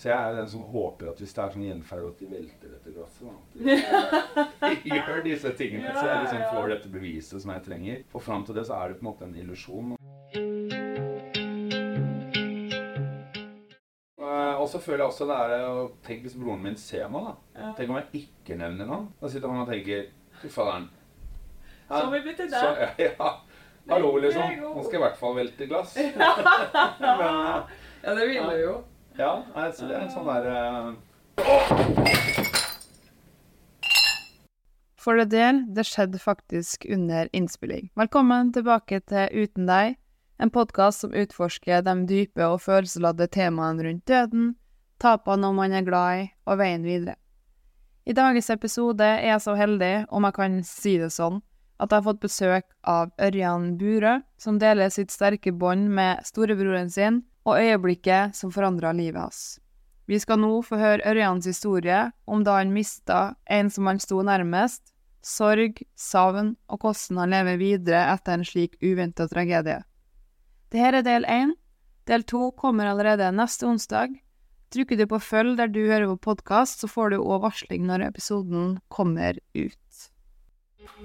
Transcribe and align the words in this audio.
Så 0.00 0.08
jeg 0.08 0.16
er 0.16 0.36
den 0.38 0.46
som 0.48 0.62
håper 0.72 1.10
at 1.10 1.18
hvis 1.20 1.34
det 1.36 1.42
er 1.44 1.50
sånn 1.52 1.64
gjenferd 1.66 2.04
at 2.08 2.20
de 2.22 2.28
velter 2.30 2.70
dette 2.72 2.92
glasset, 2.94 3.26
da. 3.28 3.34
De 4.62 4.92
gjør 4.96 5.18
disse 5.26 5.50
tingene, 5.58 5.90
så 5.92 6.06
jeg 6.08 6.22
liksom 6.24 6.44
får 6.54 6.70
dette 6.72 6.92
beviset 6.94 7.42
som 7.44 7.52
jeg 7.52 7.64
trenger. 7.66 7.98
Og 8.16 8.22
fram 8.24 8.46
til 8.48 8.56
det 8.56 8.64
så 8.70 8.78
er 8.80 8.94
det 8.94 8.96
på 9.00 9.04
en 9.04 9.10
måte 9.10 9.26
en 9.28 9.36
illusjon. 9.42 9.90
Eh, 14.20 14.54
Og 14.60 14.68
så 14.72 14.80
føler 14.80 15.02
jeg 15.04 15.10
også 15.10 15.26
det 15.28 15.36
er 15.36 15.66
å 15.68 15.84
Tenk 16.06 16.24
hvis 16.24 16.36
broren 16.40 16.62
min 16.64 16.76
ser 16.80 17.08
meg, 17.12 17.28
da. 17.28 17.70
Tenk 17.76 17.92
om 17.92 17.98
jeg 18.00 18.24
ikke 18.24 18.56
nevner 18.60 18.88
noen. 18.88 19.06
Da 19.20 19.28
sitter 19.32 19.52
han 19.52 19.62
og 19.66 19.68
tenker 19.72 20.08
Fy 20.40 20.48
faderen. 20.54 20.88
Ja, 21.90 21.98
Så 21.98 22.04
har 22.06 22.12
vi 22.14 22.20
byttet 22.24 22.50
der. 22.52 22.64
så- 22.64 22.76
deg. 22.80 23.04
Ja. 23.18 23.30
Hallo, 23.90 24.14
liksom. 24.22 24.48
Nå 24.62 24.82
skal 24.84 24.96
jeg 24.96 25.00
i 25.00 25.04
hvert 25.04 25.20
fall 25.20 25.36
velte 25.36 25.66
glass. 25.68 25.92
Men 26.00 27.24
eh, 27.26 27.76
Ja, 28.00 28.14
det 28.16 28.28
vil 28.30 28.48
du 28.48 28.56
jo. 28.64 28.74
Ja, 29.20 29.44
altså, 29.54 29.80
så 29.80 29.86
det 29.88 29.94
er 29.96 30.00
en 30.04 30.10
sånn 30.14 30.28
der 30.28 30.44
eh, 30.50 30.92
For 35.00 35.16
det 35.16 35.30
del, 35.32 35.62
det 35.76 35.84
skjedde 35.88 36.20
faktisk 36.20 36.84
under 36.92 37.28
innspilling. 37.36 37.88
Velkommen 37.96 38.52
tilbake 38.52 39.00
til 39.08 39.28
Uten 39.32 39.68
deg, 39.68 39.96
en 40.40 40.52
podkast 40.52 41.04
som 41.04 41.14
utforsker 41.16 41.84
de 41.84 41.94
dype 42.08 42.44
og 42.46 42.60
følelsesladde 42.64 43.26
temaene 43.32 43.86
rundt 43.86 44.06
døden, 44.08 44.54
tapene 45.00 45.52
man 45.56 45.72
er 45.76 45.86
glad 45.88 46.10
i, 46.20 46.26
og 46.48 46.60
veien 46.60 46.84
videre. 46.84 47.16
I 48.08 48.16
dagens 48.16 48.50
episode 48.52 49.04
er 49.04 49.34
jeg 49.34 49.44
så 49.44 49.54
heldig, 49.56 49.94
om 50.08 50.24
jeg 50.28 50.36
kan 50.36 50.60
si 50.64 50.96
det 51.00 51.12
sånn, 51.16 51.40
at 51.80 51.88
jeg 51.88 51.96
har 51.96 52.08
fått 52.08 52.24
besøk 52.24 52.66
av 52.88 53.12
Ørjan 53.20 53.76
Burøe, 53.80 54.20
som 54.40 54.60
deler 54.60 54.92
sitt 54.92 55.12
sterke 55.12 55.52
bånd 55.52 55.88
med 55.96 56.20
storebroren 56.28 56.92
sin, 56.92 57.22
og 57.48 57.58
øyeblikket 57.58 58.36
som 58.36 58.52
forandra 58.52 58.92
livet 58.92 59.20
hans. 59.20 59.58
Vi 60.10 60.18
skal 60.18 60.40
nå 60.42 60.56
få 60.66 60.78
høre 60.80 61.04
Ørjans 61.06 61.46
historie 61.46 62.08
om 62.26 62.42
da 62.44 62.56
han 62.58 62.72
mista 62.74 63.36
en 63.46 63.70
som 63.70 63.86
han 63.86 64.00
sto 64.02 64.18
nærmest, 64.26 64.90
sorg, 65.22 65.78
savn 65.94 66.56
og 66.66 66.82
hvordan 66.82 67.20
han 67.22 67.34
lever 67.36 67.60
videre 67.60 68.02
etter 68.14 68.38
en 68.38 68.46
slik 68.46 68.74
uventa 68.82 69.28
tragedie. 69.30 69.78
Dette 70.70 70.98
er 71.00 71.06
del 71.06 71.26
én. 71.30 71.54
Del 72.10 72.24
to 72.26 72.50
kommer 72.58 72.90
allerede 72.90 73.30
neste 73.34 73.68
onsdag. 73.68 74.16
Trykker 74.70 74.98
du 74.98 75.06
på 75.10 75.18
følg 75.22 75.56
der 75.58 75.70
du 75.70 75.80
hører 75.82 76.06
på 76.12 76.30
podkast, 76.30 76.82
så 76.82 76.90
får 76.90 77.10
du 77.10 77.20
òg 77.20 77.42
varsling 77.42 77.86
når 77.86 78.08
episoden 78.10 78.78
kommer 78.88 79.38
ut. 79.54 79.89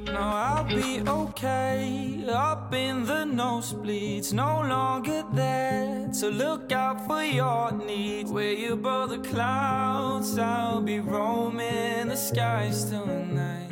No, 0.05 0.19
I'll 0.19 0.63
be 0.65 1.01
okay. 1.07 2.23
Up 2.29 2.73
in 2.73 3.05
the 3.05 3.23
nosebleeds, 3.25 4.33
no 4.33 4.61
longer 4.61 5.23
there. 5.33 6.11
So 6.13 6.29
look 6.29 6.71
out 6.71 7.05
for 7.07 7.23
your 7.23 7.71
needs. 7.71 8.31
Where 8.31 8.51
you 8.53 8.73
above 8.73 9.09
the 9.09 9.19
clouds, 9.19 10.37
I'll 10.37 10.81
be 10.81 10.99
roaming 10.99 12.07
the 12.09 12.15
skies 12.17 12.85
tonight. 12.89 13.71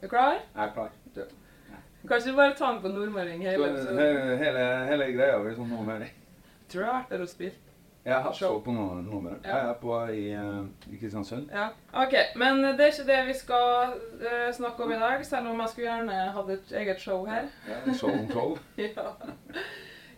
Er 0.00 0.06
du 0.06 0.08
klar? 0.08 0.32
Jeg 0.56 0.64
er 0.64 0.72
klar. 0.72 0.90
Kanskje 2.08 2.30
du 2.30 2.36
bare 2.36 2.54
tar 2.58 2.72
den 2.72 2.82
på 2.82 2.88
nordmelding 2.88 3.42
hele 3.42 3.56
Så, 3.56 3.70
episoden? 3.70 4.38
hele, 4.38 4.86
hele 4.88 5.04
greia 5.16 5.36
blir 5.38 5.54
sånn 5.54 5.68
nordmelding. 5.70 6.10
Tror 6.68 6.80
du 6.80 6.86
jeg 6.86 6.92
har 6.92 6.98
vært 7.02 7.10
der 7.14 7.22
og 7.22 7.28
spilt? 7.30 7.60
Jeg 8.04 8.18
har 8.18 8.32
Show. 8.34 8.56
på 8.64 8.72
noe, 8.74 8.96
noe 9.06 9.20
mer. 9.22 9.34
Ja. 9.44 9.56
Jeg 9.56 9.68
er 9.68 9.76
på 9.78 9.96
i, 10.10 10.22
eh, 10.34 10.90
i 10.90 10.96
Kristiansund. 10.98 11.50
Ja. 11.54 11.68
Ok, 11.94 12.16
men 12.36 12.58
det 12.64 12.80
er 12.80 12.90
ikke 12.90 13.06
det 13.06 13.18
vi 13.28 13.36
skal 13.38 13.92
uh, 13.94 14.48
snakke 14.54 14.82
om 14.82 14.90
i 14.90 14.98
dag, 14.98 15.22
selv 15.26 15.52
om 15.52 15.60
jeg 15.62 15.70
skulle 15.70 15.86
gjerne 15.86 16.16
hatt 16.34 16.50
et 16.50 16.72
eget 16.80 17.00
show 17.00 17.22
her. 17.26 17.46
Ja, 17.68 17.94
show 17.94 18.10
om 18.10 18.26
show. 18.30 18.58
Ja. 18.78 19.12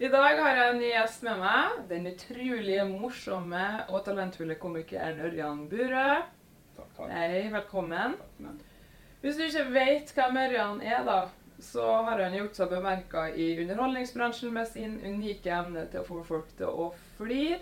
I 0.01 0.09
dag 0.09 0.41
har 0.41 0.57
jeg 0.57 0.71
en 0.71 0.81
ny 0.81 0.89
gjest 0.95 1.23
med 1.23 1.39
meg. 1.39 1.77
Den 1.91 2.09
utrolig 2.11 2.79
morsomme 2.89 3.67
og 3.89 4.01
talentfulle 4.09 4.57
komikeren 4.59 5.21
Ørjan 5.29 5.69
Burøe. 5.69 6.17
Takk, 6.75 6.89
takk. 6.97 7.13
Hei, 7.13 7.45
velkommen. 7.53 8.17
Takk, 8.41 8.65
Hvis 9.21 9.37
du 9.37 9.45
ikke 9.45 9.69
vet 9.77 10.17
hvem 10.17 10.41
Ørjan 10.47 10.81
er, 10.83 11.05
da, 11.05 11.21
så 11.61 11.85
har 12.09 12.25
han 12.25 12.35
gjort 12.41 12.57
seg 12.57 12.73
bemerka 12.73 13.29
i 13.37 13.53
underholdningsbransjen 13.61 14.57
med 14.57 14.73
sin 14.73 14.99
unike 15.05 15.53
evne 15.53 15.87
til 15.93 16.01
å 16.01 16.09
få 16.09 16.25
folk 16.33 16.51
til 16.57 16.73
å 16.73 16.91
flire. 17.21 17.61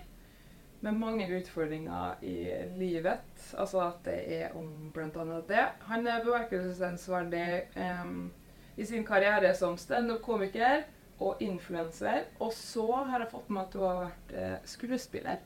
Med 0.83 0.99
mange 0.99 1.29
utfordringer 1.31 2.25
i 2.27 2.37
livet. 2.75 3.55
Altså 3.55 3.85
at 3.85 4.01
det 4.05 4.17
er 4.35 4.57
om 4.59 4.91
bl.a. 4.95 5.41
det. 5.49 5.67
Han 5.87 6.07
er 6.11 6.25
bemerkelsesverdig 6.25 7.45
um, 7.79 8.33
i 8.77 8.87
sin 8.89 9.07
karriere 9.07 9.55
som 9.55 9.79
standup-komiker 9.79 10.83
og 11.23 11.43
influenser. 11.43 12.27
Og 12.43 12.51
så 12.57 12.87
har 13.07 13.23
jeg 13.23 13.31
fått 13.31 13.53
med 13.55 13.63
at 13.63 13.77
du 13.77 13.85
har 13.85 14.01
vært 14.09 14.35
uh, 14.35 14.57
skuespiller. 14.67 15.45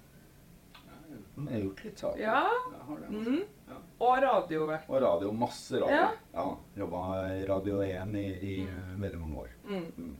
jeg 1.36 1.52
har 1.52 1.64
gjort 1.66 1.84
litt 1.84 2.04
saker. 2.06 2.22
Ja. 2.22 2.42
Det. 2.70 2.80
altså. 2.88 3.36
Ja. 3.66 3.80
Og 3.98 4.22
radiovert. 4.22 4.88
Og 4.88 5.02
radio. 5.02 5.32
Masse 5.32 5.82
radio. 5.82 5.96
Ja. 6.00 6.10
Ja. 6.32 6.46
Jobba 6.80 7.02
Radio 7.48 7.82
1 7.84 8.16
i, 8.16 8.28
i 8.40 8.56
mm. 8.64 9.02
veldig 9.02 9.20
mange 9.20 9.44
år. 9.44 9.52
Mm. 9.68 10.16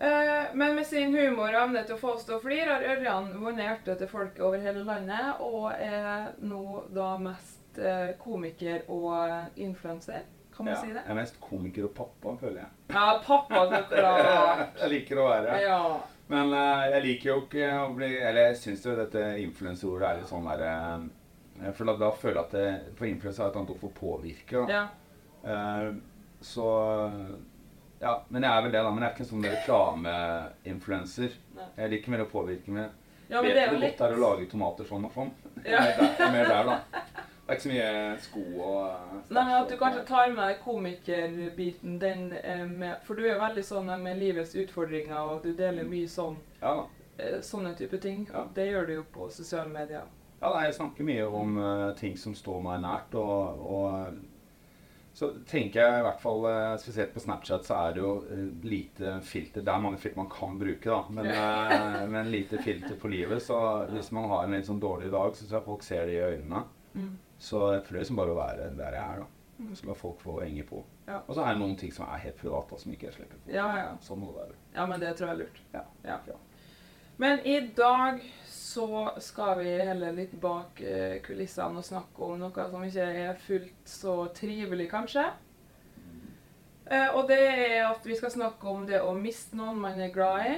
Eh, 0.00 0.54
men 0.54 0.74
med 0.76 0.86
sin 0.86 1.14
humor 1.16 1.48
og 1.54 1.62
evne 1.62 1.82
til 1.88 1.96
å 1.96 2.00
få 2.00 2.10
oss 2.16 2.24
til 2.28 2.36
å 2.36 2.40
flire 2.42 2.68
har 2.74 2.82
Ørjan 2.96 3.30
vunnet 3.40 3.64
hjertet 3.64 3.98
til 4.02 4.10
folket 4.10 4.42
over 4.44 4.60
hele 4.60 4.82
landet, 4.84 5.38
og 5.40 5.70
er 5.72 6.34
nå 6.44 6.82
da 6.92 7.14
mest 7.22 7.78
eh, 7.80 8.10
komiker 8.20 8.82
og 8.92 9.56
influenser. 9.56 10.26
Kan 10.56 10.64
man 10.66 10.74
Ja. 10.74 10.80
si 10.80 10.88
det? 10.92 11.02
Jeg 11.04 11.10
er 11.12 11.18
mest 11.20 11.40
komiker 11.40 11.84
og 11.88 11.94
pappa, 11.94 12.36
føler 12.40 12.62
jeg. 12.62 12.68
Ja, 12.92 13.18
pappa, 13.24 13.62
så 13.72 13.82
klart. 13.90 14.76
jeg 14.82 14.90
liker 14.94 15.18
å 15.20 15.26
være 15.30 15.58
Ja. 15.64 15.80
Men 16.28 16.52
eh, 16.52 16.86
jeg 16.94 17.02
liker 17.04 17.30
jo 17.30 17.40
ikke 17.44 17.66
å 17.84 17.90
bli 17.94 18.08
Eller 18.18 18.48
jeg 18.48 18.56
syns 18.58 18.84
jo 18.88 18.96
dette 18.98 19.20
influensordet 19.38 20.08
er 20.08 20.16
litt 20.18 20.26
sånn 20.32 20.48
derre 20.48 20.72
For 21.76 21.86
da, 21.86 21.92
da 22.00 22.08
føler 22.10 22.40
jeg 22.40 22.44
at 22.48 22.56
det, 22.56 22.94
For 22.98 23.06
influenser 23.06 23.44
er 23.44 23.52
et 23.52 23.58
annet 23.60 23.70
ord 23.76 23.78
for 23.84 23.94
påvirke. 24.00 24.64
Da. 24.66 24.80
ja. 25.46 25.92
Så 26.42 26.66
Ja, 28.00 28.12
men 28.28 28.44
jeg 28.44 28.52
er 28.52 28.62
vel 28.66 28.72
det, 28.74 28.82
da. 28.84 28.90
Men 28.92 29.02
jeg 29.02 29.08
er 29.08 29.14
ikke 29.14 29.24
en 29.24 29.30
sånn 29.30 29.46
reklameinfluenser. 29.50 31.36
Jeg 31.76 31.92
liker 31.94 32.12
mer 32.12 32.24
å 32.26 32.30
påvirke 32.30 32.74
med 32.74 32.90
ja, 33.26 33.40
men 33.40 33.48
Vet 33.48 33.56
det 33.56 33.70
godt 33.72 33.80
litt 33.82 33.96
det 33.98 34.06
er 34.06 34.12
å 34.14 34.22
lage 34.22 34.44
tomater 34.50 34.86
sånn 34.86 35.06
og 35.08 35.14
sånn. 35.16 35.32
Ja. 35.64 35.80
Jeg 35.82 35.96
er 35.98 36.30
mer 36.30 36.44
der- 36.46 36.60
er 36.60 36.68
da. 36.68 36.76
Det 37.46 37.52
er 37.52 37.56
ikke 37.56 37.62
så 37.62 37.70
mye 37.70 38.18
sko 38.18 38.40
og 38.58 38.78
eh, 38.90 39.16
Nei, 39.30 39.42
men 39.44 39.52
at 39.54 39.68
du 39.70 39.76
kanskje 39.78 40.04
tar 40.06 40.32
med 40.34 40.48
deg 40.48 40.60
komikerbiten, 40.64 41.98
den 42.02 42.32
eh, 42.42 42.64
med 42.66 42.96
For 43.06 43.14
du 43.14 43.22
er 43.22 43.36
jo 43.36 43.40
veldig 43.40 43.62
sånn 43.64 43.90
med 44.02 44.18
livets 44.18 44.54
utfordringer, 44.58 45.18
og 45.30 45.44
du 45.44 45.52
deler 45.54 45.86
mye 45.86 46.08
sånn 46.10 46.34
Ja 46.60 46.88
eh, 47.18 47.40
sånne 47.42 47.74
type 47.78 47.98
ting. 48.02 48.28
Ja. 48.32 48.46
Det 48.54 48.66
gjør 48.66 48.86
du 48.86 48.94
jo 48.98 49.04
på 49.12 49.28
sosiale 49.30 49.70
medier. 49.72 50.06
Ja, 50.40 50.50
nei, 50.52 50.66
jeg 50.66 50.76
snakker 50.76 51.06
mye 51.08 51.26
om 51.32 51.56
uh, 51.58 51.92
ting 51.96 52.16
som 52.20 52.34
står 52.36 52.60
meg 52.64 52.82
nært, 52.84 53.14
og, 53.16 53.62
og 53.66 54.18
så 55.16 55.30
tenker 55.48 55.80
jeg 55.80 56.00
i 56.00 56.04
hvert 56.04 56.20
fall, 56.20 56.42
eh, 56.44 56.74
spesielt 56.76 57.14
på 57.14 57.20
Snapchat, 57.24 57.64
så 57.64 57.76
er 57.86 57.94
det 57.96 58.02
jo 58.02 58.10
eh, 58.28 58.40
lite 58.68 59.14
filter. 59.24 59.62
Det 59.64 59.72
er 59.72 59.80
mange 59.80 59.96
filter 59.96 60.20
man 60.20 60.28
kan 60.28 60.58
bruke, 60.60 60.90
da, 60.90 60.98
men, 61.08 61.30
eh, 61.32 62.02
men 62.12 62.28
lite 62.28 62.60
filter 62.60 62.98
på 63.00 63.08
livet. 63.08 63.40
Så 63.42 63.56
hvis 63.94 64.10
man 64.12 64.28
har 64.28 64.44
en 64.44 64.52
litt 64.52 64.68
sånn 64.68 64.82
dårlig 64.82 65.08
dag, 65.14 65.32
så 65.32 65.46
tror 65.46 65.56
jeg 65.56 65.66
folk 65.70 65.86
ser 65.86 66.04
det 66.04 66.18
i 66.18 66.26
øynene. 66.34 66.60
Mm. 66.92 67.14
Så 67.48 67.62
jeg 67.72 67.86
prøver 67.86 68.02
liksom 68.02 68.20
bare 68.20 68.34
å 68.34 68.38
være 68.42 68.68
der 68.76 68.98
jeg 68.98 69.14
er, 69.16 69.24
da. 69.24 69.72
Så 69.80 69.88
la 69.88 69.96
folk 69.96 70.20
få 70.20 70.36
henge 70.42 70.66
på. 70.68 70.82
Og 71.16 71.32
så 71.32 71.40
er 71.40 71.54
det 71.54 71.62
noen 71.62 71.78
ting 71.80 71.96
som 71.96 72.04
er 72.10 72.20
helt 72.26 72.36
private, 72.36 72.76
som 72.82 72.92
ikke 72.92 73.08
jeg 73.08 73.16
slipper 73.16 73.40
på. 73.40 73.54
Ja, 73.56 73.70
ja. 73.80 73.90
Sånn 74.04 74.20
må 74.20 74.34
det 74.34 74.42
være. 74.42 74.60
Ja, 74.76 74.84
men 74.90 75.00
det 75.00 75.16
tror 75.16 75.30
jeg 75.30 75.38
er 75.38 75.42
lurt. 75.46 75.62
Ja. 75.72 75.86
Ja. 76.04 76.20
Men 77.16 77.40
i 77.40 77.60
dag 77.60 78.20
så 78.46 79.10
skal 79.20 79.58
vi 79.58 79.70
heller 79.78 80.12
litt 80.12 80.34
bak 80.40 80.80
eh, 80.84 81.16
kulissene 81.24 81.80
og 81.80 81.86
snakke 81.86 82.26
om 82.26 82.36
noe 82.42 82.66
som 82.68 82.84
ikke 82.84 83.06
er 83.22 83.38
fullt 83.40 83.88
så 83.88 84.16
trivelig, 84.36 84.90
kanskje. 84.92 85.24
Eh, 86.84 87.08
og 87.16 87.24
det 87.30 87.40
er 87.40 87.86
at 87.88 88.04
vi 88.04 88.18
skal 88.18 88.34
snakke 88.34 88.68
om 88.68 88.84
det 88.88 89.00
å 89.00 89.14
miste 89.16 89.56
noen 89.56 89.80
man 89.80 90.00
er 90.00 90.12
glad 90.12 90.50
i. 90.50 90.56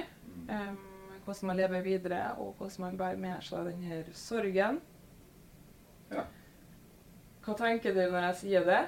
hvordan 1.23 1.47
man 1.47 1.57
lever 1.57 1.81
videre, 1.85 2.21
og 2.37 2.55
hvordan 2.57 2.81
man 2.81 2.97
bærer 2.97 3.17
med 3.21 3.43
seg 3.45 3.67
denne 3.69 4.03
sorgen. 4.13 4.79
Ja. 6.11 6.23
Hva 7.45 7.55
tenker 7.55 7.93
du 7.93 8.01
når 8.01 8.31
jeg 8.31 8.39
sier 8.41 8.65
det? 8.67 8.81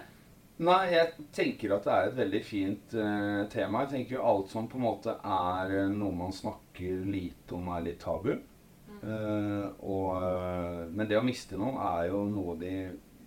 Nei, 0.62 0.92
jeg 0.94 1.26
tenker 1.34 1.72
at 1.74 1.88
det 1.88 1.94
er 1.94 2.08
et 2.08 2.18
veldig 2.20 2.40
fint 2.46 2.92
uh, 2.94 3.48
tema. 3.50 3.82
Jeg 3.82 3.94
tenker 3.96 4.20
jo 4.20 4.26
alt 4.30 4.52
som 4.52 4.68
på 4.70 4.78
en 4.78 4.84
måte 4.86 5.16
er 5.18 5.72
eh, 5.74 5.90
noe 5.90 6.14
man 6.14 6.36
snakker 6.36 7.00
lite 7.10 7.56
om, 7.58 7.72
er 7.74 7.88
litt 7.88 8.02
tabu. 8.04 8.36
Uh, 9.02 9.66
og, 9.82 10.22
men 10.94 11.10
det 11.10 11.18
å 11.18 11.24
miste 11.26 11.58
noen 11.58 11.80
er 11.82 12.12
jo 12.12 12.20
noe 12.30 12.54
de, 12.62 12.76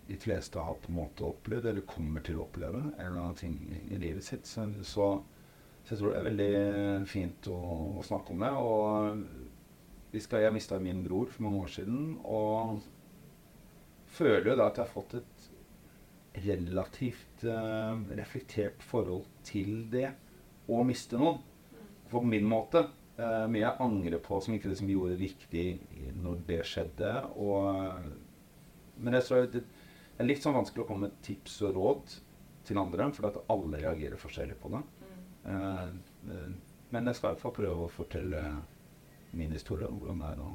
de 0.07 0.19
fleste 0.21 0.63
har 0.63 0.79
på 0.79 0.93
en 0.93 0.99
måte 1.01 1.27
opplevd, 1.27 1.67
eller 1.73 1.89
kommer 1.89 2.23
til 2.23 2.39
å 2.39 2.45
oppleve, 2.45 2.85
eller 2.93 3.17
noen 3.17 3.35
ting 3.35 3.59
i 3.83 3.99
livet 3.99 4.23
sitt. 4.23 4.47
Så, 4.47 4.69
så, 4.87 5.11
så 5.83 5.91
jeg 5.91 5.99
tror 5.99 6.13
det 6.13 6.21
er 6.21 6.29
veldig 6.29 7.07
fint 7.11 7.51
å, 7.51 7.59
å 7.99 8.07
snakke 8.07 8.31
om 8.31 8.47
det. 8.47 8.53
Og 8.63 10.39
jeg 10.39 10.55
mista 10.55 10.79
min 10.79 11.03
bror 11.03 11.27
for 11.35 11.49
mange 11.49 11.67
år 11.67 11.75
siden, 11.81 12.13
og 12.23 12.79
føler 14.15 14.53
jo 14.53 14.59
da 14.61 14.69
at 14.69 14.79
jeg 14.79 14.87
har 14.87 14.95
fått 14.95 15.19
et 15.19 15.34
relativt 16.43 17.45
uh, 17.47 17.95
reflektert 18.17 18.83
forhold 18.83 19.25
til 19.47 19.85
det 19.93 20.09
å 20.67 20.83
miste 20.87 21.19
noen. 21.21 21.41
På 22.11 22.21
min 22.25 22.45
måte. 22.49 22.85
Uh, 23.15 23.45
mye 23.47 23.63
jeg 23.63 23.81
angrer 23.85 24.21
på 24.23 24.41
som 24.43 24.55
ikke 24.55 24.71
liksom 24.71 24.91
gjorde 24.91 25.19
riktig 25.19 25.65
når 26.19 26.43
det 26.49 26.61
skjedde. 26.67 27.13
Og, 27.39 28.11
men 28.99 29.19
jeg 29.19 29.27
tror 29.27 29.49
det, 29.53 29.63
er 30.17 30.29
litt 30.29 30.43
sånn 30.43 30.55
vanskelig 30.55 30.85
å 30.85 30.89
komme 30.89 31.09
med 31.09 31.19
tips 31.25 31.59
og 31.67 31.75
råd 31.75 32.15
til 32.65 32.79
andre, 32.81 33.09
for 33.13 33.29
at 33.29 33.41
alle 33.51 33.81
reagerer 33.81 34.19
forskjellig 34.19 34.57
på 34.61 34.71
det. 34.73 34.81
Uh, 35.45 35.91
eh, 36.31 36.47
men 36.93 37.09
jeg 37.09 37.17
skal 37.17 37.29
i 37.29 37.35
hvert 37.35 37.43
fall 37.43 37.53
prøve 37.53 37.85
å 37.85 37.91
fortelle 37.91 38.41
min 39.35 39.53
historie 39.53 39.89
om 39.89 39.99
hvordan 39.99 40.21
det 40.23 40.31
er 40.31 40.41
å 40.41 40.49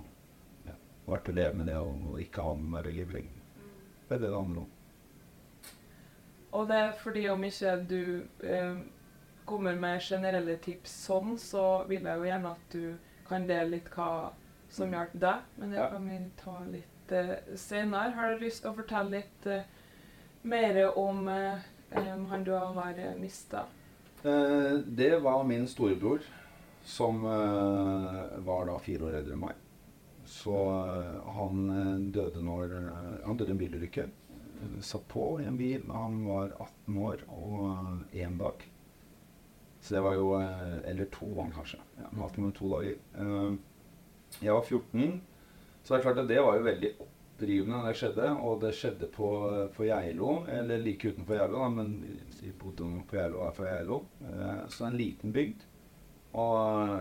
ja, 0.67 0.77
vært 1.07 1.31
å 1.31 1.37
leve 1.37 1.61
med 1.61 1.69
det 1.71 1.77
og, 1.79 2.07
og 2.11 2.23
ikke 2.23 2.47
ha 2.47 2.55
med 2.59 2.73
meg 2.75 2.89
i 2.91 2.97
livet 2.97 3.19
lenger. 3.19 3.67
Det 4.09 4.17
er 4.17 4.23
det 4.25 4.31
det 4.31 4.39
handler 4.39 4.65
om. 4.65 4.71
Og 6.53 6.67
det 6.69 6.77
er 6.77 6.97
fordi 6.99 7.29
om 7.31 7.45
ikke 7.47 7.77
du 7.89 8.03
eh, 8.43 8.81
kommer 9.47 9.79
med 9.79 10.03
generelle 10.03 10.57
tips 10.63 10.95
sånn, 11.07 11.37
så 11.39 11.85
vil 11.89 12.07
jeg 12.07 12.19
jo 12.19 12.29
gjerne 12.29 12.55
at 12.55 12.75
du 12.75 12.85
kan 13.29 13.47
dele 13.47 13.77
litt 13.77 13.91
hva 13.95 14.31
som 14.71 14.95
hjalp 14.95 15.15
deg. 15.15 15.47
Men 15.59 15.75
det 15.75 15.87
kan 15.93 16.09
vi 16.11 16.19
ta 16.41 16.57
litt 16.71 17.15
eh, 17.15 17.37
senere. 17.59 18.15
Har 18.17 18.35
du 18.35 18.45
lyst 18.45 18.65
til 18.65 18.73
å 18.73 18.79
fortelle 18.79 19.21
litt 19.21 19.51
eh, 19.51 19.69
mer 20.43 20.83
om 20.99 21.29
eh, 21.31 21.71
han 22.31 22.45
du 22.47 22.53
har 22.55 22.99
uh, 22.99 23.15
mista? 23.19 23.65
Eh, 24.23 24.79
det 24.87 25.17
var 25.23 25.45
min 25.45 25.67
storebror, 25.69 26.21
som 26.85 27.25
eh, 27.25 28.39
var 28.47 28.67
da 28.69 28.79
fire 28.79 29.09
år 29.09 29.19
eldre 29.21 29.35
enn 29.37 29.43
meg. 29.43 29.67
Så 30.31 30.55
eh, 30.55 31.31
han 31.35 31.71
eh, 31.75 31.95
døde 32.15 32.43
når 32.45 32.75
eh, 32.79 32.99
Han 33.27 33.37
døde 33.37 33.51
i 33.51 33.57
en 33.57 33.59
bilulykke. 33.59 34.07
Satt 34.85 35.09
på 35.09 35.41
i 35.41 35.47
en 35.49 35.59
bil. 35.59 35.83
Han 35.93 36.23
var 36.27 36.53
18 36.59 36.99
år 36.99 37.25
og 37.29 38.15
én 38.17 38.39
dag. 38.41 38.65
Så 39.81 39.95
det 39.95 40.01
var 40.05 40.15
jo 40.15 40.35
eh, 40.41 40.91
Eller 40.91 41.09
to 41.13 41.29
han 41.41 41.53
kanskje. 41.55 41.81
Ja, 41.97 42.09
han 42.11 42.23
18 42.23 42.45
med 42.45 42.55
to 42.57 42.73
dager. 42.75 42.99
Eh, 43.17 43.55
jeg 44.41 44.55
var 44.55 44.63
14, 44.63 45.23
så 45.83 45.95
det 45.95 45.99
er 45.99 46.05
klart 46.05 46.21
at 46.23 46.29
det 46.29 46.43
var 46.45 46.57
jo 46.57 46.67
veldig 46.67 46.91
opprivende 47.03 47.81
da 47.81 47.89
det 47.89 47.99
skjedde. 47.99 48.29
Og 48.47 48.61
det 48.63 48.75
skjedde 48.79 49.09
på, 49.15 49.31
på 49.75 49.89
Geilo, 49.89 50.35
eller 50.53 50.85
like 50.85 51.11
utenfor 51.11 51.41
Geilo, 51.41 51.65
da, 51.65 51.71
men 51.75 51.97
vi 52.41 52.53
bodde 52.61 52.91
på 53.09 53.19
Geilo 53.19 53.41
og 53.41 53.49
er 53.49 53.57
fra 53.57 53.73
Geilo. 53.73 54.03
Eh, 54.29 54.63
så 54.71 54.87
en 54.87 54.99
liten 55.01 55.35
bygd. 55.35 55.67
Og, 56.31 57.01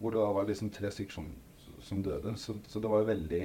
hvor 0.00 0.10
det 0.10 0.18
da 0.18 0.30
var 0.34 0.48
liksom 0.48 0.72
tre 0.74 0.90
stykker 0.90 1.20
som, 1.20 1.28
som 1.84 2.00
døde. 2.02 2.32
Så, 2.40 2.56
så 2.66 2.80
det 2.82 2.90
var 2.90 3.04
jo 3.04 3.12
veldig 3.12 3.42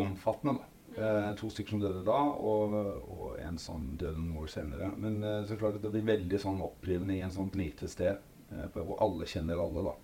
omfattende. 0.00 0.62
da. 0.62 0.73
Eh, 0.96 1.34
to 1.34 1.50
stykker 1.50 1.74
som 1.74 1.80
døde 1.82 2.04
da, 2.06 2.18
og, 2.38 2.74
og 3.10 3.38
en 3.42 3.56
som 3.58 3.82
døde 3.98 4.20
noen 4.20 4.44
år 4.44 4.50
senere. 4.52 4.92
Men 5.00 5.18
eh, 5.26 5.40
så 5.48 5.58
klart 5.58 5.80
det 5.82 5.90
blir 5.90 6.06
veldig 6.06 6.38
sånn 6.38 6.62
opprivende 6.62 7.16
i 7.16 7.24
en 7.26 7.34
sånt 7.34 7.56
lite 7.58 7.88
sted 7.90 8.14
eh, 8.14 8.68
hvor 8.76 9.00
alle 9.02 9.26
kjenner 9.26 9.62
alle. 9.62 9.88
da. 9.90 9.96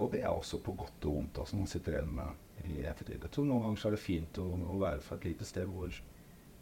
Og 0.00 0.06
det 0.14 0.22
er 0.22 0.30
også 0.32 0.62
på 0.64 0.72
godt 0.72 1.04
og 1.04 1.18
vondt, 1.18 1.38
altså, 1.42 1.56
man 1.58 1.68
sitter 1.68 1.98
igjen 1.98 2.14
med 2.16 2.62
i 2.64 2.86
ettertid. 2.88 3.18
Jeg 3.20 3.32
tror 3.32 3.44
noen 3.44 3.66
ganger 3.66 3.82
er 3.90 3.92
det 3.92 4.00
fint 4.00 4.38
å, 4.40 4.46
å 4.72 4.76
være 4.80 5.02
fra 5.04 5.18
et 5.18 5.26
lite 5.28 5.44
sted 5.44 5.68
hvor 5.68 5.92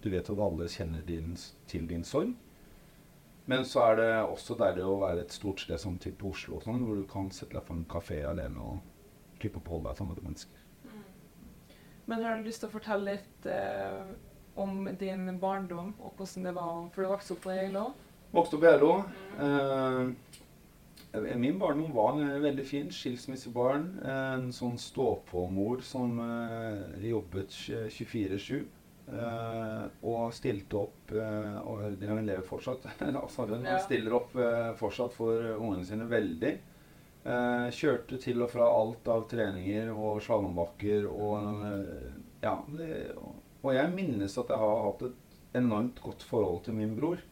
du 0.02 0.08
vet 0.10 0.30
at 0.32 0.42
alle 0.42 0.66
kjenner 0.70 1.04
din, 1.06 1.37
til 1.70 1.87
din 1.87 2.02
sorg. 2.06 2.32
Men 3.46 3.62
så 3.70 3.84
er 3.84 4.00
det 4.00 4.08
også 4.25 4.56
deilig 4.58 4.82
å 4.88 4.98
være 5.04 5.22
et 5.22 5.37
stort 5.37 5.62
sted 5.62 5.78
som 5.78 5.94
type 6.02 6.26
Oslo, 6.26 6.58
sånn, 6.64 6.82
hvor 6.82 6.98
du 6.98 7.06
kan 7.06 7.30
sette 7.30 7.54
deg 7.54 7.66
på 7.69 7.76
en 7.76 7.87
kafé 7.94 8.19
alene 8.26 8.66
og 8.66 9.38
slippe 9.38 9.62
å 9.62 9.76
holde 9.76 9.92
deg 9.92 10.00
sammen 10.02 10.19
med 10.19 10.30
mennesker. 10.32 10.63
Men 12.06 12.22
har 12.24 12.36
du 12.36 12.44
lyst 12.48 12.60
til 12.64 12.68
å 12.68 12.74
fortelle 12.74 13.14
litt 13.16 13.46
eh, 13.48 14.02
om 14.60 14.84
din 15.00 15.38
barndom, 15.40 15.94
og 16.04 16.14
hvordan 16.18 16.44
det 16.50 16.54
var? 16.56 16.74
For 16.94 17.02
du 17.02 17.08
vokste 17.14 17.34
opp 17.36 17.42
på 17.46 17.54
Eilo? 17.54 17.86
Vokste 18.34 18.58
opp 18.58 18.64
i 18.66 18.70
Geilo. 18.72 18.92
Eh, 19.40 21.36
min 21.38 21.58
barndom 21.60 21.92
var 21.94 22.16
en 22.18 22.42
veldig 22.42 22.64
fin 22.66 22.88
skilsmissebarn. 22.92 23.84
En 24.10 24.48
sånn 24.54 24.76
stå-på-mor 24.82 25.82
som 25.86 26.16
eh, 26.20 27.04
jobbet 27.08 27.54
24-7. 27.94 28.64
eh, 29.14 29.84
og 30.02 30.32
stilte 30.32 30.78
opp 30.80 31.12
eh, 31.12 31.56
Og 31.68 31.82
hun 31.84 32.24
lever 32.26 32.42
fortsatt. 32.48 32.86
altså, 33.22 33.46
hun 33.50 33.64
Ja. 33.68 33.78
stiller 33.84 34.16
opp 34.20 34.34
eh, 34.36 34.72
fortsatt 34.80 35.12
for 35.14 35.54
ungene 35.58 35.84
sine 35.86 36.08
veldig. 36.10 36.54
Eh, 37.25 37.69
kjørte 37.73 38.19
til 38.21 38.43
og 38.44 38.50
fra 38.53 38.67
alt 38.69 39.06
av 39.09 39.23
treninger 39.31 39.88
og 39.94 40.19
slalåmbakker 40.25 41.06
og 41.09 41.47
eh, 41.71 42.11
Ja. 42.44 42.59
Det, 42.69 42.88
og, 43.17 43.71
jeg 43.73 43.93
minnes 43.94 44.35
at 44.37 44.50
jeg 44.53 44.61
har 44.61 44.82
hatt 44.85 45.06
et 45.06 45.38
enormt 45.56 46.03
godt 46.05 46.26
forhold 46.29 46.67
til 46.67 46.76
min 46.76 46.93
bror. 46.99 47.23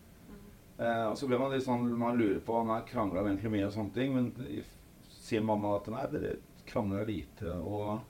Eh, 0.78 1.04
og 1.10 1.18
så 1.20 1.28
ble 1.28 1.36
man 1.36 1.52
litt 1.52 1.66
sånn, 1.66 1.84
man 2.00 2.16
lurer 2.16 2.40
på 2.40 2.56
Han 2.56 2.72
har 2.72 2.86
krangla 2.88 3.26
egentlig 3.26 3.52
mye 3.52 3.66
og 3.68 3.74
sånne 3.74 3.92
ting, 3.98 4.16
men 4.16 4.64
sier 5.12 5.44
mamma 5.44 5.76
at 5.76 5.92
nei, 5.92 6.06
dere 6.14 6.32
krangla 6.72 7.04
lite. 7.04 7.52
Og, 7.60 8.00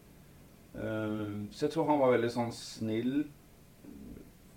eh, 0.79 1.27
så 1.51 1.67
jeg 1.67 1.75
tror 1.75 1.91
han 1.91 2.03
var 2.05 2.15
veldig 2.15 2.31
sånn 2.37 2.55
snill 2.55 3.25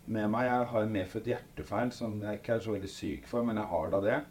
med 0.05 0.29
meg. 0.29 0.45
Jeg 0.45 0.69
har 0.75 0.85
en 0.85 0.95
medfødt 0.99 1.33
hjertefeil 1.33 1.89
som 2.03 2.21
jeg 2.21 2.43
ikke 2.43 2.59
er 2.59 2.65
så 2.67 2.77
veldig 2.77 2.95
syk 2.99 3.25
for, 3.33 3.41
men 3.49 3.57
jeg 3.57 3.71
har 3.73 3.93
da 3.97 4.05
det. 4.05 4.21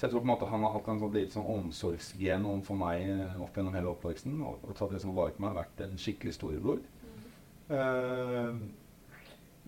Så 0.00 0.06
jeg 0.06 0.14
tror 0.14 0.22
på 0.22 0.24
en 0.24 0.32
måte 0.32 0.46
han 0.48 0.62
har 0.64 0.70
hatt 0.72 0.86
en 0.88 1.00
sånn 1.02 1.12
litt 1.12 1.34
sånn 1.34 1.48
omsorgsgen 1.58 2.46
overfor 2.48 2.78
meg 2.80 3.02
eh, 3.04 3.34
opp 3.44 3.58
gjennom 3.58 3.74
hele 3.76 3.90
oppveksten. 3.90 4.38
Og, 4.40 4.62
og 4.64 4.78
tatt 4.78 4.94
det 4.94 5.00
som 5.02 5.12
var 5.12 5.34
på 5.36 5.44
meg, 5.44 5.58
vært 5.58 5.82
en 5.84 6.00
skikkelig 6.00 6.32
storebror. 6.38 6.80
Eh, 7.68 8.56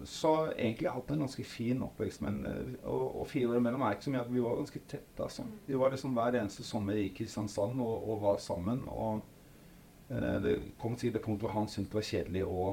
så 0.08 0.32
egentlig 0.54 0.88
har 0.88 0.94
jeg 0.94 0.96
hatt 1.02 1.12
en 1.12 1.26
ganske 1.26 1.44
fin 1.44 1.84
oppvekst. 1.84 2.24
Men, 2.24 2.40
eh, 2.48 2.72
og, 2.80 3.04
og 3.20 3.28
fire 3.28 3.52
år 3.52 3.60
imellom 3.60 3.84
er 3.84 3.98
ikke 3.98 4.08
så 4.08 4.16
mye. 4.16 4.24
at 4.24 4.32
Vi 4.32 4.46
var 4.48 4.58
ganske 4.62 4.84
tette. 4.94 5.20
Altså. 5.20 5.44
Vi 5.68 5.84
var 5.84 5.92
liksom 5.92 6.16
Hver 6.16 6.40
eneste 6.40 6.64
sommer 6.64 7.04
i 7.04 7.12
Kristiansand 7.12 7.84
og, 7.84 8.08
og 8.08 8.24
var 8.24 8.40
sammen. 8.40 8.82
Og 8.88 9.20
uh, 10.08 10.36
det 10.48 10.58
kom 10.80 10.96
til 10.96 11.12
det 11.12 11.20
punktet 11.20 11.44
hvor 11.44 11.58
han 11.60 11.68
syntes 11.68 11.92
det 11.92 12.00
var 12.00 12.10
kjedelig 12.14 12.48
å 12.48 12.70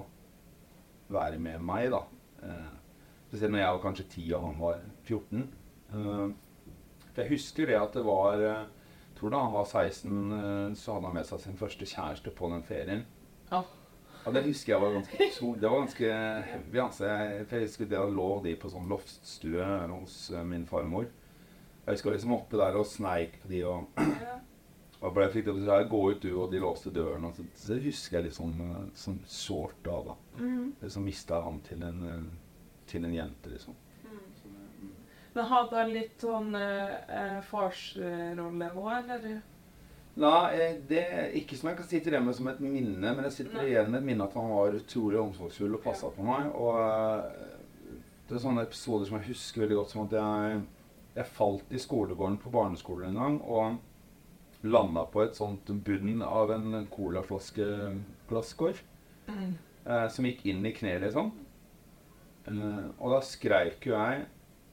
være 1.11 1.43
med 1.43 1.59
meg. 1.59 1.91
da. 1.91 2.05
Uh, 2.39 2.75
spesielt 3.27 3.51
når 3.51 3.67
jeg 3.67 3.73
var 3.75 3.89
kanskje 3.89 4.11
10 4.15 4.37
og 4.37 4.45
han 4.47 4.61
var 4.63 4.85
14. 5.03 5.49
Eh, 5.89 6.29
for 7.13 7.23
jeg 7.23 7.33
husker 7.33 7.69
det 7.69 7.79
at 7.79 7.95
det 7.97 8.05
var 8.05 8.43
eh, 8.43 8.67
jeg 9.09 9.19
tror 9.19 9.33
da 9.33 9.39
han 9.43 9.51
var 9.51 9.65
16, 9.67 10.31
eh, 10.31 10.75
så 10.79 10.95
hadde 10.95 11.09
han 11.09 11.17
med 11.17 11.27
seg 11.27 11.43
sin 11.43 11.59
første 11.59 11.87
kjæreste 11.91 12.31
på 12.35 12.49
den 12.53 12.63
ferien. 12.63 13.05
Ja. 13.51 13.63
Ja, 14.25 14.33
det 14.35 14.43
husker 14.45 14.73
jeg 14.73 14.81
var 14.83 14.93
ganske 14.93 15.27
så, 15.31 15.49
Det 15.55 15.69
var 15.69 15.79
ganske 15.79 16.11
heavy. 16.51 16.79
Altså. 16.83 17.05
Jeg, 17.07 17.45
for 17.47 17.55
jeg 17.55 17.67
husker 17.67 17.89
det 17.89 18.03
lå 18.15 18.27
de 18.43 18.53
på 18.59 18.71
sånn 18.71 18.87
loftstue 18.91 19.67
hos 19.93 20.19
eh, 20.31 20.45
min 20.47 20.67
farmor. 20.69 21.09
Jeg 21.85 21.97
husker 21.97 22.13
liksom 22.13 22.35
oppe 22.35 22.59
der 22.59 22.77
og 22.77 22.87
sneik 22.87 23.39
på 23.41 23.51
de 23.51 23.63
og 23.67 23.89
og 24.99 25.13
ble 25.15 25.29
fikk 25.31 25.45
det 25.47 25.53
til 25.55 25.69
å 25.71 25.77
gå 25.87 25.99
ut 26.11 26.23
du, 26.23 26.31
og 26.35 26.51
de 26.51 26.59
låste 26.59 26.91
døren. 26.91 27.27
Og 27.29 27.37
så, 27.37 27.45
så 27.55 27.77
husker 27.79 28.19
jeg 28.19 28.27
litt 28.27 28.35
sånn, 28.35 29.21
sårt 29.27 29.79
da. 29.85 29.95
da. 30.09 30.15
Liksom 30.81 31.05
mista 31.07 31.39
han 31.45 31.61
til 31.63 31.85
en, 31.87 32.27
til 32.89 33.07
en 33.07 33.15
jente, 33.15 33.53
liksom. 33.53 33.77
Men 35.36 35.45
hadde 35.51 35.77
han 35.77 35.93
litt 35.93 36.24
sånn 36.24 36.55
eh, 36.57 36.95
eh, 37.13 37.39
farsrolle 37.45 38.69
òg, 38.74 39.12
eller? 39.15 39.39
Nei, 40.19 40.45
eh, 40.57 40.79
det 40.89 41.03
er 41.05 41.36
ikke 41.38 41.57
som 41.59 41.69
jeg 41.69 41.79
kan 41.79 41.88
sitte 41.88 42.12
igjen 42.12 42.25
med 42.25 42.36
som 42.36 42.50
et 42.51 42.59
minne, 42.63 43.13
men 43.13 43.27
jeg 43.27 43.36
sitter 43.38 43.67
igjen 43.67 43.91
med 43.91 44.01
et 44.01 44.07
minne 44.09 44.25
at 44.25 44.36
han 44.36 44.50
var 44.51 44.75
utrolig 44.79 45.19
omsorgsfull 45.21 45.77
og 45.77 45.83
passa 45.86 46.09
på 46.15 46.25
meg. 46.25 46.50
Og 46.57 46.79
eh, 46.81 47.21
Det 48.29 48.38
er 48.38 48.43
sånne 48.43 48.65
episoder 48.67 49.09
som 49.09 49.17
jeg 49.17 49.31
husker 49.31 49.63
veldig 49.63 49.77
godt, 49.79 49.93
som 49.93 50.03
at 50.05 50.17
jeg, 50.17 50.57
jeg 51.15 51.31
falt 51.38 51.71
i 51.74 51.79
skolegården 51.81 52.38
på 52.41 52.51
barneskolen 52.53 53.13
en 53.13 53.21
gang 53.24 53.38
og 53.41 54.65
landa 54.69 55.05
på 55.09 55.24
et 55.24 55.38
sånt 55.39 55.69
bunn 55.86 56.21
av 56.25 56.51
en 56.51 56.88
colaflaskeglasskår 56.91 58.81
eh, 59.31 60.07
som 60.12 60.27
gikk 60.27 60.43
inn 60.51 60.65
i 60.67 60.74
kneet, 60.75 61.01
liksom. 61.05 61.31
Eh, 62.50 62.83
og 63.00 63.15
da 63.15 63.21
skreik 63.25 63.88
jo 63.88 63.95
jeg 63.95 64.25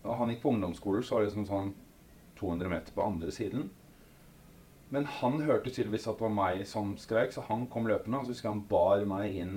Og 0.07 0.17
han 0.21 0.31
gikk 0.33 0.43
på 0.43 0.53
ungdomsskolen, 0.55 1.03
så 1.05 1.15
var 1.17 1.25
det 1.25 1.31
liksom 1.33 1.47
sånn 1.51 1.75
200 2.39 2.69
meter 2.73 2.93
på 2.97 3.05
andre 3.07 3.33
siden. 3.33 3.71
Men 4.95 5.07
han 5.19 5.41
hørte 5.43 5.71
tydeligvis 5.75 6.07
at 6.07 6.19
det 6.21 6.27
var 6.29 6.35
meg 6.37 6.67
som 6.69 6.93
skreik, 7.01 7.33
så 7.35 7.43
han 7.49 7.65
kom 7.73 7.89
løpende. 7.91 8.21
Og 8.21 8.27
så 8.29 8.35
husker 8.37 8.49
jeg 8.49 8.55
han 8.55 8.67
bar 8.71 9.05
meg 9.11 9.35
inn 9.41 9.57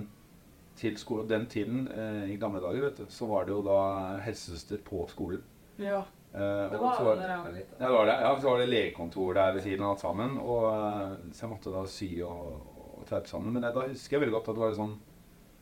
til 0.79 0.95
skolen. 0.97 1.27
Den 1.29 1.45
tiden, 1.51 1.83
eh, 1.91 2.31
i 2.33 2.37
gamle 2.41 2.61
dager, 2.63 2.81
vet 2.87 2.97
du, 3.03 3.05
så 3.13 3.27
var 3.29 3.45
det 3.45 3.53
jo 3.53 3.61
da 3.65 4.17
helsesøster 4.25 4.81
på 4.87 5.03
skolen. 5.11 5.43
Ja. 5.77 5.99
Eh, 6.33 6.39
Det 6.71 6.79
var 6.79 6.97
det 6.97 7.21
da 7.21 7.27
jeg 7.27 7.43
var 7.43 7.51
litt. 7.53 7.69
ja, 7.79 7.85
det 7.85 7.93
var 7.97 8.05
det. 8.05 8.15
Ja, 8.21 8.31
så 8.39 8.49
var 8.49 8.57
det 8.59 8.69
legekontor 8.69 9.33
der 9.33 9.53
ved 9.53 9.63
siden 9.63 9.83
av 9.85 9.91
alt 9.91 9.99
sammen. 9.99 10.37
Og, 10.39 10.65
eh, 10.73 11.15
så 11.33 11.45
jeg 11.45 11.49
måtte 11.53 11.71
da 11.75 11.85
sy 11.85 12.09
og, 12.21 12.65
og 12.97 13.05
teipe 13.09 13.27
sammen. 13.27 13.53
Men 13.53 13.63
jeg, 13.63 13.73
da 13.75 13.87
husker 13.87 14.17
jeg 14.17 14.21
veldig 14.25 14.37
godt 14.39 14.49
at 14.49 14.55
det 14.55 14.65
var 14.65 14.73
sånn 14.79 14.97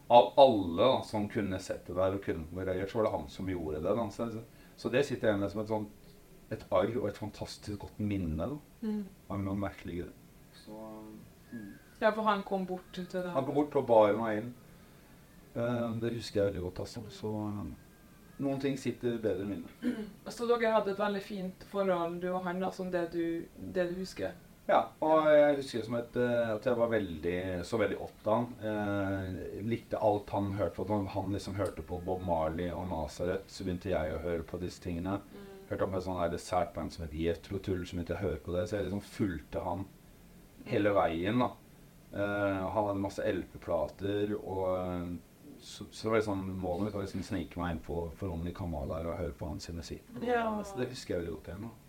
Av 0.09 0.29
alle 0.39 0.77
da, 0.77 1.01
som 1.03 1.25
kunne 1.27 1.57
sett 1.59 1.85
det 1.85 1.95
der 1.97 2.13
og 2.15 2.21
kunne 2.23 2.63
reagert, 2.63 2.89
så 2.89 3.01
var 3.01 3.03
det 3.09 3.11
han 3.17 3.25
som 3.27 3.49
gjorde 3.51 3.81
det. 3.83 3.95
Da. 3.97 4.05
Så, 4.09 4.29
så 4.77 4.89
det 4.93 5.05
sitter 5.05 5.31
jeg 5.31 5.39
med 5.41 5.49
som 5.51 5.61
et 5.63 5.71
sånt 5.71 5.89
et 6.53 6.61
arr 6.71 6.93
og 7.01 7.09
et 7.09 7.17
fantastisk 7.19 7.79
godt 7.83 7.97
minne 7.99 8.37
da, 8.37 8.55
Mm. 8.81 9.01
av 9.29 9.39
noen 9.41 9.59
merkelig 9.59 9.97
greier. 10.03 10.13
mm. 11.51 11.73
Ja, 12.01 12.11
for 12.11 12.23
han 12.23 12.43
kom 12.43 12.65
bort 12.65 12.91
til 12.93 13.05
deg. 13.11 13.25
han 13.33 13.45
kom 13.45 13.55
bort 13.55 13.75
og 13.75 13.87
bar 13.87 14.13
meg 14.19 14.37
inn. 14.43 14.53
Uh, 15.57 15.95
det 15.99 16.13
husker 16.13 16.43
jeg 16.43 16.51
veldig 16.53 16.61
godt, 16.67 16.79
altså. 16.79 17.01
Så 17.09 17.31
eh, 17.47 17.63
noen 18.45 18.59
ting 18.61 18.77
sitter 18.77 19.17
bedre 19.17 19.41
i 19.41 19.47
minnet. 19.49 19.69
Så 20.29 20.45
dere 20.45 20.71
hadde 20.75 20.91
et 20.93 20.99
veldig 20.99 21.21
fint 21.25 21.63
forhold, 21.71 22.19
du 22.21 22.27
og 22.29 22.43
han, 22.45 22.59
da, 22.61 22.69
som 22.71 22.91
det 22.93 23.07
du, 23.15 23.23
det 23.73 23.87
du 23.89 23.95
husker? 23.99 24.31
Ja, 24.67 24.81
og 24.99 25.29
jeg 25.31 25.59
husker 25.61 25.83
som 25.85 25.95
et, 25.95 26.15
eh, 26.19 26.49
at 26.51 26.65
jeg 26.67 26.75
var 26.75 26.89
veldig, 26.91 27.35
så 27.67 27.77
veldig 27.79 27.97
opp 28.03 28.17
til 28.23 28.33
han. 28.33 28.47
Eh, 28.67 29.61
likte 29.63 30.01
alt 30.03 30.33
han 30.35 30.49
hørte 30.57 30.75
på. 30.75 30.87
Når 30.89 31.05
han 31.13 31.35
liksom 31.35 31.55
hørte 31.55 31.85
på 31.87 32.01
Bob 32.03 32.25
Marley 32.27 32.67
og 32.75 32.89
Nazareth, 32.91 33.47
så 33.47 33.63
begynte 33.63 33.93
jeg 33.93 34.15
å 34.15 34.23
høre 34.25 34.43
på 34.43 34.59
disse 34.59 34.83
tingene. 34.83 35.21
Hørte 35.69 35.87
om 35.87 35.95
et 35.95 36.03
sånt 36.03 36.19
her 36.19 36.33
dessertband 36.33 36.91
som 36.91 37.07
het 37.07 37.47
Tull, 37.47 37.85
som 37.87 37.99
begynte 37.99 38.17
å 38.17 38.25
høre 38.25 38.43
på 38.43 38.57
det. 38.57 38.67
Så 38.67 38.75
jeg 38.75 38.89
liksom 38.89 39.05
fulgte 39.07 39.63
han 39.63 39.87
hele 40.67 40.91
veien, 40.99 41.39
da. 41.39 41.49
Eh, 42.11 42.59
han 42.67 42.75
hadde 42.75 42.99
masse 43.07 43.23
LP-plater, 43.23 44.35
og 44.35 45.17
så, 45.63 45.87
så, 45.91 46.09
var 46.09 46.17
det 46.17 46.25
liksom 46.25 46.43
målet 46.59 46.85
mitt 46.85 46.93
var 46.93 47.07
liksom 47.07 47.23
snike 47.23 47.59
meg 47.59 47.77
inn 47.77 47.83
på 47.87 48.03
Forhåndelig 48.19 48.55
Kamal 48.59 48.91
der 48.91 49.07
og 49.09 49.19
høre 49.23 49.35
på 49.35 49.47
hans 49.47 49.71
musikk. 49.71 50.03
Ja. 50.21 50.49
Så 50.67 50.75
det 50.75 50.91
husker 50.91 51.15
jeg 51.15 51.23
veldig 51.23 51.37
godt 51.39 51.53
igjen. 51.53 51.69
da. 51.69 51.86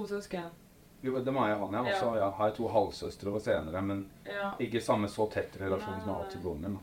To 0.00 0.08
søsken? 0.16 0.50
Jo, 1.00 1.16
det 1.24 1.32
må 1.32 1.46
jeg 1.48 1.56
han, 1.56 1.74
Jeg 1.74 1.94
også, 1.94 2.14
jeg 2.18 2.32
har 2.36 2.50
to 2.56 2.68
halvsøstre 2.68 3.32
og 3.32 3.40
senere, 3.40 3.80
men 3.82 4.04
ikke 4.60 4.82
samme 4.84 5.08
så 5.08 5.26
tett 5.32 5.56
relasjon 5.60 6.00
som 6.00 6.10
jeg 6.10 6.16
har 6.18 6.32
til 6.32 6.42
broren 6.44 6.66
min. 6.66 6.80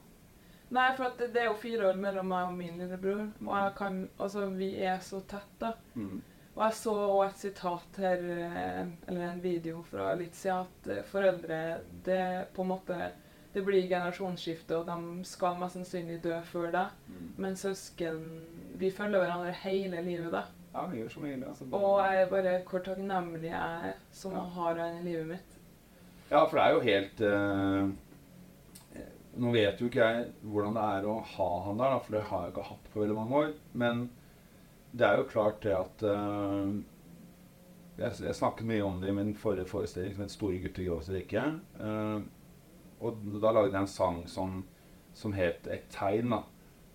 Nei, 0.73 0.87
for 0.97 1.13
det, 1.19 1.29
det 1.35 1.43
er 1.43 1.51
jo 1.51 1.59
fire 1.61 1.91
år 1.91 1.99
mellom 2.01 2.27
meg 2.27 2.49
og 2.49 2.57
min 2.57 2.81
lillebror. 2.81 3.21
Og 3.45 3.53
jeg 3.55 3.75
kan, 3.77 4.01
altså, 4.19 4.47
vi 4.57 4.73
er 4.83 4.97
så 5.05 5.21
tett, 5.29 5.53
da. 5.61 5.71
Mm. 5.95 6.17
Og 6.57 6.63
jeg 6.65 6.75
så 6.79 6.95
også 6.97 7.27
et 7.27 7.39
sitat 7.43 8.01
her, 8.01 8.25
eh, 8.33 8.81
eller 9.07 9.27
en 9.27 9.43
video 9.43 9.83
fra 9.85 10.09
litt 10.17 10.35
siden, 10.35 10.65
at 10.65 10.89
eh, 10.91 11.05
foreldre 11.07 11.61
det 12.03 12.25
på 12.55 12.65
en 12.65 12.71
måte 12.73 12.97
det 13.53 13.63
blir 13.65 13.87
generasjonsskifte, 13.87 14.77
og 14.77 14.89
de 14.89 15.25
skal 15.25 15.55
mest 15.57 15.77
sannsynlig 15.77 16.19
dø 16.25 16.35
før 16.49 16.67
deg. 16.73 17.13
Men 17.41 17.55
søsken 17.57 18.25
Vi 18.77 18.91
følger 18.93 19.23
hverandre 19.23 19.53
hele 19.63 20.01
livet, 20.05 20.29
da. 20.33 20.43
Ja, 20.77 20.83
vi 20.91 20.99
gjør 21.01 21.09
som 21.09 21.23
vil. 21.25 21.43
Altså. 21.49 21.65
Og 21.73 22.01
jeg 22.05 22.27
bare 22.29 22.57
hvor 22.69 22.83
takknemlig 22.85 23.49
jeg 23.49 23.77
er 23.89 23.93
som 24.13 24.35
Ja. 24.37 24.43
har 24.57 24.75
han 24.77 24.99
i 24.99 25.05
livet 25.09 25.27
mitt. 25.31 25.55
Ja, 26.29 26.43
for 26.45 26.57
det 26.57 26.65
er 26.65 26.73
jo 26.75 26.81
helt 26.85 27.21
eh, 27.21 27.87
Nå 29.37 29.51
vet 29.53 29.79
jo 29.81 29.87
ikke 29.87 30.01
jeg 30.05 30.29
hvordan 30.41 30.73
det 30.77 30.83
er 30.83 31.05
å 31.07 31.15
ha 31.21 31.47
han 31.67 31.77
der, 31.77 31.91
da, 31.93 31.97
for 32.01 32.15
det 32.17 32.21
har 32.29 32.41
jeg 32.45 32.53
ikke 32.55 32.63
hatt 32.71 32.87
på 32.93 32.99
veldig 33.03 33.15
mange 33.15 33.35
år. 33.41 33.51
Men 33.73 34.09
det 34.97 35.05
er 35.07 35.17
jo 35.21 35.27
klart 35.29 35.59
det 35.61 35.75
at 35.77 36.03
eh, 36.09 36.71
jeg, 37.97 38.17
jeg 38.25 38.35
snakket 38.37 38.65
mye 38.69 38.85
om 38.85 38.97
det 39.01 39.09
i 39.09 39.17
min 39.17 39.35
forrige 39.37 39.69
forestilling 39.69 40.13
som 40.15 40.23
het 40.25 40.31
'Store 40.33 40.57
gutter 40.61 40.83
gråter 40.87 41.19
ikke'. 41.21 41.59
Eh, 41.79 42.21
og 42.99 43.17
da 43.41 43.51
lagde 43.51 43.71
jeg 43.73 43.81
en 43.81 43.87
sang 43.87 44.23
som, 44.27 44.65
som 45.13 45.33
het 45.33 45.67
'Et 45.67 45.85
tegn'. 45.89 46.29
da. 46.29 46.41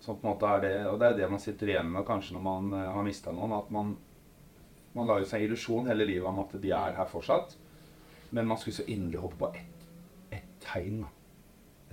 Som 0.03 0.19
på 0.19 0.27
en 0.27 0.33
måte 0.33 0.49
er 0.49 0.63
det, 0.63 0.73
og 0.91 0.97
det 0.99 1.09
er 1.09 1.19
det 1.21 1.29
man 1.31 1.41
sitter 1.41 1.69
igjen 1.71 1.91
med 1.91 2.03
kanskje 2.07 2.35
når 2.35 2.43
man 2.43 2.73
eh, 2.75 2.89
har 2.91 3.05
mista 3.07 3.31
noen. 3.31 3.55
At 3.55 3.69
man, 3.71 3.93
man 4.97 5.09
lager 5.09 5.29
seg 5.29 5.45
illusjon 5.47 5.87
hele 5.87 6.07
livet 6.09 6.27
om 6.27 6.41
at 6.43 6.57
de 6.59 6.73
er 6.75 6.97
her 6.97 7.07
fortsatt. 7.09 7.55
Men 8.33 8.49
man 8.49 8.59
skulle 8.59 8.81
så 8.81 8.89
inderlig 8.89 9.21
håpe 9.23 9.39
på 9.39 9.53
ett 9.53 9.73
et 10.33 10.55
tegn. 10.63 11.03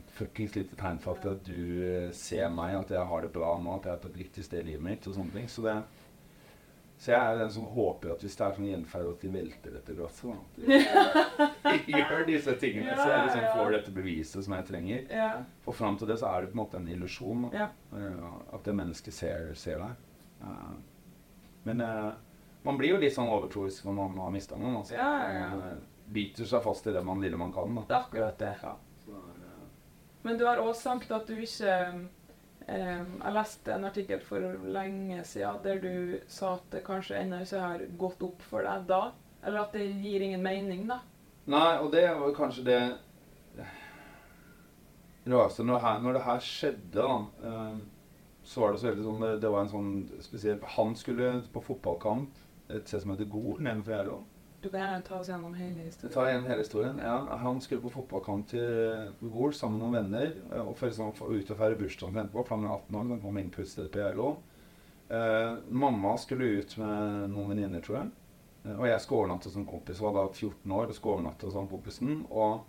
Et 0.00 0.12
fuckings 0.16 0.54
lite 0.56 0.76
tegn 0.78 1.00
for 1.02 1.18
at 1.28 1.44
du 1.46 1.82
eh, 1.84 2.12
ser 2.16 2.48
meg, 2.52 2.76
at 2.78 2.94
jeg 2.94 3.08
har 3.10 3.24
det 3.24 3.32
bra 3.34 3.52
nå, 3.60 3.76
at 3.76 3.88
jeg 3.88 3.96
er 3.96 4.02
på 4.04 4.12
et 4.12 4.20
riktig 4.24 4.46
sted 4.46 4.62
i 4.62 4.72
livet 4.72 4.86
mitt. 4.86 5.06
og 5.06 5.16
sånne 5.16 5.36
ting. 5.36 5.50
Så, 5.50 5.64
det, 5.66 5.76
så 7.00 7.14
jeg 7.14 7.16
er 7.32 7.38
den 7.40 7.50
som 7.54 7.64
håper 7.72 8.10
at 8.12 8.20
hvis 8.20 8.34
det 8.36 8.44
er 8.44 8.56
sånn 8.58 8.66
gjenferd 8.68 9.06
at 9.14 9.22
de 9.24 9.28
velter 9.32 9.72
dette 9.72 9.94
glasset, 9.96 10.34
da. 10.34 11.46
De 11.64 11.94
gjør 11.96 12.26
disse 12.28 12.54
tingene, 12.60 12.92
så 12.98 13.06
jeg 13.08 13.22
liksom 13.24 13.46
får 13.56 13.70
dette 13.78 13.94
beviset 13.96 14.44
som 14.44 14.54
jeg 14.58 14.66
trenger. 14.68 15.06
Og 15.64 15.74
fram 15.78 15.96
til 15.96 16.10
det 16.12 16.18
så 16.20 16.28
er 16.34 16.44
det 16.44 16.50
på 16.52 16.58
en 16.58 16.60
måte 16.60 16.76
en 16.80 16.90
illusjon. 16.92 17.46
Eh, 17.56 18.26
At 18.52 18.68
det 18.68 18.74
mennesket 18.76 19.16
ser, 19.16 19.48
ser 19.56 19.80
deg. 19.80 19.96
Eh, 20.44 20.74
Men 21.64 21.80
eh, 21.86 22.10
man 22.68 22.76
blir 22.76 22.92
jo 22.94 23.00
litt 23.00 23.16
sånn 23.16 23.32
overtroisk 23.32 23.88
når 23.88 23.96
man 24.02 24.20
har 24.26 24.36
mista 24.36 24.60
noen. 24.60 24.76
Altså. 24.82 24.94
Ja, 25.00 25.10
ja, 25.32 25.72
biter 26.12 26.44
seg 26.52 26.62
fast 26.68 26.84
i 26.86 26.92
det 26.92 27.00
man 27.06 27.20
lille 27.24 27.40
man 27.40 27.52
kan. 27.56 27.80
Da. 27.80 27.86
Det 27.88 27.96
er 27.96 28.04
akkurat 28.04 28.38
det. 28.44 28.54
Ja. 28.62 28.76
Men 30.22 30.36
du 30.36 30.44
har 30.44 30.60
også 30.60 30.82
sagt 30.90 31.12
at 31.16 31.26
du 31.32 31.38
ikke 31.40 31.76
eh, 32.70 33.02
Jeg 33.24 33.34
leste 33.36 33.74
en 33.74 33.84
artikkel 33.88 34.22
for 34.24 34.46
lenge 34.78 35.22
siden 35.28 35.60
der 35.64 35.80
du 35.82 36.18
sa 36.30 36.54
at 36.56 36.70
det 36.72 36.84
kanskje 36.86 37.18
ennå 37.20 37.42
ikke 37.44 37.60
har 37.66 37.84
gått 38.00 38.22
opp 38.26 38.42
for 38.50 38.64
deg 38.66 38.86
da. 38.90 39.02
Eller 39.44 39.64
at 39.66 39.72
det 39.76 39.86
gir 40.04 40.20
ingen 40.26 40.42
mening, 40.44 40.86
da. 40.90 41.00
Nei, 41.50 41.78
og 41.80 41.90
det 41.94 42.04
var 42.20 42.34
kanskje 42.36 42.64
det 42.66 42.80
rareste 45.30 45.64
når, 45.64 45.78
her- 45.84 46.00
når 46.02 46.12
det 46.16 46.22
her 46.26 46.40
skjedde, 46.44 46.92
da, 46.94 47.16
eh, 47.44 47.78
så 48.44 48.60
var 48.62 48.72
det 48.72 48.80
så 48.80 48.88
veldig 48.90 49.04
sånn 49.06 49.20
det, 49.24 49.32
det 49.42 49.50
var 49.52 49.60
en 49.66 49.72
sånn 49.72 49.90
spesiell 50.24 50.62
Han 50.76 50.94
skulle 50.96 51.32
på 51.52 51.60
fotballkamp 51.62 52.38
et 52.72 52.88
sted 52.88 53.02
som 53.02 53.12
heter 53.12 53.28
Gol 53.30 53.58
nedenfor 53.60 53.92
Gjerlo. 53.96 54.20
Du 54.60 54.68
kan 54.68 54.80
gjerne 54.80 55.02
ta 55.02 55.18
oss 55.20 55.28
gjennom 55.28 55.54
hele 55.56 55.86
historien. 55.86 56.12
tar 56.12 56.26
igjen 56.28 56.44
hele 56.50 56.60
historien. 56.60 56.98
Ja, 57.00 57.36
han 57.40 57.60
skulle 57.64 57.80
på 57.80 57.90
fotballkamp 57.94 58.48
til 58.50 59.12
Gol 59.32 59.54
sammen 59.56 59.78
med 59.78 59.86
noen 59.86 59.96
venner. 59.96 60.34
eh, 60.52 60.68
Og 60.68 60.76
for 60.76 60.86
liksom, 60.90 61.12
for, 61.16 61.32
ut 61.32 61.50
og 61.50 61.56
feire 61.56 61.78
bursdagen 61.80 62.12
sin 62.14 62.22
etterpå, 62.26 62.44
for 62.46 62.56
han 62.56 62.66
er 62.66 62.74
18 62.74 62.96
år. 63.00 63.08
Han 63.14 63.22
kom 63.22 63.38
inn 63.40 63.50
på 63.50 63.62
utstedet 63.64 63.90
på 63.94 64.02
Geilo. 64.02 64.36
Eh, 65.08 65.56
mamma 65.70 66.16
skulle 66.18 66.50
ut 66.60 66.76
med 66.78 67.30
noen 67.32 67.48
venninner, 67.54 67.80
tror 67.80 67.96
jeg. 68.02 68.10
Eh, 68.66 68.76
og 68.76 68.86
jeg 68.86 69.00
skulle 69.00 69.22
overnatte 69.24 69.50
som 69.50 69.64
kompis. 69.64 69.96
kompis. 69.98 70.04
Var 70.04 70.12
da 70.18 70.26
14 70.28 70.72
år 70.72 70.86
og 70.92 70.94
skulle 70.94 71.14
overnatte 71.16 71.52
som 71.56 71.68
kompisen. 71.68 72.26
Og 72.30 72.60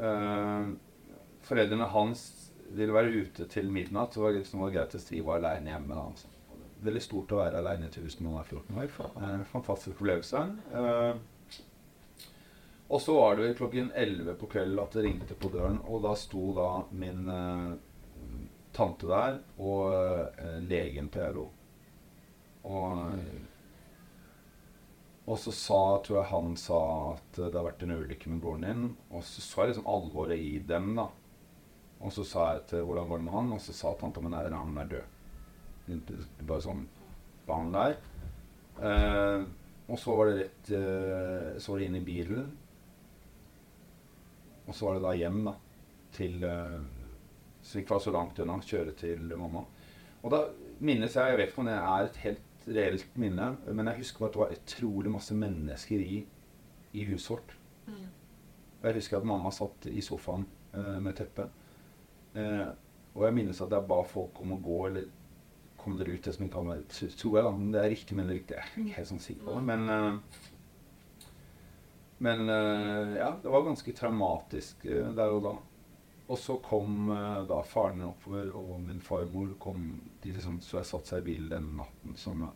eh, 0.00 0.72
foreldrene 1.44 1.92
hans 1.92 2.24
ville 2.72 2.96
være 2.96 3.12
ute 3.26 3.44
til 3.52 3.68
midnatt. 3.70 4.14
Så 4.14 4.20
det 4.20 4.24
var 4.30 4.38
liksom 4.40 4.64
greit 4.72 4.96
hvis 4.96 5.10
de 5.12 5.20
var 5.20 5.42
aleine 5.42 5.74
hjemme. 5.76 5.92
da. 5.94 6.08
Altså. 6.08 6.31
Veldig 6.82 7.02
stort 7.04 7.32
å 7.34 7.38
være 7.38 7.60
aleine 7.62 7.90
til 7.94 8.06
hvis 8.06 8.18
man 8.20 8.40
er 8.40 8.48
14 8.48 8.80
år. 8.82 9.12
En 9.22 9.44
fantastisk 9.52 10.00
opplevelse. 10.00 10.42
Eh, 10.74 11.14
og 12.92 13.00
så 13.00 13.14
var 13.16 13.36
det 13.38 13.54
klokken 13.56 13.92
11 13.94 14.34
på 14.40 14.46
kvelden 14.52 14.82
at 14.82 14.92
det 14.92 15.06
ringte 15.06 15.36
på 15.38 15.48
døren, 15.48 15.78
og 15.88 16.02
da 16.04 16.12
sto 16.18 16.50
da 16.56 16.66
min 16.92 17.28
eh, 17.32 17.70
tante 18.76 19.08
der 19.08 19.38
og 19.62 19.94
eh, 19.94 20.58
legen 20.68 21.08
på 21.12 21.22
Euro. 21.24 21.46
Og, 22.68 22.98
eh, 23.14 23.40
og 25.24 25.38
så 25.40 25.54
sa, 25.54 25.80
tror 26.04 26.18
jeg 26.18 26.30
han 26.34 26.52
sa 26.60 26.82
at 27.14 27.40
det 27.40 27.54
har 27.54 27.66
vært 27.70 27.86
en 27.86 27.96
ulykke 27.96 28.28
med 28.28 28.44
broren 28.44 28.66
din. 28.66 28.84
Og 29.08 29.24
så 29.24 29.40
så 29.40 29.62
jeg 29.62 29.72
liksom 29.72 29.88
alvoret 29.88 30.36
i 30.42 30.58
dem, 30.66 30.92
da. 30.98 31.08
Og 32.02 32.12
så 32.12 32.26
sa 32.26 32.50
jeg 32.56 32.66
til 32.74 32.86
hvordan 32.86 33.08
går 33.08 33.22
det 33.22 33.28
med 33.30 33.36
han, 33.38 33.52
og 33.56 33.62
så 33.62 33.72
sa 33.76 33.94
tanta 33.96 34.20
mi 34.20 34.34
at 34.34 34.52
han 34.52 34.78
er 34.82 34.94
død. 34.96 35.21
Bare 36.42 36.64
sånn 36.64 36.86
barn 37.46 37.72
der. 37.74 37.96
Eh, 38.82 39.44
og 39.92 39.98
så 40.00 40.16
var 40.16 40.30
det 40.30 40.36
rett 40.38 40.70
eh, 40.72 41.48
Så 41.60 41.72
var 41.72 41.80
det 41.82 41.88
inn 41.90 41.98
i 41.98 42.04
bilen. 42.06 42.46
Og 44.66 44.74
så 44.74 44.86
var 44.88 44.96
det 44.96 45.04
da 45.04 45.14
hjem, 45.18 45.40
da. 45.50 45.54
Til 46.16 46.44
eh, 46.48 46.78
Så 47.62 47.78
vi 47.78 47.84
ikke 47.84 47.96
var 47.96 48.04
så 48.06 48.14
langt 48.14 48.40
unna. 48.42 48.60
Kjøre 48.62 48.94
til 48.98 49.34
mamma. 49.36 49.64
Og 50.22 50.30
da 50.32 50.44
minnes 50.82 51.16
jeg 51.18 51.34
Jeg 51.34 51.40
vet 51.40 51.52
ikke 51.52 51.64
om 51.64 51.70
det 51.70 51.78
er 51.80 52.06
et 52.08 52.22
helt 52.26 52.68
reelt 52.68 53.18
minne. 53.18 53.56
Men 53.68 53.90
jeg 53.90 54.04
husker 54.04 54.26
at 54.26 54.36
det 54.36 54.44
var 54.44 54.54
utrolig 54.56 55.10
masse 55.10 55.34
mennesker 55.34 56.04
i, 56.04 56.22
i 56.92 57.04
huset 57.10 57.34
vårt. 57.34 57.56
Og 58.82 58.88
jeg 58.88 58.98
husker 58.98 59.18
at 59.18 59.26
mamma 59.26 59.50
satt 59.54 59.86
i 59.90 60.02
sofaen 60.02 60.46
eh, 60.74 60.98
med 61.02 61.14
teppet. 61.18 61.50
Eh, 62.34 62.68
og 63.14 63.26
jeg 63.26 63.36
minnes 63.36 63.60
at 63.60 63.74
jeg 63.74 63.86
ba 63.88 63.98
folk 64.08 64.40
om 64.42 64.54
å 64.56 64.62
gå, 64.62 64.78
eller 64.88 65.10
kom 65.82 65.98
dere 65.98 66.14
ut 66.14 66.24
det 66.24 66.34
som 66.36 66.46
hadde 66.46 66.68
vært 66.68 67.18
Tror 67.18 67.36
jeg. 67.38 67.50
Om 67.50 67.66
det 67.74 67.82
er 67.82 67.92
riktig, 67.92 68.16
men 68.16 68.28
det 68.28 68.34
er 68.34 68.40
riktig. 68.40 68.56
Jeg 68.56 68.64
er 68.64 68.86
ikke 68.86 68.98
helt 69.00 69.10
sånn 69.10 69.26
sikker 69.26 69.48
på 69.48 69.56
det. 69.56 69.62
Men, 69.68 69.82
eh, 69.96 70.14
men 72.22 72.54
eh, 72.54 73.12
ja, 73.18 73.30
det 73.42 73.52
var 73.54 73.66
ganske 73.66 73.94
traumatisk 73.98 74.86
eh, 74.86 75.10
der 75.18 75.36
og 75.36 75.46
da. 75.48 75.54
Og 76.32 76.38
så 76.38 76.54
kom 76.64 77.10
da 77.48 77.58
faren 77.66 78.04
oppover, 78.06 78.52
og 78.56 78.76
min 78.80 79.02
farmor 79.04 79.50
kom 79.60 79.88
de 80.22 80.30
liksom, 80.32 80.60
Så 80.64 80.78
jeg 80.78 80.88
satte 80.88 81.10
seg 81.10 81.24
i 81.24 81.26
bilen 81.26 81.50
den 81.50 81.66
natten 81.76 82.14
som 82.16 82.44
jeg 82.46 82.54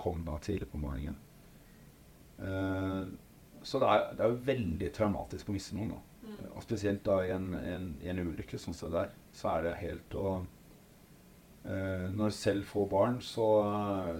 kom 0.00 0.24
da 0.26 0.38
tidlig 0.42 0.66
på 0.72 0.80
morgenen. 0.82 1.20
Så 3.62 3.78
det 3.78 3.90
er, 3.92 4.08
det 4.16 4.24
er 4.24 4.32
jo 4.32 4.40
veldig 4.48 4.88
traumatisk 4.96 5.52
å 5.52 5.54
miste 5.54 5.76
noen. 5.76 5.92
da. 5.92 6.00
Og 6.56 6.64
spesielt 6.64 7.04
da 7.06 7.20
i 7.22 7.30
en, 7.36 7.52
en, 7.54 7.86
en 8.00 8.22
ulykke 8.24 8.58
sånn 8.58 8.74
som 8.74 8.90
det 8.90 9.04
der, 9.04 9.14
så 9.36 9.52
er 9.52 9.68
det 9.68 9.76
helt 9.84 10.18
å 10.18 10.34
Når 11.62 12.24
jeg 12.26 12.34
selv 12.34 12.64
får 12.66 12.86
barn, 12.90 13.20
så 13.22 13.48
eh, 13.62 14.16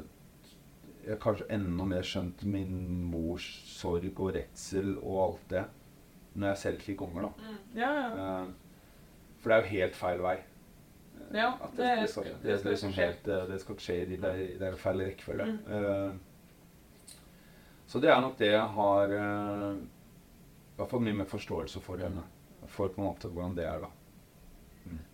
jeg 1.03 1.17
har 1.17 1.21
kanskje 1.25 1.49
enda 1.51 1.87
mer 1.91 2.07
skjønt 2.07 2.45
min 2.47 2.77
mors 3.11 3.47
sorg 3.67 4.13
og 4.13 4.37
redsel 4.37 4.95
og 5.01 5.17
alt 5.25 5.49
det 5.51 5.65
når 6.35 6.49
jeg 6.53 6.61
selv 6.63 6.85
fikk 6.87 7.03
unger, 7.05 7.27
da. 7.29 7.55
Ja, 7.77 7.91
ja. 7.93 8.09
Eh, 8.43 8.47
for 9.43 9.51
det 9.51 9.57
er 9.57 9.65
jo 9.65 9.73
helt 9.77 9.99
feil 9.99 10.23
vei. 10.25 10.37
Eh, 10.39 10.49
Ja, 11.33 11.49
at 11.65 11.75
det, 11.77 11.89
det, 12.03 12.11
skal, 12.13 12.29
det, 12.43 12.53
er 12.53 12.69
liksom 12.69 12.93
helt, 12.97 13.29
eh, 13.29 13.47
det 13.49 13.59
skal 13.63 13.81
skje 13.81 13.97
i 14.03 14.19
det, 14.21 14.33
det 14.61 14.69
er 14.69 14.79
feil 14.81 15.03
rekkefølge. 15.03 15.49
Mm. 15.49 15.59
Eh, 15.79 17.19
så 17.93 18.01
det 18.01 18.13
er 18.13 18.21
nok 18.25 18.39
det 18.39 18.49
jeg 18.49 18.69
har 18.77 19.11
uh, 19.13 19.73
i 19.77 20.77
hvert 20.79 20.89
fall 20.89 21.03
mye 21.05 21.17
mer 21.19 21.27
forståelse 21.29 21.81
for 21.85 22.01
henne. 22.01 22.23
For 22.73 22.89
på 22.89 23.03
en 23.03 23.09
måte 23.11 23.29
hvordan 23.29 23.57
det 23.59 23.67
er, 23.69 23.83
da. 23.83 23.91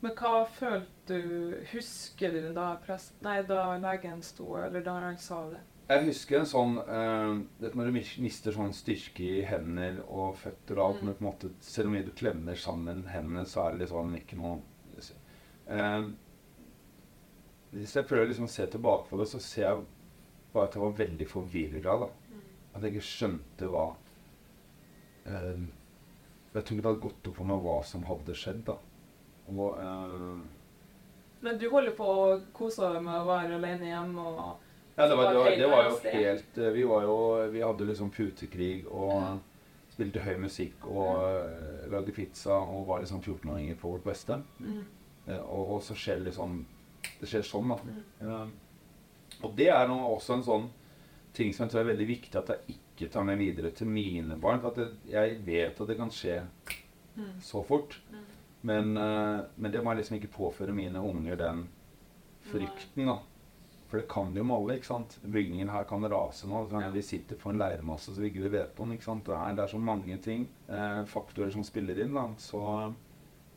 Men 0.01 0.15
hva 0.15 0.45
følte 0.47 1.17
du 1.25 1.57
Husker 1.73 2.33
du 2.33 2.53
da 2.55 2.69
prest... 2.85 3.15
Nei, 3.25 3.41
da 3.49 3.77
legen 3.83 4.23
sto, 4.23 4.47
eller 4.61 4.85
da 4.87 4.95
han 5.03 5.19
sa 5.19 5.43
det? 5.51 5.61
Jeg 5.89 6.05
husker 6.05 6.39
en 6.43 6.49
sånn 6.49 6.75
uh, 6.85 7.39
det 7.61 7.71
Når 7.75 7.89
du 7.89 7.95
mister 8.23 8.53
sånn 8.53 8.75
styrke 8.77 9.25
i 9.25 9.45
hender 9.49 10.03
og 10.07 10.37
føtter 10.37 10.79
og 10.79 10.85
alt, 10.85 11.03
Mm. 11.03 11.07
men 11.07 11.15
på 11.17 11.25
en 11.25 11.29
måte, 11.31 11.51
selv 11.65 11.89
om 11.89 11.95
du 12.05 12.11
klemmer 12.13 12.59
sammen 12.61 13.07
hendene, 13.09 13.47
så 13.49 13.69
er 13.69 13.79
det 13.79 13.89
sånn 13.89 14.17
ikke 14.19 14.37
noe 14.37 14.59
uh, 15.71 16.11
Hvis 17.73 17.97
jeg 17.97 18.09
prøver 18.09 18.29
liksom 18.29 18.49
å 18.49 18.53
se 18.53 18.67
tilbake 18.67 19.09
på 19.09 19.21
det, 19.21 19.29
så 19.33 19.41
ser 19.41 19.65
jeg 19.67 19.87
bare 20.53 20.69
at 20.69 20.77
jeg 20.77 20.83
var 20.83 20.99
veldig 20.99 21.29
forvirra. 21.29 21.97
da. 22.05 22.11
At 22.75 22.85
jeg 22.85 22.95
ikke 22.95 23.09
skjønte 23.09 23.69
hva 23.73 23.87
uh, 25.27 25.65
Jeg 26.55 26.63
tror 26.63 26.77
ikke 26.77 26.83
det 26.85 26.91
hadde 26.91 27.07
gått 27.09 27.29
opp 27.33 27.37
for 27.41 27.49
meg 27.49 27.65
hva 27.65 27.79
som 27.85 28.07
hadde 28.09 28.37
skjedd. 28.37 28.63
da. 28.69 28.77
Og 29.49 29.79
uh, 29.79 30.39
Men 31.41 31.59
du 31.59 31.69
holder 31.71 31.95
på 31.97 32.05
å 32.05 32.25
kose 32.57 32.89
deg 32.95 33.05
med 33.05 33.21
å 33.21 33.29
være 33.29 33.59
alene 33.59 33.93
hjemme 33.93 34.25
og 34.25 34.41
Ja, 34.99 35.07
det 35.07 35.15
var, 35.17 35.29
det 35.31 35.39
var, 35.39 35.53
det 35.61 35.69
var 35.71 35.85
jo 35.87 35.99
helt 36.03 36.59
eh, 36.59 36.73
Vi 36.75 36.87
var 36.91 37.05
jo 37.07 37.19
Vi 37.53 37.63
hadde 37.63 37.87
liksom 37.87 38.11
putekrig 38.15 38.87
og 38.91 39.39
spilte 39.95 40.23
høy 40.23 40.37
musikk 40.39 40.85
og 40.87 41.23
uh, 41.25 41.87
lagde 41.91 42.13
pizza 42.15 42.55
og 42.55 42.85
var 42.87 43.01
liksom 43.03 43.19
14-åringer 43.19 43.75
på 43.81 43.91
vårt 43.97 44.05
beste. 44.07 44.37
Mm. 44.63 44.85
Uh, 45.27 45.41
og, 45.41 45.73
og 45.75 45.81
så 45.83 45.97
skjer 45.99 46.21
det 46.21 46.29
liksom 46.29 46.61
Det 47.19 47.27
skjer 47.27 47.43
sånn, 47.47 47.73
da. 47.73 47.97
Eh, 48.23 49.41
og 49.43 49.57
det 49.59 49.67
er 49.75 49.91
nå 49.91 49.97
også 50.13 50.37
en 50.37 50.45
sånn 50.47 50.69
ting 51.35 51.51
som 51.55 51.65
jeg 51.65 51.73
tror 51.73 51.83
er 51.83 51.91
veldig 51.91 52.07
viktig 52.13 52.39
at 52.39 52.53
jeg 52.55 52.77
ikke 52.77 53.11
tar 53.11 53.27
med 53.27 53.39
videre 53.43 53.73
til 53.75 53.91
mine 53.91 54.39
barn. 54.39 54.63
For 54.63 54.71
at 54.75 55.11
jeg 55.11 55.41
vet 55.47 55.83
at 55.83 55.91
det 55.91 55.99
kan 55.99 56.15
skje 56.15 56.41
Mm. 57.19 57.41
så 57.43 57.63
fort. 57.67 57.99
Men, 58.67 58.97
uh, 58.99 59.47
men 59.55 59.73
det 59.75 59.83
må 59.85 59.93
jeg 59.93 60.03
liksom 60.03 60.19
ikke 60.19 60.35
påføre 60.35 60.75
mine 60.75 61.03
unger 61.03 61.39
den 61.39 61.67
frykten, 62.49 63.07
da. 63.07 63.21
For 63.89 63.97
det 63.97 64.09
kan 64.09 64.35
jo 64.37 64.45
med 64.45 64.57
alle. 64.57 64.77
ikke 64.77 64.91
sant? 64.91 65.17
Bygningen 65.25 65.71
her 65.73 65.85
kan 65.89 66.05
rase 66.13 66.49
nå. 66.49 66.67
så 66.67 66.71
kan 66.71 66.93
Vi 66.93 67.03
sitter 67.03 67.37
på 67.41 67.51
en 67.51 67.61
leirmasse 67.61 68.13
så 68.13 68.21
vi 68.21 68.29
ikke 68.29 68.53
vet 68.53 68.81
om. 68.81 68.93
ikke 68.93 69.07
sant? 69.07 69.25
Det 69.27 69.37
er, 69.37 69.55
det 69.57 69.65
er 69.65 69.73
så 69.73 69.81
mange 69.81 70.19
ting, 70.25 70.49
eh, 70.69 71.05
faktorer 71.09 71.51
som 71.55 71.65
spiller 71.65 72.01
inn. 72.05 72.13
da. 72.15 72.27
Så, 72.37 72.61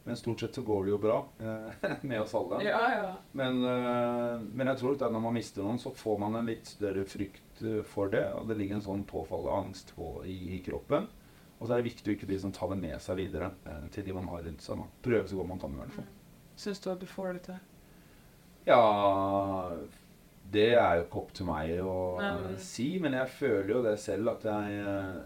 men 0.04 0.18
stort 0.18 0.40
sett 0.40 0.56
så 0.56 0.64
går 0.66 0.86
det 0.86 0.94
jo 0.94 1.02
bra 1.04 1.18
eh, 1.40 1.98
med 2.10 2.22
oss 2.22 2.36
alle. 2.36 2.62
Ja, 2.64 2.80
ja. 2.96 3.12
Men, 3.36 3.60
eh, 3.60 4.40
men 4.54 4.72
jeg 4.72 4.80
tror 4.80 4.96
at 4.96 5.12
når 5.12 5.26
man 5.28 5.36
mister 5.36 5.68
noen, 5.68 5.82
så 5.84 5.92
får 5.92 6.24
man 6.24 6.40
en 6.40 6.48
litt 6.48 6.72
større 6.78 7.04
frykt 7.04 7.66
for 7.92 8.14
det. 8.14 8.24
Og 8.40 8.48
det 8.48 8.56
ligger 8.62 8.80
en 8.80 8.88
sånn 8.88 9.04
påfallende 9.10 9.66
angst 9.66 9.92
på, 9.98 10.14
i, 10.24 10.38
i 10.56 10.62
kroppen. 10.64 11.12
Og 11.62 11.68
så 11.70 11.76
er 11.76 11.82
det 11.84 11.92
viktig 11.92 12.10
å 12.10 12.16
ikke 12.18 12.28
de 12.32 12.40
som 12.42 12.52
ta 12.52 12.66
det 12.72 12.78
med 12.82 12.98
seg 13.06 13.20
videre 13.22 13.52
eh, 13.70 13.84
til 13.94 14.04
de 14.08 14.14
man 14.18 14.26
har 14.34 14.42
rundt 14.48 14.64
seg. 14.66 14.80
Man 14.82 14.90
prøver 15.06 15.28
så 15.30 15.38
godt 15.38 15.50
man 15.52 15.60
kan 15.62 15.76
i 15.76 15.82
hvert 15.84 15.94
fall. 16.00 16.08
Syns 16.58 16.82
du 16.82 16.90
at 16.92 17.00
du 17.00 17.06
får 17.10 17.34
det 17.38 17.42
til? 17.46 17.60
Ja 18.66 18.80
Det 20.52 20.66
er 20.76 20.96
jo 21.00 21.06
ikke 21.06 21.22
opp 21.22 21.32
til 21.38 21.48
meg 21.48 21.70
å 21.86 21.94
Nei, 22.20 22.32
men- 22.42 22.58
si, 22.60 22.88
men 23.00 23.14
jeg 23.14 23.30
føler 23.30 23.70
jo 23.76 23.82
det 23.86 23.94
selv 24.00 24.34
at 24.34 24.44
jeg 24.44 24.82
eh, 24.82 25.22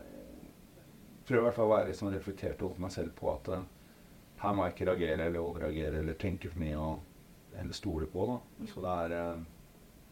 prøver 1.25 1.41
i 1.41 1.45
hvert 1.47 1.55
fall 1.57 1.65
å 1.71 1.73
være 1.77 1.87
liksom 1.89 2.11
reflektert 2.13 2.61
over 2.61 2.79
meg 2.85 2.91
selv 2.93 3.15
på 3.17 3.31
at 3.33 3.47
eh, 3.55 3.63
her 4.43 4.53
må 4.53 4.65
jeg 4.67 4.75
ikke 4.75 4.87
reagere 4.91 5.25
eller 5.29 5.39
overreagere 5.41 5.99
eller 6.03 6.13
tenke 6.21 6.51
for 6.51 6.59
mye 6.61 6.77
og 6.77 6.99
eller 7.55 7.71
stole 7.73 8.05
på. 8.11 8.25
da. 8.27 8.65
Så 8.67 8.81
det 8.83 8.93
er 9.05 9.15
eh, 9.17 9.43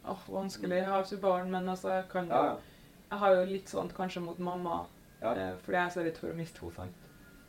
Åh, 0.10 0.24
vanskelig. 0.32 0.78
Jeg 0.82 0.86
har 0.88 1.04
ikke 1.04 1.22
barn, 1.22 1.52
men 1.52 1.70
altså, 1.70 1.90
jeg 1.94 2.08
kan 2.12 2.26
jo 2.28 2.34
ja, 2.36 2.46
ja. 2.46 2.56
Jeg 3.12 3.20
har 3.20 3.36
jo 3.36 3.44
litt 3.46 3.70
sånn 3.70 3.92
kanskje 3.94 4.24
mot 4.26 4.40
mamma, 4.40 4.80
Ja. 5.24 5.32
eh, 5.34 5.56
fordi 5.64 5.78
jeg 5.78 5.86
er 5.86 5.90
så 5.96 6.04
redd 6.04 6.18
for 6.20 6.28
å 6.34 6.36
miste 6.36 6.60
henne. 6.60 6.74
sant? 6.76 7.00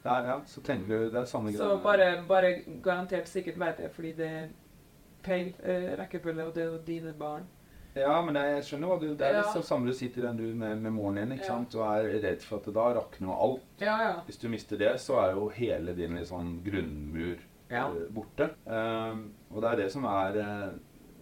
Er, 0.05 0.27
ja, 0.29 0.41
så 0.47 0.61
tenker 0.61 0.87
du 0.89 1.11
Det 1.11 1.17
er 1.21 1.25
samme 1.25 1.53
Så 1.57 1.81
bare, 1.83 2.25
bare 2.29 2.51
garantert 2.85 3.27
sikkert 3.29 3.57
vet 3.59 3.79
jeg, 3.81 3.91
fordi 3.91 4.13
det 4.19 4.27
er 4.31 4.49
feil 5.25 5.55
eh, 5.63 5.95
rekkefølge, 5.99 6.45
og 6.45 6.55
det 6.55 6.63
er 6.63 6.67
jo 6.73 6.79
dine 6.87 7.13
barn. 7.19 7.47
Ja, 7.97 8.17
men 8.27 8.35
jeg 8.35 8.65
skjønner 8.67 8.89
hva 8.91 8.99
du 9.01 9.15
Det 9.15 9.23
er 9.27 9.37
Ja. 9.39 9.43
sånn 9.55 9.63
samme 9.63 9.87
du 9.87 9.93
sitter 9.95 10.23
den 10.23 10.37
du 10.37 10.55
med, 10.55 10.77
med 10.83 10.93
moren 10.93 11.15
din, 11.17 11.33
ikke 11.39 11.45
Ja. 11.47 11.55
sant? 11.55 11.75
Og 11.75 11.87
er 11.87 12.21
redd 12.21 12.43
for 12.43 12.57
at 12.59 12.65
det 12.65 12.75
da 12.75 12.93
rakner 12.93 13.29
jo 13.29 13.33
alt. 13.41 13.63
Ja, 13.81 13.99
ja. 14.03 14.21
Hvis 14.27 14.37
du 14.41 14.49
mister 14.49 14.77
det, 14.77 15.01
så 15.01 15.19
er 15.23 15.33
jo 15.35 15.49
hele 15.49 15.95
din 15.95 16.17
liksom 16.17 16.63
grunnmur 16.65 17.39
Ja. 17.71 17.87
eh, 17.89 18.11
borte. 18.13 18.51
Um, 18.67 19.33
og 19.51 19.63
det 19.63 19.71
er 19.73 19.77
det 19.77 19.93
som 19.93 20.05
er 20.05 20.37
eh, 20.37 20.71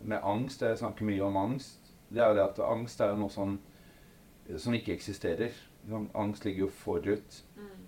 med 0.02 0.18
angst. 0.24 0.60
Jeg 0.62 0.78
snakker 0.78 1.04
mye 1.04 1.20
om 1.22 1.36
angst. 1.36 1.92
Det 2.12 2.20
er 2.22 2.28
jo 2.28 2.34
det 2.34 2.42
at 2.50 2.58
angst 2.58 3.00
er 3.00 3.08
jo 3.10 3.16
noe 3.16 3.28
sånn 3.28 3.58
som 4.56 4.72
ikke 4.74 4.92
eksisterer. 4.96 5.52
Sånn, 5.88 6.06
Angst 6.14 6.44
ligger 6.46 6.66
jo 6.66 6.74
forut 6.74 7.42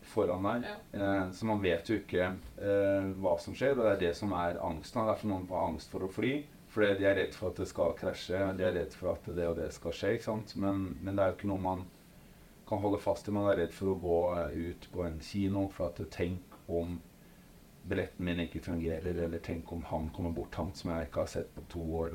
foran 0.05 0.43
deg. 0.49 0.67
Eh, 0.93 1.31
så 1.31 1.47
man 1.47 1.63
vet 1.63 1.89
jo 1.89 1.99
ikke 2.01 2.27
eh, 2.27 3.07
hva 3.23 3.37
som 3.41 3.57
skjer. 3.57 3.77
Og 3.79 3.87
det 3.87 3.93
er 3.95 4.03
det 4.09 4.13
som 4.19 4.35
er 4.37 4.61
angsten. 4.63 5.01
Det 5.01 5.05
er 5.05 5.13
derfor 5.13 5.31
noen 5.31 5.49
har 5.51 5.71
angst 5.71 5.95
for 5.95 6.07
å 6.07 6.11
fly. 6.13 6.35
Fordi 6.75 6.97
de 6.99 7.07
er 7.07 7.19
redd 7.21 7.37
for 7.39 7.53
at 7.53 7.61
det 7.63 7.69
skal 7.71 7.95
krasje. 7.99 8.41
De 8.59 8.67
er 8.67 8.75
redd 8.75 8.97
for 8.99 9.15
at 9.15 9.29
det 9.37 9.47
og 9.47 9.59
det 9.61 9.71
skal 9.77 9.95
skje. 9.95 10.15
ikke 10.17 10.29
sant? 10.31 10.57
Men, 10.61 10.89
men 11.01 11.15
det 11.15 11.25
er 11.25 11.33
jo 11.33 11.39
ikke 11.39 11.53
noe 11.53 11.67
man 11.69 11.87
kan 12.69 12.81
holde 12.83 13.01
fast 13.03 13.29
i. 13.29 13.35
Man 13.35 13.49
er 13.51 13.63
redd 13.63 13.75
for 13.77 13.95
å 13.95 13.99
gå 14.03 14.21
eh, 14.41 14.61
ut 14.71 14.89
på 14.93 15.07
en 15.07 15.21
kino 15.23 15.69
for 15.75 15.93
at 15.93 16.03
tenk 16.15 16.59
om 16.67 16.99
billetten 17.85 18.25
min 18.25 18.41
ikke 18.47 18.63
fungerer, 18.65 19.19
eller 19.27 19.43
tenk 19.45 19.73
om 19.73 19.83
han 19.91 20.09
kommer 20.17 20.33
bort, 20.33 20.55
han 20.57 20.71
som 20.73 20.95
jeg 20.95 21.11
ikke 21.11 21.21
har 21.21 21.29
sett 21.29 21.51
på 21.53 21.67
to 21.75 21.83
år. 22.01 22.15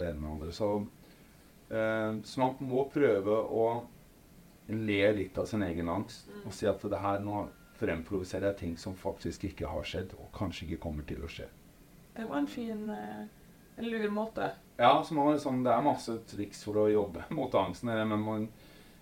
Det 0.00 0.10
ene 0.10 0.22
med 0.22 0.30
andre. 0.36 0.52
Så, 0.54 0.72
eh, 1.70 2.10
så 2.24 2.42
man 2.42 2.58
må 2.70 2.88
prøve 2.92 3.38
å 3.38 3.68
le 4.68 5.12
litt 5.16 5.38
av 5.38 5.46
sin 5.48 5.64
egen 5.64 5.88
angst 5.88 6.28
og 6.44 6.52
si 6.52 6.68
at 6.68 6.82
det 6.84 7.00
her 7.00 7.22
nå 7.24 7.46
fremprovoserer 7.78 8.50
jeg 8.50 8.58
ting 8.58 8.76
som 8.76 8.96
faktisk 8.98 9.46
ikke 9.48 9.70
har 9.70 9.86
skjedd, 9.86 10.14
og 10.18 10.32
kanskje 10.34 10.66
ikke 10.66 10.82
kommer 10.82 11.06
til 11.08 11.22
å 11.22 11.30
skje. 11.30 11.46
Det 12.16 12.26
var 12.26 12.40
en 12.42 12.50
fin 12.50 12.88
eh, 12.90 13.26
En 13.78 13.86
lur 13.86 14.08
måte. 14.10 14.48
Ja, 14.76 15.04
så 15.06 15.14
man, 15.14 15.32
liksom, 15.32 15.62
Det 15.62 15.70
er 15.70 15.84
masse 15.86 16.16
triks 16.26 16.64
for 16.66 16.80
å 16.82 16.88
jobbe 16.90 17.22
mot 17.38 17.54
angsten, 17.54 17.92
men 17.94 18.24
man, 18.24 18.48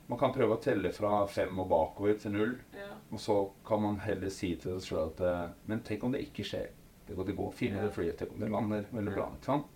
man 0.07 0.21
kan 0.21 0.35
prøve 0.35 0.59
å 0.59 0.61
telle 0.61 0.93
fra 0.93 1.23
fem 1.27 1.57
og 1.59 1.71
bakover 1.71 2.19
til 2.21 2.37
null. 2.37 2.53
Ja. 2.77 2.91
Og 3.09 3.23
så 3.23 3.39
kan 3.65 3.81
man 3.83 3.97
heller 4.05 4.33
si 4.35 4.53
til 4.61 4.77
seg 4.77 4.91
sjøl 4.91 5.15
at 5.15 5.25
eh, 5.25 5.47
Men 5.71 5.81
tenk 5.87 6.05
om 6.05 6.13
det 6.13 6.27
ikke 6.27 6.45
skjer. 6.45 6.69
Det 7.07 7.17
går, 7.17 7.31
det 7.31 7.39
går 7.39 7.57
fint 7.57 7.79
ja. 7.79 7.87
det 7.87 7.95
flyet. 7.97 8.19
Tenk 8.21 8.37
om 8.37 8.45
det 8.45 8.53
lander 8.53 8.93
veldig 8.93 9.17
bra. 9.17 9.31
ikke 9.39 9.49
sant? 9.49 9.73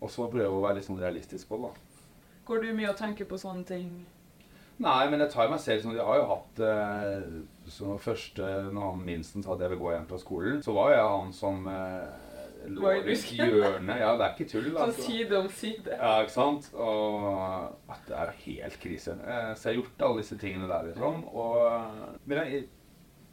Og 0.00 0.10
så 0.14 0.28
prøve 0.30 0.52
å 0.54 0.62
være 0.62 0.78
litt 0.78 0.86
sånn 0.86 1.00
realistisk 1.00 1.48
på 1.50 1.58
det. 1.62 1.72
da. 1.72 2.04
Går 2.48 2.62
du 2.64 2.70
mye 2.76 2.92
og 2.92 2.96
tenker 3.00 3.28
på 3.28 3.38
sånne 3.40 3.66
ting? 3.68 3.90
Nei, 4.78 5.08
men 5.10 5.20
jeg 5.24 5.32
tar 5.32 5.50
meg 5.50 5.58
selv 5.58 5.82
sånn 5.82 5.96
Jeg 5.96 6.06
har 6.06 6.20
jo 6.20 6.26
hatt 6.30 6.60
eh, 6.62 7.24
så 7.66 7.96
Første 7.98 8.46
når 8.70 8.92
han 8.92 9.00
minsten 9.08 9.42
sa 9.42 9.56
at 9.56 9.64
jeg 9.64 9.72
vil 9.74 9.80
gå 9.82 9.90
hjem 9.90 10.06
fra 10.06 10.20
skolen, 10.22 10.60
så 10.62 10.74
var 10.76 10.92
jeg 10.94 11.02
han 11.02 11.32
som 11.34 11.66
eh, 11.72 12.28
lå 12.68 12.92
i 12.94 13.16
hjørnet. 13.16 13.98
Ja, 14.00 14.12
det 14.18 14.24
er 14.26 14.32
ikke 14.36 14.48
tull. 14.52 14.70
Sånn 14.70 14.80
altså. 14.86 15.04
side 15.08 15.38
om 15.38 15.50
side? 15.52 15.98
Ja, 15.98 16.14
ikke 16.22 16.34
sant? 16.34 16.70
Og 16.78 17.26
at 17.90 18.06
det 18.08 18.16
er 18.22 18.32
helt 18.44 18.80
krise. 18.82 19.18
Eh, 19.18 19.52
Så 19.58 19.68
jeg 19.68 19.74
har 19.74 19.80
gjort 19.82 20.06
alle 20.08 20.22
disse 20.22 20.38
tingene 20.40 20.70
der, 20.70 20.88
liksom. 20.92 21.24
Og, 21.34 22.18
men 22.24 22.42
jeg, 22.44 22.64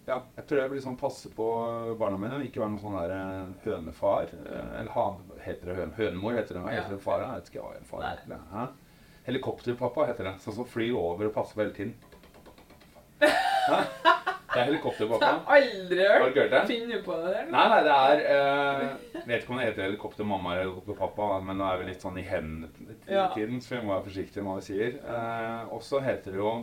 ja, 0.08 0.18
jeg 0.38 0.46
tror 0.48 0.60
jeg 0.62 0.70
vil 0.72 0.78
liksom 0.80 0.98
passe 1.02 1.30
på 1.34 1.46
barna 2.00 2.18
mine. 2.22 2.40
Ikke 2.46 2.62
være 2.62 2.72
noen 2.76 2.82
sånn 2.84 2.98
der 3.00 3.14
eh, 3.16 3.46
hønefar. 3.66 4.30
eh, 4.46 4.80
Eller 4.82 4.92
han, 4.96 5.22
heter 5.46 5.72
det 5.72 5.76
høn, 5.80 5.94
hønemor? 5.98 6.36
Heter 6.38 6.60
det, 6.60 6.66
heter 6.76 6.94
det 6.98 7.02
far? 7.04 7.20
Jeg 7.26 7.32
vet 7.40 7.50
ikke 7.54 7.64
hva 7.66 7.72
en 7.80 7.90
far 7.90 8.02
heter. 8.10 8.28
det, 8.36 8.40
Helikopterpappa 9.26 10.06
heter 10.12 10.24
det. 10.30 10.36
Sånn 10.44 10.54
som 10.60 10.68
flyr 10.70 10.94
over 11.00 11.26
og 11.32 11.34
passer 11.34 11.58
på 11.58 11.64
hele 11.66 11.74
tiden. 11.74 11.96
Hæ? 13.26 13.80
Det 14.56 14.62
er 14.62 14.68
helikopterpappa. 14.70 15.26
Jeg 15.26 15.34
har 15.42 15.56
aldri 15.58 16.04
hørt 16.06 16.36
du 16.36 16.40
hørt 16.40 16.52
det? 16.54 16.62
finne 16.70 17.00
på 17.04 17.16
det 17.24 17.32
der. 17.34 17.46
Nei, 17.52 17.64
nei, 17.74 17.80
det 17.84 17.96
er 17.96 18.18
eh, 18.36 19.24
Vet 19.26 19.42
ikke 19.42 19.52
om 19.52 19.58
det 19.60 19.66
heter 19.72 19.84
helikoptermamma 19.90 20.54
eller 20.54 20.64
helikopterpappa, 20.70 21.26
men 21.44 21.58
nå 21.60 21.66
er 21.68 21.82
vi 21.82 21.90
litt 21.90 22.06
sånn 22.06 22.22
i 22.22 22.24
hendene 22.30 22.70
til 22.78 23.12
Ja. 23.18 23.26
tiden, 23.34 23.58
så 23.66 23.74
vi 23.76 23.82
må 23.84 23.92
være 23.98 24.06
forsiktige 24.06 24.46
med 24.46 24.52
hva 24.54 24.62
vi 24.62 24.68
sier. 24.70 24.92
Eh, 25.02 25.64
og 25.76 25.82
så 25.84 25.98
heter 26.06 26.30
det 26.38 26.40
jo 26.46 26.54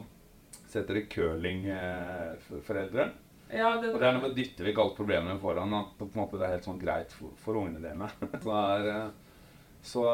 så 0.73 0.79
heter 0.81 0.95
det 0.97 1.09
curlingforeldre. 1.13 3.05
Ja, 3.53 3.75
det, 3.81 3.91
Og 3.93 4.01
det 4.01 4.09
er 4.09 4.17
når 4.17 4.31
vi 4.31 4.37
dytter 4.41 4.69
vekk 4.69 4.81
alle 4.81 4.97
problemene 4.97 5.41
foran. 5.41 5.75
At 5.77 5.95
på 5.99 6.09
en 6.09 6.17
måte 6.17 6.41
det 6.41 6.49
er 6.49 6.55
helt 6.57 6.69
sånn 6.69 6.81
greit 6.81 7.13
for, 7.13 7.35
for 7.43 7.61
ungene 7.61 7.83
dine. 7.85 8.09
så, 8.45 8.59
er, 8.59 8.91
eh, 8.93 9.41
så, 9.85 10.05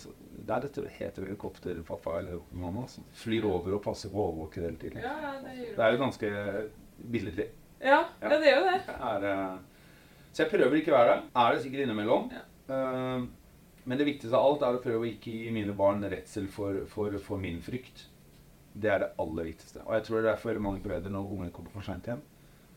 så 0.00 0.14
det 0.34 0.56
er 0.56 0.66
dette 0.66 0.86
heter 0.98 1.28
helikopterpappa 1.30 2.18
eller 2.20 2.42
mamma. 2.52 2.86
Som 2.92 3.06
flyr 3.24 3.46
over 3.48 3.78
og 3.78 3.84
passer 3.84 4.12
på 4.12 4.20
overvåker 4.20 4.66
overvåke 4.66 4.66
hele 4.66 4.82
tiden. 4.82 5.04
ja, 5.04 5.14
ja, 5.22 5.36
det 5.44 5.70
Det 5.76 5.86
er 5.86 5.94
jo 5.94 6.02
ganske 6.02 6.34
billedlig. 7.14 7.48
Ja, 7.84 8.02
ja, 8.20 8.28
det 8.28 8.50
er 8.50 8.58
jo 8.58 8.66
det. 8.68 8.98
Er, 8.98 9.30
eh, 9.30 9.88
så 10.34 10.44
jeg 10.44 10.52
prøver 10.52 10.80
ikke 10.80 10.92
å 10.92 10.98
være 10.98 11.14
der. 11.14 11.24
Er 11.40 11.54
det 11.54 11.64
sikkert 11.64 11.86
innimellom. 11.86 12.28
Eh, 12.68 13.24
men 13.84 14.00
det 14.00 14.06
viktigste 14.08 14.36
av 14.36 14.48
alt 14.48 14.62
er 14.64 14.76
å 14.78 14.82
prøve 14.84 15.04
å 15.04 15.08
ikke 15.10 15.32
gi 15.32 15.50
mine 15.52 15.74
barn 15.76 16.04
redsel 16.08 16.46
for, 16.52 16.84
for, 16.88 17.16
for 17.20 17.40
min 17.40 17.60
frykt. 17.64 18.06
Det 18.74 18.90
er 18.90 19.02
det 19.04 19.10
aller 19.20 19.50
viktigste. 19.50 19.82
Og 19.84 19.92
jeg 19.94 20.06
tror 20.06 20.16
det 20.18 20.24
er 20.24 20.30
derfor 20.32 20.62
mange 20.64 20.80
foreldre 20.82 21.12
når 21.12 21.34
ungene 21.36 21.54
kommer 21.54 21.74
for 21.74 21.86
seint 21.86 22.08
hjem, 22.08 22.22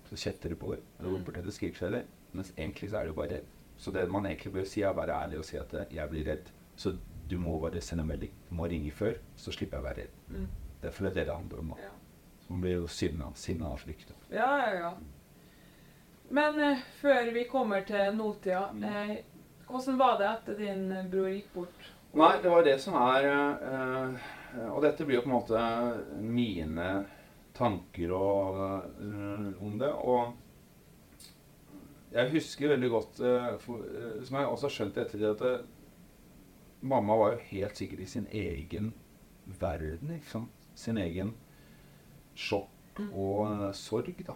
så 0.10 0.18
kjetter 0.18 0.54
de 0.54 0.58
på 0.60 0.74
det. 0.74 0.82
Bort 1.04 1.36
til 1.36 1.94
det. 1.98 2.04
Mens 2.32 2.54
egentlig 2.58 2.90
så 2.92 3.00
er 3.00 3.08
du 3.08 3.14
jo 3.14 3.20
bare 3.20 3.38
redd. 3.38 3.54
Så 3.78 3.92
det 3.94 4.08
man 4.10 4.26
egentlig 4.26 4.54
bør 4.54 4.66
si, 4.66 4.82
er 4.82 4.92
å 4.92 4.98
være 4.98 5.20
ærlig 5.26 5.42
og 5.42 5.46
si 5.46 5.60
at 5.60 5.74
eh, 5.78 5.92
jeg 5.96 6.10
blir 6.12 6.26
redd. 6.28 6.50
Så 6.78 6.96
du 7.30 7.38
må 7.42 7.58
bare 7.62 7.82
sende 7.82 8.06
melding. 8.08 8.34
Du 8.50 8.56
må 8.58 8.68
ringe 8.70 8.92
før, 8.92 9.20
så 9.38 9.54
slipper 9.54 9.78
jeg 9.78 9.84
å 9.84 9.88
være 9.88 10.06
redd. 10.06 10.18
Mm. 10.34 10.48
Det 10.82 10.92
er 10.94 11.10
det 11.10 11.26
det 11.28 11.36
handler 11.36 11.60
om. 11.64 11.76
Ja. 11.82 11.94
Så 12.42 12.54
man 12.54 12.64
blir 12.64 12.78
jo 12.78 12.88
sinna, 12.88 13.32
sinna 13.36 13.72
av 13.74 13.84
frykt. 13.84 14.14
Ja, 14.32 14.50
ja, 14.64 14.74
ja. 14.80 14.92
Men 16.30 16.60
eh, 16.60 16.86
før 17.02 17.32
vi 17.34 17.44
kommer 17.52 17.86
til 17.88 18.16
nåtida, 18.16 18.70
eh, 18.84 19.18
hvordan 19.68 20.00
var 20.00 20.18
det 20.20 20.28
etter 20.32 20.60
din 20.60 20.92
eh, 20.92 21.08
bror 21.12 21.30
gikk 21.32 21.54
bort? 21.54 21.94
Nei, 22.18 22.34
det 22.42 22.50
var 22.50 22.64
det 22.66 22.78
som 22.82 22.96
er 22.98 23.26
eh, 23.28 24.28
Og 24.72 24.80
dette 24.82 25.06
blir 25.06 25.20
jo 25.20 25.26
på 25.26 25.30
en 25.30 25.36
måte 25.36 25.64
mine 26.24 26.88
tanker 27.58 28.14
og, 28.16 28.60
uh, 29.02 29.64
om 29.64 29.80
det. 29.82 29.90
Og 29.90 30.34
jeg 32.14 32.32
husker 32.32 32.72
veldig 32.72 32.90
godt, 32.94 33.20
uh, 33.22 33.58
for, 33.62 33.84
uh, 33.84 34.22
som 34.26 34.40
jeg 34.40 34.52
også 34.52 34.70
har 34.70 34.76
skjønt 34.78 35.02
etter 35.02 35.24
det, 35.24 35.34
at 35.34 35.42
mamma 36.88 37.18
var 37.18 37.36
jo 37.36 37.46
helt 37.52 37.80
sikkert 37.80 38.04
i 38.06 38.10
sin 38.10 38.28
egen 38.32 38.94
verden. 39.60 40.14
ikke 40.16 40.32
sant? 40.32 40.68
Sin 40.78 40.98
egen 41.02 41.34
sjokk 42.38 43.00
og 43.08 43.48
eh, 43.48 43.72
sorg, 43.74 44.20
da. 44.28 44.36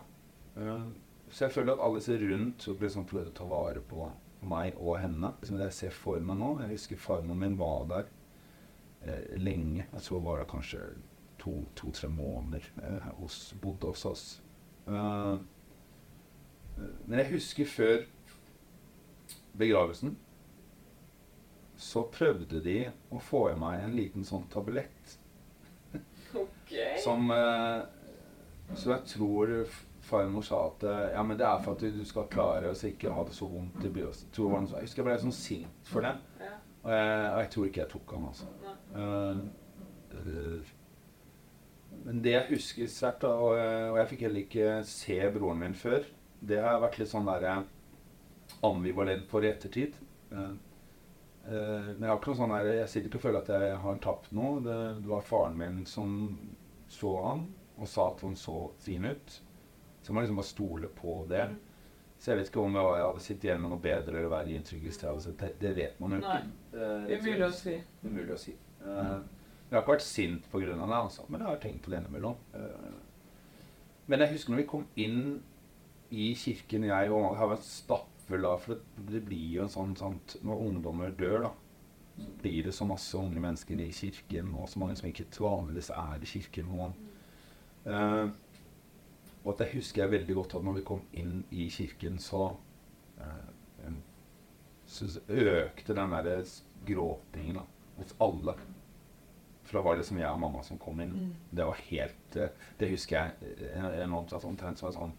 Så 1.29 1.45
jeg 1.45 1.53
føler 1.53 1.75
at 1.75 1.83
alle 1.85 1.99
disse 1.99 2.17
rundt 2.17 2.65
liksom 2.81 3.05
prøvde 3.09 3.29
å 3.29 3.35
ta 3.37 3.45
vare 3.45 3.83
på 3.85 4.07
meg 4.49 4.79
og 4.81 4.97
henne. 5.03 5.29
Som 5.45 5.61
jeg 5.61 5.75
ser 5.77 5.93
for 5.93 6.17
meg 6.25 6.39
nå, 6.39 6.55
Jeg 6.63 6.73
husker 6.79 6.97
farmoren 6.97 7.43
min 7.43 7.59
var 7.59 7.85
der 7.91 8.09
lenge. 9.37 9.85
Jeg 9.85 10.01
tror 10.07 10.25
var 10.25 10.41
det 10.41 10.49
kanskje 10.49 10.81
to-tre 11.41 12.09
måneder. 12.09 12.65
Eh, 12.83 13.07
hos, 13.19 13.53
bodde 13.61 13.87
hos 13.91 14.05
oss. 14.05 14.25
Eh, 14.87 15.37
men 17.05 17.19
jeg 17.19 17.31
husker 17.35 17.65
før 17.69 18.03
begravelsen 19.57 20.15
så 21.81 22.03
prøvde 22.13 22.61
de 22.63 22.75
å 23.11 23.19
få 23.21 23.47
i 23.51 23.55
meg 23.59 23.81
en 23.83 23.95
liten 23.97 24.25
sånn 24.25 24.45
tablett 24.53 25.15
Ok. 26.37 26.73
som 27.03 27.31
eh, 27.33 27.81
Så 28.77 28.93
jeg 28.93 29.07
tror 29.15 29.53
farmor 30.05 30.45
sa 30.45 30.61
at 30.69 30.85
eh, 30.87 31.07
ja, 31.15 31.23
men 31.25 31.39
det 31.39 31.45
er 31.47 31.63
for 31.65 31.75
at 31.75 31.83
du, 31.83 31.89
du 31.97 32.05
skal 32.07 32.29
klare 32.31 32.71
å 32.71 32.77
ikke 32.87 33.11
ha 33.13 33.25
det 33.27 33.35
så 33.35 33.49
vondt 33.49 33.83
i 33.85 33.91
brystet. 33.93 34.37
Jeg 34.37 34.85
husker 34.85 35.01
jeg 35.01 35.07
ble 35.09 35.17
sånn 35.25 35.35
sint 35.35 35.89
for 35.91 36.05
det. 36.05 36.13
Ja. 36.41 36.53
Og 36.81 36.93
jeg, 36.95 37.17
jeg 37.41 37.51
tror 37.55 37.67
ikke 37.67 37.83
jeg 37.83 37.91
tok 37.91 38.15
han, 38.15 38.29
altså. 38.31 38.47
Nei. 38.63 38.77
Men 42.05 42.21
det 42.25 42.33
jeg 42.33 42.49
husker 42.55 42.89
sterkt, 42.89 43.23
og, 43.29 43.53
og 43.59 43.99
jeg 43.99 44.09
fikk 44.09 44.25
heller 44.25 44.41
ikke 44.45 44.71
se 44.89 45.17
broren 45.35 45.61
min 45.61 45.77
før, 45.77 46.05
det 46.41 46.57
har 46.63 46.79
vært 46.81 46.97
litt 47.01 47.11
sånn 47.11 47.27
der 47.29 47.45
eh, 47.51 47.61
ambivalent 48.65 49.27
for 49.29 49.45
i 49.45 49.51
ettertid. 49.51 49.97
Eh, 50.33 50.53
eh, 51.45 51.91
men 51.93 52.01
jeg 52.01 52.09
har 52.09 52.17
ikke 52.19 52.33
noe 52.33 52.41
sånn 52.41 52.55
der, 52.55 52.71
jeg 52.79 52.91
sitter 52.93 53.11
ikke 53.11 53.21
og 53.21 53.25
føler 53.27 53.43
at 53.43 53.53
jeg 53.53 53.79
har 53.85 54.01
tapt 54.07 54.31
noe. 54.37 54.61
Det, 54.65 54.77
det 55.03 55.11
var 55.11 55.27
faren 55.27 55.59
min 55.59 55.81
som 55.89 56.15
så 56.91 57.15
han 57.23 57.45
og 57.81 57.87
sa 57.89 58.09
at 58.11 58.21
han 58.25 58.35
så 58.37 58.55
fin 58.83 59.05
ut. 59.07 59.37
Så 60.01 60.13
man 60.13 60.23
liksom 60.25 60.39
bare 60.41 60.49
stole 60.49 60.89
på 60.97 61.21
det. 61.29 61.45
Så 62.21 62.31
jeg 62.31 62.37
vet 62.41 62.49
ikke 62.51 62.61
om 62.61 62.75
jeg 62.77 62.89
jeg 62.97 63.05
hadde 63.05 63.23
sittet 63.25 63.45
igjen 63.47 63.61
med 63.63 63.71
noe 63.73 63.81
bedre 63.81 64.17
eller 64.17 64.29
verre 64.29 64.53
inntrykk 64.53 64.83
en 64.89 65.21
sett 65.23 65.39
det. 65.39 65.51
Det 65.61 65.71
vet 65.77 66.01
man 66.01 66.13
jo 66.13 66.19
ikke. 66.21 66.33
Nei. 66.35 66.81
Eh, 66.81 67.05
Det 67.07 67.15
er 67.15 67.23
mulig 67.25 67.45
å 67.47 67.53
si. 67.57 67.77
det 68.01 68.09
er 68.09 68.17
mulig 68.17 68.35
å 68.35 68.41
si. 68.41 68.53
Eh, 68.85 69.15
jeg 69.71 69.77
har 69.77 69.85
ikke 69.85 69.93
vært 69.93 70.03
sint 70.03 70.47
pga. 70.51 70.65
det, 70.67 70.95
altså, 70.97 71.23
men 71.29 71.39
jeg 71.39 71.47
har 71.47 71.59
tenkt 71.63 71.85
på 71.85 71.91
det 71.93 72.01
innimellom. 72.01 72.35
Uh, 72.51 74.01
men 74.11 74.19
jeg 74.19 74.33
husker 74.33 74.51
når 74.51 74.59
vi 74.59 74.67
kom 74.67 74.81
inn 74.99 75.21
i 76.11 76.33
kirken, 76.35 76.83
jeg 76.89 77.11
og 77.15 77.37
har 77.39 77.47
vært 77.53 77.63
stappfull 77.63 78.47
av 78.49 78.65
For 78.65 78.81
det, 79.07 79.21
blir 79.23 79.45
jo 79.55 79.63
en 79.63 79.71
sånn 79.71 79.93
sant, 79.95 80.35
Når 80.43 80.63
ungdommer 80.65 81.13
dør, 81.15 81.45
da, 81.45 81.51
så 82.17 82.33
blir 82.41 82.67
det 82.67 82.73
så 82.75 82.87
masse 82.89 83.15
unge 83.15 83.39
mennesker 83.39 83.79
i 83.79 83.87
kirken, 83.95 84.51
og 84.59 84.67
så 84.67 84.81
mange 84.81 84.97
som 84.99 85.07
ikke 85.07 85.29
vanligvis 85.39 85.93
er 85.95 86.19
i 86.19 86.31
kirken. 86.33 86.73
Og, 86.75 86.99
eh, 87.87 88.25
og 89.45 89.53
at 89.53 89.63
jeg 89.63 89.77
husker 89.77 90.03
jeg 90.03 90.11
veldig 90.17 90.35
godt 90.41 90.57
at 90.59 90.67
når 90.67 90.77
vi 90.81 90.85
kom 90.91 91.01
inn 91.17 91.45
i 91.55 91.69
kirken, 91.71 92.19
så, 92.19 92.51
eh, 93.23 93.95
så 94.85 95.07
økte 95.31 95.95
den 95.95 96.11
der 96.11 96.43
gråtingen 96.85 97.61
da, 97.61 97.65
hos 98.01 98.13
alle. 98.19 98.59
For 99.71 99.79
da 99.79 99.85
var 99.87 99.95
det 100.01 100.03
som 100.09 100.17
jeg 100.19 100.27
og 100.27 100.39
mamma 100.43 100.61
som 100.67 100.77
kom 100.81 100.99
inn. 100.99 101.13
Mm. 101.15 101.33
Det 101.55 101.65
var 101.69 101.77
helt 101.87 102.35
eh, 102.35 102.49
Det 102.81 102.89
husker 102.91 103.15
jeg 103.17 103.55
eh, 103.71 104.01
enormt. 104.03 104.33
Altså, 104.35 104.49
omtrent 104.51 104.81
som 104.81 104.89
en 104.91 104.97
sånn 104.97 105.13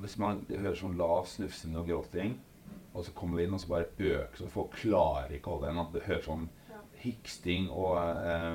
Hvis 0.00 0.14
man 0.22 0.44
hører 0.48 0.78
sånn 0.78 0.94
lav 0.96 1.26
snufsing 1.28 1.74
og 1.76 1.90
gråting, 1.90 2.36
og 2.94 3.02
så 3.04 3.12
kommer 3.16 3.40
vi 3.40 3.44
inn, 3.48 3.56
og 3.56 3.60
så 3.60 3.72
bare 3.72 3.90
øker 3.98 4.38
så 4.38 4.46
Folk 4.52 4.76
klarer 4.78 5.34
ikke 5.34 5.50
å 5.50 5.56
holde 5.58 5.72
igjen. 5.72 5.90
Du 5.92 6.00
hører 6.06 6.22
sånn 6.28 6.46
Ja. 6.70 6.78
hiksting 7.02 7.66
og 7.74 7.98
eh, 7.98 8.54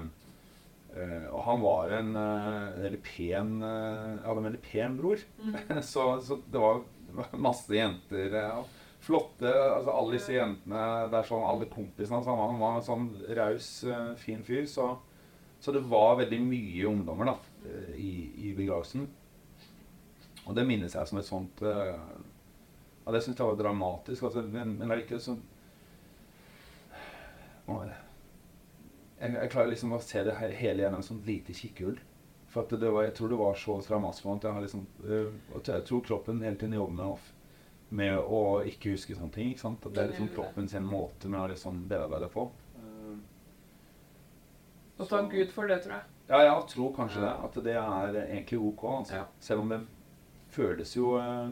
eh, 0.96 1.28
Og 1.34 1.44
han 1.46 1.62
var 1.62 1.94
en 2.00 2.16
eh, 2.16 2.80
veldig 2.88 3.02
pen 3.06 3.52
eh, 3.62 4.24
Hadde 4.24 4.42
en 4.42 4.48
veldig 4.50 4.64
pen 4.72 4.98
bror. 4.98 5.22
Mm. 5.44 5.58
så, 5.92 6.08
så 6.24 6.40
det 6.48 6.64
var 6.64 6.82
masse 7.38 7.74
jenter. 7.76 8.34
og 8.56 8.72
flotte 9.08 9.52
altså 9.54 9.94
Alle 9.94 10.18
disse 10.18 10.34
jentene 10.34 10.86
Det 11.12 11.20
er 11.22 11.28
sånn 11.30 11.46
alle 11.48 11.68
kompisene 11.72 12.18
hans. 12.18 12.28
Han 12.28 12.58
var 12.64 12.80
en 12.80 12.88
sånn 12.88 13.06
raus, 13.38 13.70
fin 14.24 14.42
fyr. 14.44 14.66
Så, 14.70 14.90
så 15.60 15.74
det 15.74 15.84
var 15.90 16.18
veldig 16.22 16.40
mye 16.44 16.88
ungdommer 16.90 17.32
da, 17.32 17.38
eh, 17.66 17.94
i, 17.98 18.12
i 18.48 18.54
begravelsen. 18.58 19.08
Og 20.48 20.56
det 20.56 20.66
minnes 20.68 20.96
jeg 20.96 21.10
som 21.10 21.20
et 21.20 21.28
sånt 21.28 21.62
eh, 21.66 21.94
Ja, 23.08 23.14
det 23.16 23.22
syns 23.24 23.40
jeg 23.40 23.48
var 23.48 23.60
dramatisk. 23.60 24.28
Altså, 24.28 24.44
men 24.44 24.78
men 24.80 24.92
allikevel 24.92 25.24
så 25.24 25.38
jeg, 29.18 29.34
jeg 29.34 29.50
klarer 29.52 29.72
liksom 29.72 29.96
å 29.96 30.04
se 30.04 30.22
det 30.24 30.36
hele 30.40 30.84
gjennom 30.84 31.04
som 31.04 31.20
et 31.20 31.32
lite 31.32 31.56
kikkehull. 31.58 31.98
For 32.52 32.70
var, 32.80 33.04
jeg 33.04 33.16
tror 33.18 33.32
det 33.32 33.40
var 33.40 33.58
så 33.60 33.80
dramatisk 33.84 34.24
for 34.24 34.32
meg 34.32 34.40
at 34.40 34.48
jeg 34.48 34.56
har 34.56 34.64
liksom 34.66 34.86
øh, 35.04 35.34
jeg 35.68 35.88
tror 35.90 36.06
kroppen 36.06 36.44
hele 36.46 36.56
tiden 36.56 36.78
jobber 36.78 36.96
med, 37.02 37.34
med 38.00 38.20
å 38.22 38.42
ikke 38.70 38.94
huske 38.96 39.18
sånne 39.18 39.36
ting. 39.36 39.52
ikke 39.52 39.66
sant? 39.66 39.84
At 39.84 39.96
det 39.96 40.04
er 40.04 40.14
liksom 40.14 40.32
kroppen 40.36 40.70
sin 40.72 40.88
måte 40.88 41.32
med 41.32 41.42
å 41.42 41.50
liksom 41.52 41.84
bearbeide 41.90 42.30
på. 42.34 42.48
Eh, 44.98 45.02
Og 45.04 45.10
takk 45.10 45.30
Gud 45.32 45.52
for 45.54 45.68
det, 45.70 45.82
tror 45.84 45.94
jeg. 45.94 46.04
Ja, 46.30 46.40
jeg 46.44 46.64
tror 46.70 46.94
kanskje 46.96 47.22
det. 47.22 47.34
At 47.44 47.54
det 47.64 47.76
er 47.76 48.18
egentlig 48.26 48.60
ok. 48.60 48.84
Altså. 49.00 49.16
Ja. 49.16 49.24
Selv 49.40 49.60
om 49.62 49.70
det 49.70 49.82
føles 50.50 50.96
jo 50.98 51.18
eh, 51.20 51.50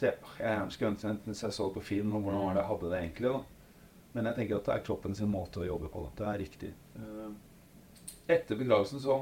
det, 0.00 0.14
Jeg 0.38 0.46
gjerne 0.46 0.70
skulle 0.70 0.90
ønske 0.90 1.08
enten 1.10 1.34
jeg 1.42 1.52
så 1.52 1.68
på 1.72 1.80
film 1.80 2.14
om 2.16 2.22
hvordan 2.22 2.40
var 2.46 2.54
det 2.54 2.62
jeg 2.64 2.70
hadde 2.72 2.90
det 2.90 2.98
egentlig. 3.02 3.28
da. 3.32 3.40
Men 4.16 4.26
jeg 4.26 4.34
tenker 4.38 4.56
at 4.56 4.64
det 4.66 4.74
er 4.74 4.84
kroppen 4.86 5.14
sin 5.14 5.28
måte 5.30 5.60
å 5.60 5.66
jobbe 5.68 5.88
på. 5.92 6.02
Da. 6.06 6.10
Det 6.24 6.26
er 6.34 6.38
riktig. 6.44 6.72
Eh, 6.96 7.32
Etter 8.28 8.56
begravelsen 8.58 9.00
så 9.00 9.20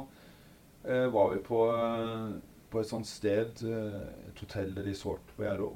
eh, 0.84 1.06
var 1.12 1.34
vi 1.34 1.40
på, 1.44 1.58
eh, 1.76 2.36
på 2.70 2.80
et 2.80 2.88
sånt 2.88 3.06
sted, 3.06 3.60
eh, 3.66 4.28
et 4.30 4.40
hotell 4.40 4.72
resort 4.86 5.34
på 5.36 5.44
Gjerå. 5.44 5.72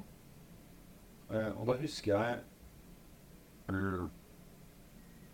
Eh, 1.30 1.50
og 1.60 1.66
da 1.68 1.74
husker 1.82 2.14
jeg 2.14 2.38
eh, 3.68 4.06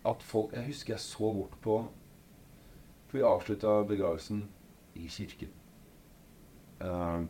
at 0.05 0.21
folk 0.27 0.51
Jeg 0.53 0.65
husker 0.67 0.93
jeg 0.93 0.99
så 0.99 1.29
bort 1.33 1.55
på 1.63 1.77
For 3.15 3.21
vi 3.21 3.27
avslutta 3.29 3.73
begravelsen 3.87 4.41
i 4.99 5.05
kirken. 5.07 5.51
Uh, 6.81 7.23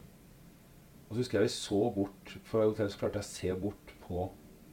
og 1.06 1.12
så 1.12 1.20
husker 1.20 1.38
jeg 1.38 1.46
vi 1.46 1.52
så 1.54 1.92
bort 1.94 2.34
fra 2.50 2.64
hotellet, 2.66 2.96
så 2.96 3.04
klarte 3.04 3.22
jeg 3.22 3.28
å 3.28 3.28
se 3.28 3.52
bort 3.62 3.94
på 4.08 4.24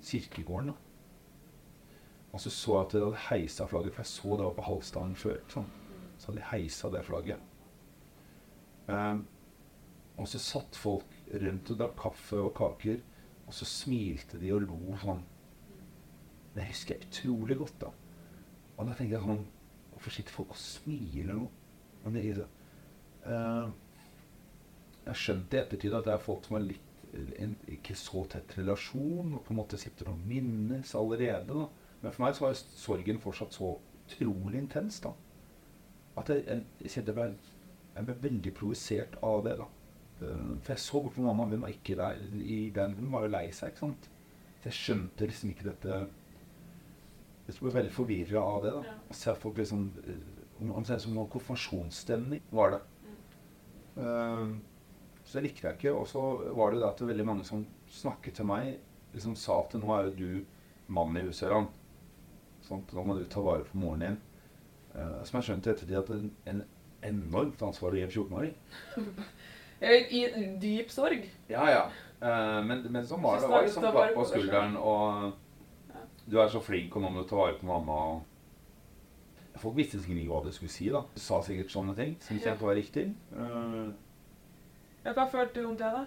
kirkegården. 0.08 0.72
da. 0.72 1.92
Og 2.32 2.40
så 2.40 2.54
så 2.56 2.78
jeg 2.78 2.86
at 2.86 2.96
de 2.96 3.04
hadde 3.04 3.22
heisa 3.26 3.68
flagget, 3.68 3.92
for 3.92 4.06
jeg 4.06 4.12
så 4.14 4.40
det 4.40 4.48
var 4.48 4.56
på 4.56 4.66
halvstanden 4.70 5.20
før. 5.26 5.38
Sånn. 5.52 5.70
Så 6.16 6.30
hadde 6.30 6.40
de 6.40 6.50
heisa 6.54 6.94
det 6.96 7.04
flagget. 7.04 7.46
Eh, 8.88 9.22
og 10.16 10.32
så 10.32 10.40
satt 10.48 10.80
folk 10.80 11.22
rundt 11.28 11.76
og 11.76 11.82
drakk 11.84 11.98
kaffe 12.08 12.40
og 12.40 12.54
kaker, 12.56 13.02
og 13.44 13.52
så 13.60 13.68
smilte 13.68 14.40
de 14.40 14.56
og 14.56 14.64
lo 14.64 15.00
sånn. 15.04 15.26
Det 16.56 16.72
husker 16.72 16.96
jeg 16.96 17.10
utrolig 17.10 17.60
godt, 17.66 17.82
da. 17.84 17.98
Og 18.78 18.86
da 18.88 18.96
tenkte 18.96 19.18
jeg 19.20 19.28
sånn 19.28 19.50
sitter 20.10 20.32
folk 20.32 20.50
og 20.50 20.56
smiler 20.56 21.34
nå? 21.34 21.48
Eh, 23.26 23.68
jeg 25.06 25.14
skjønte 25.14 25.56
i 25.56 25.60
ettertid 25.60 25.94
at 25.94 26.04
det 26.04 26.12
er 26.14 26.18
folk 26.22 26.44
som 26.46 26.56
har 26.58 26.64
litt 26.66 26.88
en 27.38 27.56
ikke 27.68 27.94
så 27.98 28.24
tett 28.32 28.54
relasjon, 28.56 29.34
og 29.36 29.42
på 29.44 29.52
en 29.52 29.58
måte 29.58 29.76
sitter 29.78 30.08
og 30.08 30.18
minnes 30.26 30.94
allerede. 30.94 31.46
da. 31.52 31.66
Men 32.00 32.12
for 32.12 32.24
meg 32.24 32.34
så 32.34 32.46
var 32.46 32.54
sorgen 32.56 33.20
fortsatt 33.20 33.52
så 33.52 33.74
utrolig 34.06 34.58
intens. 34.58 35.00
da. 35.00 35.12
At 36.16 36.28
jeg, 36.28 36.44
jeg, 36.46 36.90
jeg 36.96 37.14
ble, 37.14 37.28
jeg 37.96 38.06
ble 38.08 38.16
veldig 38.22 38.54
provosert 38.54 39.18
av 39.22 39.44
det. 39.44 39.58
da. 39.60 39.68
Eh, 40.22 40.56
For 40.62 40.72
jeg 40.72 40.78
så 40.78 41.02
bort 41.02 41.14
på 41.14 41.26
mamma, 41.26 41.44
hun 41.50 41.62
var 41.62 41.68
ikke 41.74 41.98
der 42.00 42.18
i 42.40 42.70
den, 42.74 42.94
hun 42.98 43.12
var 43.12 43.26
jo 43.26 43.34
lei 43.36 43.50
seg. 43.52 43.72
ikke 43.72 43.84
sant? 43.86 44.08
Så 44.62 44.70
jeg 44.70 44.78
skjønte 44.78 45.26
liksom 45.28 45.50
ikke 45.52 45.68
dette 45.68 46.00
Jeg 47.46 47.58
ble 47.58 47.72
veldig 47.74 47.92
forvirra 47.92 48.42
av 48.42 48.62
det. 48.62 48.70
da. 48.76 48.82
Ja. 48.86 48.94
Ser 49.10 49.34
se 49.34 49.40
folk 49.40 49.58
liksom 49.58 49.92
eh, 50.06 50.62
om- 50.62 50.74
Omtrent 50.78 51.02
som 51.02 51.14
noen 51.14 51.30
konfirmasjonsstemning 51.30 52.42
var 52.50 52.70
det. 52.70 52.80
Eh, 53.96 54.46
så 55.24 55.38
det 55.38 55.42
likte 55.48 55.66
jeg 55.66 55.78
ikke. 55.78 55.94
Og 55.96 56.06
så 56.08 56.22
var 56.54 56.70
det 56.70 56.78
jo 56.78 56.82
det 56.84 56.90
at 56.90 56.98
det 57.02 57.08
veldig 57.08 57.26
mange 57.26 57.44
som 57.44 57.66
snakket 57.90 58.34
til 58.34 58.46
meg, 58.48 58.78
liksom 59.14 59.36
sa 59.36 59.60
at 59.60 59.74
nå 59.74 59.94
er 59.96 60.10
jo 60.10 60.16
du 60.16 60.44
mann 60.92 61.16
i 61.16 61.24
huset, 61.26 61.48
Ørjan. 61.48 61.68
Sånn, 62.62 62.84
nå 62.94 63.04
må 63.06 63.18
du 63.18 63.24
ta 63.30 63.42
vare 63.42 63.66
på 63.66 63.78
moren 63.78 64.00
din. 64.06 64.20
Uh, 64.94 65.22
som 65.24 65.38
jeg 65.40 65.48
skjønte 65.48 65.70
i 65.70 65.72
ettertid 65.72 65.98
at 65.98 66.10
det 66.10 66.18
er 66.18 66.50
en 66.52 66.64
enormt 67.02 67.62
ansvar 67.64 67.94
å 67.94 67.98
gi 67.98 68.04
en 68.06 68.12
14-åring. 68.12 68.54
Er 69.82 70.04
I 70.14 70.18
dyp 70.62 70.92
sorg. 70.94 71.24
Ja, 71.50 71.64
ja. 71.66 71.80
Uh, 72.22 72.60
men, 72.62 72.84
men 72.94 73.06
sånn 73.08 73.22
var 73.24 73.40
det. 73.40 73.48
Det 73.48 73.50
var 73.50 73.64
liksom 73.66 73.86
klapp 73.88 74.12
på 74.14 74.26
skulderen 74.30 74.76
og 74.78 75.32
Du 76.30 76.38
er 76.40 76.48
så 76.48 76.60
flink, 76.62 76.94
og 76.96 77.02
nå 77.02 77.08
må 77.10 77.22
du 77.22 77.28
ta 77.28 77.36
vare 77.36 77.58
på 77.58 77.66
mamma. 77.66 77.92
og 77.92 79.58
Folk 79.60 79.76
visste 79.76 79.98
sikkert 80.00 80.18
ikke 80.22 80.32
hva 80.32 80.44
de 80.46 80.52
skulle 80.52 80.70
si. 80.72 80.88
da. 80.90 81.00
De 81.14 81.20
sa 81.20 81.40
sikkert 81.42 81.70
sånne 81.74 81.94
ting 81.98 82.16
som 82.22 82.36
de 82.36 82.42
kjente 82.44 82.64
var 82.66 82.74
riktig. 82.78 83.14
Eh, 83.32 83.92
Ja, 85.04 85.12
Hva 85.12 85.24
følte 85.30 85.60
du 85.60 85.66
om 85.66 85.76
det, 85.76 85.88
da? 85.92 86.04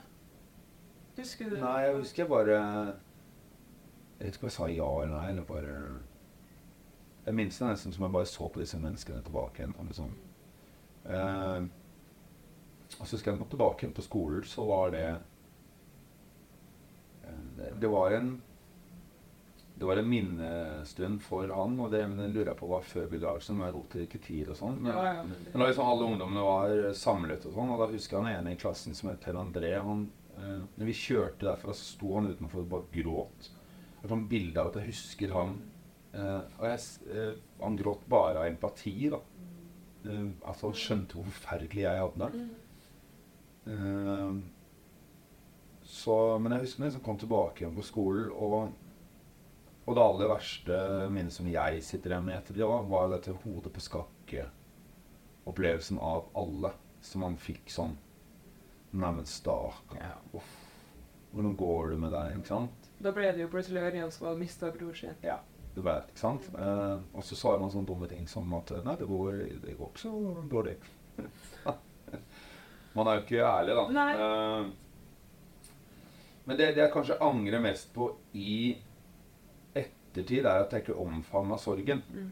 Husker 1.17 1.49
du? 1.49 1.57
Nei, 1.59 1.81
jeg 1.83 1.95
husker 1.97 2.23
jeg 2.23 2.29
bare 2.29 2.55
Jeg 2.55 4.27
vet 4.27 4.35
ikke 4.35 4.43
om 4.43 4.47
jeg 4.49 4.51
sa 4.55 4.67
ja 4.71 4.87
eller 5.03 5.17
nei. 5.19 5.29
eller 5.29 5.43
bare... 5.43 5.99
Jeg 7.25 7.33
minnes 7.35 7.57
det 7.59 7.67
nesten 7.67 7.91
som 7.93 8.03
jeg 8.05 8.11
bare 8.13 8.25
så 8.25 8.47
på 8.47 8.59
disse 8.61 8.77
menneskene 8.79 9.21
tilbake 9.25 9.59
igjen. 9.63 9.75
Liksom. 9.87 10.11
Eh, 11.05 11.63
og 12.99 13.07
så 13.07 13.15
husker 13.17 13.31
jeg 13.31 13.39
jeg 13.41 13.49
tilbake 13.49 13.83
igjen 13.83 13.93
på 13.97 14.01
skolen, 14.05 14.43
så 14.47 14.65
var 14.65 14.89
det 14.91 15.05
eh, 17.25 17.41
det- 17.57 17.79
Det 17.81 17.89
var 17.91 18.11
en 18.11 18.41
det 19.75 19.85
var 19.85 19.99
en 19.99 20.07
minnestund 20.07 21.19
for 21.23 21.51
han, 21.51 21.73
og 21.83 21.91
det 21.91 22.05
lurer 22.07 22.53
jeg 22.53 22.59
på 22.61 22.69
var 22.69 22.85
før. 22.87 23.09
Men 23.11 23.65
jeg 23.65 23.75
lot 23.75 23.95
det 23.95 24.05
ikke 24.05 24.21
tid 24.23 24.51
og 24.53 24.59
sånn. 24.59 24.77
Men, 24.79 24.93
Ja, 24.93 25.03
ja, 25.17 25.23
men 25.27 25.49
men 25.51 25.61
da 25.63 25.67
liksom 25.67 25.89
alle 25.91 26.07
ungdommene 26.11 26.45
var 26.45 26.93
samlet 26.95 27.47
og 27.49 27.57
sånn, 27.57 27.73
og 27.73 27.81
da 27.83 27.89
husker 27.91 28.15
jeg 28.15 28.23
han 28.23 28.39
ene 28.39 28.53
i 28.55 28.61
klassen 28.61 28.95
som 28.95 29.09
het 29.11 29.19
Per 29.25 29.35
André. 29.41 29.73
Han, 29.83 30.05
eh, 30.37 30.61
når 30.79 30.89
vi 30.91 30.95
kjørte 31.01 31.49
derfra, 31.49 31.75
så 31.75 31.89
sto 31.91 32.13
han 32.15 32.31
utenfor 32.31 32.63
og 32.63 32.71
bare 32.71 32.91
gråt. 32.95 33.49
Jeg 33.99 34.11
et 34.13 34.29
bilde 34.29 34.61
av 34.61 34.69
at 34.69 34.79
jeg 34.79 34.91
husker 34.93 35.31
han 35.33 35.55
eh, 36.13 36.41
Og 36.59 36.65
jeg, 36.69 36.79
eh, 37.11 37.31
han 37.59 37.77
gråt 37.79 38.07
bare 38.07 38.43
av 38.43 38.47
empati, 38.47 39.09
da. 39.11 39.19
Eh, 40.05 40.25
altså, 40.45 40.69
han 40.69 40.79
skjønte 40.85 41.17
hvor 41.17 41.27
forferdelig 41.33 41.83
jeg 41.83 42.03
hadde 42.05 42.29
det. 42.31 42.45
Eh, 43.75 44.35
så, 45.85 46.15
men 46.39 46.55
jeg 46.55 46.63
husker 46.63 46.79
når 46.79 46.87
jeg 46.87 46.93
liksom 46.95 47.05
kom 47.05 47.19
tilbake 47.21 47.63
igjen 47.63 47.75
på 47.75 47.85
skolen, 47.85 48.31
og, 48.31 48.71
og 49.85 49.93
det 49.93 50.01
aller 50.01 50.25
verste 50.31 50.77
minnet 51.13 51.33
som 51.33 51.47
jeg 51.49 51.83
sitter 51.85 52.09
igjen 52.11 52.25
med 52.25 52.37
etter 52.39 52.53
det, 52.57 52.65
var, 52.65 53.09
dette 53.11 53.31
hodet 53.43 53.73
på 53.73 53.81
skakke-opplevelsen 53.85 55.97
av 56.01 56.25
alle. 56.37 56.71
Som 57.05 57.21
man 57.21 57.37
fikk 57.37 57.69
sånn 57.69 57.97
Neimen, 58.95 59.25
stakkar. 59.27 60.15
Uff. 60.33 60.65
Hvordan 61.35 61.55
går 61.59 61.89
det 61.91 61.97
med 61.99 62.11
deg? 62.15 62.37
Ikke 62.39 62.47
sant? 62.47 62.71
Da 63.03 63.11
ble 63.13 63.31
det 63.35 63.41
jo 63.43 63.49
plutselig 63.51 63.81
Ørjan 63.83 64.11
som 64.15 64.27
hadde 64.29 64.39
mista 64.39 64.71
bror 64.71 64.93
sin. 64.95 65.15
Ja, 65.25 65.37
ble 65.75 65.91
det, 65.91 66.03
ikke 66.13 66.21
sant? 66.21 66.43
Eh, 66.55 66.97
og 67.11 67.23
så 67.27 67.35
sa 67.37 67.57
man 67.59 67.71
sånne 67.73 67.87
dumme 67.89 68.07
ting 68.07 68.27
som 68.31 68.53
at 68.55 68.71
Nei, 68.85 68.95
det 69.01 69.07
går, 69.09 69.31
det 69.65 69.75
går 69.75 69.87
ikke 69.91 70.05
så 70.05 70.13
dårlig. 70.53 70.75
man 72.95 73.07
er 73.11 73.15
jo 73.19 73.23
ikke 73.25 73.43
ærlig, 73.43 73.73
da. 73.81 73.85
Nei. 73.99 74.11
Eh, 74.15 74.63
men 76.45 76.59
det, 76.61 76.67
det 76.77 76.83
jeg 76.85 76.93
kanskje 76.93 77.17
angrer 77.25 77.61
mest 77.63 77.89
på 77.93 78.11
i 78.37 78.75
ettertid, 80.15 80.45
er 80.45 80.63
at 80.63 80.73
jeg 80.73 80.85
ikke 80.85 80.97
omfavna 81.03 81.57
sorgen. 81.59 82.03
Mm. 82.13 82.31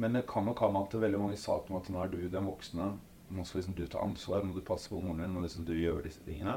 Men 0.00 0.16
det 0.16 0.26
kan 0.30 0.46
nok 0.48 0.62
ha 0.64 0.70
med 0.72 0.86
at 0.86 1.00
veldig 1.02 1.20
mange 1.20 1.38
sa 1.40 1.58
til 1.60 1.74
meg 1.74 1.82
at 1.82 1.90
nå 1.92 2.02
er 2.02 2.12
du 2.12 2.20
den 2.32 2.48
voksne. 2.48 2.92
Nå 3.30 3.44
skal 3.46 3.60
liksom 3.60 3.76
du 3.78 3.84
ta 3.86 4.00
ansvar, 4.02 4.42
nå 4.42 4.50
må 4.50 4.58
du 4.58 4.66
passe 4.66 4.90
på 4.90 5.00
moren 5.02 5.20
din, 5.24 5.34
nå 5.34 5.42
liksom 5.44 5.66
du 5.68 5.74
gjør 5.76 6.00
disse 6.06 6.22
tingene. 6.24 6.56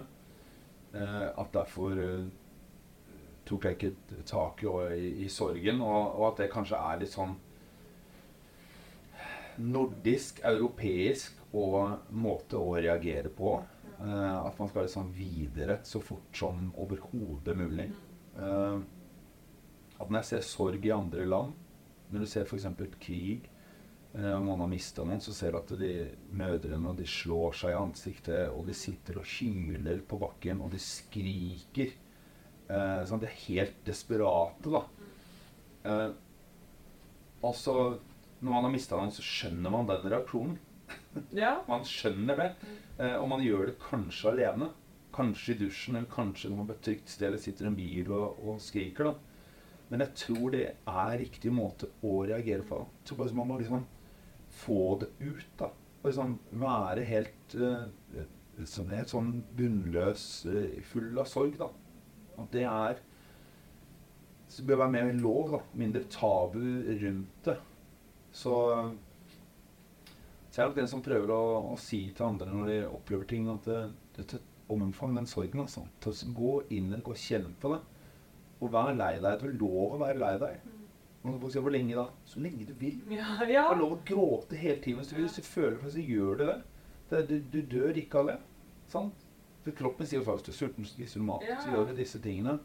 Eh, 0.94 1.28
at 1.28 1.52
derfor 1.54 1.98
eh, 2.00 2.30
tok 3.46 3.68
jeg 3.68 3.78
ikke 3.78 4.22
tak 4.30 4.64
i, 4.64 4.72
i, 4.96 5.10
i 5.26 5.30
sorgen, 5.30 5.82
og, 5.84 6.16
og 6.16 6.30
at 6.32 6.44
det 6.44 6.54
kanskje 6.54 6.80
er 6.80 7.02
litt 7.02 7.14
sånn 7.14 7.36
nordisk, 9.62 10.40
europeisk 10.48 11.38
og 11.54 12.10
måte 12.16 12.58
å 12.58 12.74
reagere 12.78 13.30
på. 13.34 13.58
Eh, 14.00 14.46
at 14.48 14.58
man 14.60 14.70
skal 14.70 14.88
liksom 14.88 15.12
videre 15.16 15.80
så 15.88 16.02
fort 16.04 16.38
som 16.38 16.72
overhodet 16.80 17.58
mulig. 17.58 17.92
Eh, 18.38 18.78
at 20.04 20.12
når 20.12 20.22
jeg 20.22 20.30
ser 20.32 20.46
sorg 20.48 20.86
i 20.86 20.94
andre 20.96 21.26
land, 21.28 21.54
når 22.14 22.24
du 22.24 22.30
ser 22.30 22.46
f.eks. 22.46 22.68
krig, 23.02 23.50
eh, 24.14 24.32
og 24.34 24.46
man 24.46 24.64
har 24.64 24.72
mista 24.72 25.06
noen, 25.06 25.22
så 25.24 25.34
ser 25.36 25.56
du 25.56 25.60
at 25.62 25.74
de 25.80 25.94
mødrene 26.36 26.96
de 26.98 27.08
slår 27.10 27.58
seg 27.64 27.74
i 27.74 27.80
ansiktet, 27.80 28.52
og 28.54 28.68
de 28.70 28.78
sitter 28.78 29.22
og 29.22 29.30
hymler 29.38 30.04
på 30.08 30.20
bakken, 30.22 30.62
og 30.62 30.74
de 30.74 30.82
skriker. 30.82 31.96
Eh, 32.70 33.00
sånn, 33.10 33.24
de 33.24 33.30
er 33.30 33.42
helt 33.48 33.82
desperate, 33.88 34.72
da. 34.74 34.84
Eh, 35.84 36.12
og 37.44 37.56
så, 37.60 37.74
når 38.40 38.50
man 38.54 38.68
har 38.68 38.74
mista 38.74 39.00
noen, 39.00 39.12
så 39.12 39.26
skjønner 39.26 39.74
man 39.74 39.90
den 39.90 40.08
reaksjonen. 40.14 40.62
Ja. 41.34 41.60
Man 41.68 41.84
skjønner 41.88 42.38
det. 42.40 42.48
Eh, 42.98 43.16
og 43.18 43.28
man 43.32 43.44
gjør 43.44 43.68
det 43.70 43.80
kanskje 43.82 44.32
alene. 44.32 44.70
Kanskje 45.14 45.54
i 45.54 45.60
dusjen, 45.60 45.98
eller 45.98 46.10
kanskje 46.10 46.50
når 46.50 46.60
man 46.60 46.70
på 46.70 46.76
et 46.78 46.84
trygt 46.88 47.12
sted 47.14 47.28
eller 47.28 47.42
sitter 47.42 47.68
i 47.68 47.70
en 47.70 47.78
bil 47.78 48.10
og, 48.14 48.40
og 48.42 48.62
skriker. 48.64 49.12
da. 49.12 49.33
Men 49.94 50.02
jeg 50.02 50.18
tror 50.18 50.54
det 50.56 50.64
er 50.90 51.20
riktig 51.22 51.52
måte 51.54 51.86
å 52.02 52.24
reagere 52.26 52.66
på. 52.66 52.80
Jeg 52.82 53.10
tror 53.12 53.20
bare 53.20 53.36
Man 53.38 53.52
må 53.52 53.60
liksom 53.60 53.84
få 54.64 55.00
det 55.04 55.12
ut. 55.20 55.50
da. 55.60 55.70
Og 56.02 56.08
liksom 56.10 56.40
være 56.64 57.04
helt 57.06 57.56
uh, 57.62 57.86
sånn, 58.66 58.90
helt 58.90 59.14
sånn 59.14 59.30
bunnløs, 59.54 60.24
uh, 60.50 60.82
full 60.90 61.14
av 61.22 61.30
sorg. 61.30 61.60
da. 61.62 61.70
At 62.42 62.50
det 62.58 62.66
er 62.66 63.04
Så 64.50 64.66
bør 64.66 64.82
være 64.82 64.96
mer 64.98 65.14
lov. 65.14 65.52
da. 65.52 65.62
Mindre 65.78 66.04
tabu 66.10 66.58
rundt 67.04 67.46
det. 67.46 67.60
Så 68.34 68.58
så 70.50 70.62
jeg 70.62 70.64
er 70.64 70.70
nok 70.70 70.76
den 70.78 70.90
som 70.90 71.02
prøver 71.02 71.32
å, 71.34 71.44
å 71.74 71.78
si 71.82 72.12
til 72.14 72.28
andre 72.28 72.50
når 72.50 72.68
de 72.70 72.82
opplever 72.86 73.26
ting, 73.26 73.48
at 73.50 73.66
det, 73.66 73.78
det, 74.14 74.26
det, 74.36 74.42
omfang 74.70 75.16
den 75.18 75.26
sorgen. 75.26 75.64
altså. 75.64 75.86
Gå 76.34 76.52
inn 76.70 76.92
i 76.92 76.96
det, 76.96 77.04
gå 77.06 77.14
og 77.14 77.22
kjenn 77.22 77.56
på 77.62 77.72
det. 77.74 77.80
Og 78.64 78.72
vær 78.72 78.94
lei 78.96 79.14
deg. 79.20 79.42
Du 79.42 79.46
har 79.48 79.58
lov 79.60 79.98
å 79.98 80.00
være 80.02 80.22
lei 80.22 80.34
deg. 80.42 80.70
Og 81.24 81.40
folk 81.40 81.54
sier, 81.54 81.64
Hvor 81.64 81.74
lenge 81.76 81.96
da? 81.96 82.06
Så 82.28 82.42
lenge 82.44 82.68
du 82.68 82.74
vil. 82.80 83.02
Ja, 83.12 83.36
Du 83.40 83.54
har 83.56 83.80
lov 83.80 83.98
å 83.98 84.02
gråte 84.08 84.60
hele 84.60 84.80
tiden 84.84 85.00
hvis 85.02 85.12
du 85.12 85.16
vil. 85.18 85.28
Hvis 85.28 85.40
du 85.40 85.48
føler 85.48 85.78
for 85.80 85.88
det, 85.90 85.94
så 85.98 86.08
gjør 86.08 86.40
du 86.40 86.46
det. 86.48 86.58
det 87.12 87.22
du, 87.30 87.36
du 87.54 87.62
dør 87.78 88.00
ikke 88.02 88.24
av 88.24 88.32
det. 88.32 88.40
Sant? 88.92 89.28
For 89.64 89.76
kroppen 89.78 90.08
sier 90.08 90.24
faktisk 90.26 90.50
du 90.50 90.52
er 90.52 90.60
sulten, 90.60 90.88
spiser 90.88 91.22
du 91.22 91.28
mat. 91.28 91.46
Ja. 91.48 91.60
Så 91.64 91.72
gjør 91.72 91.88
du 91.92 91.96
disse 92.00 92.20
tingene. 92.24 92.58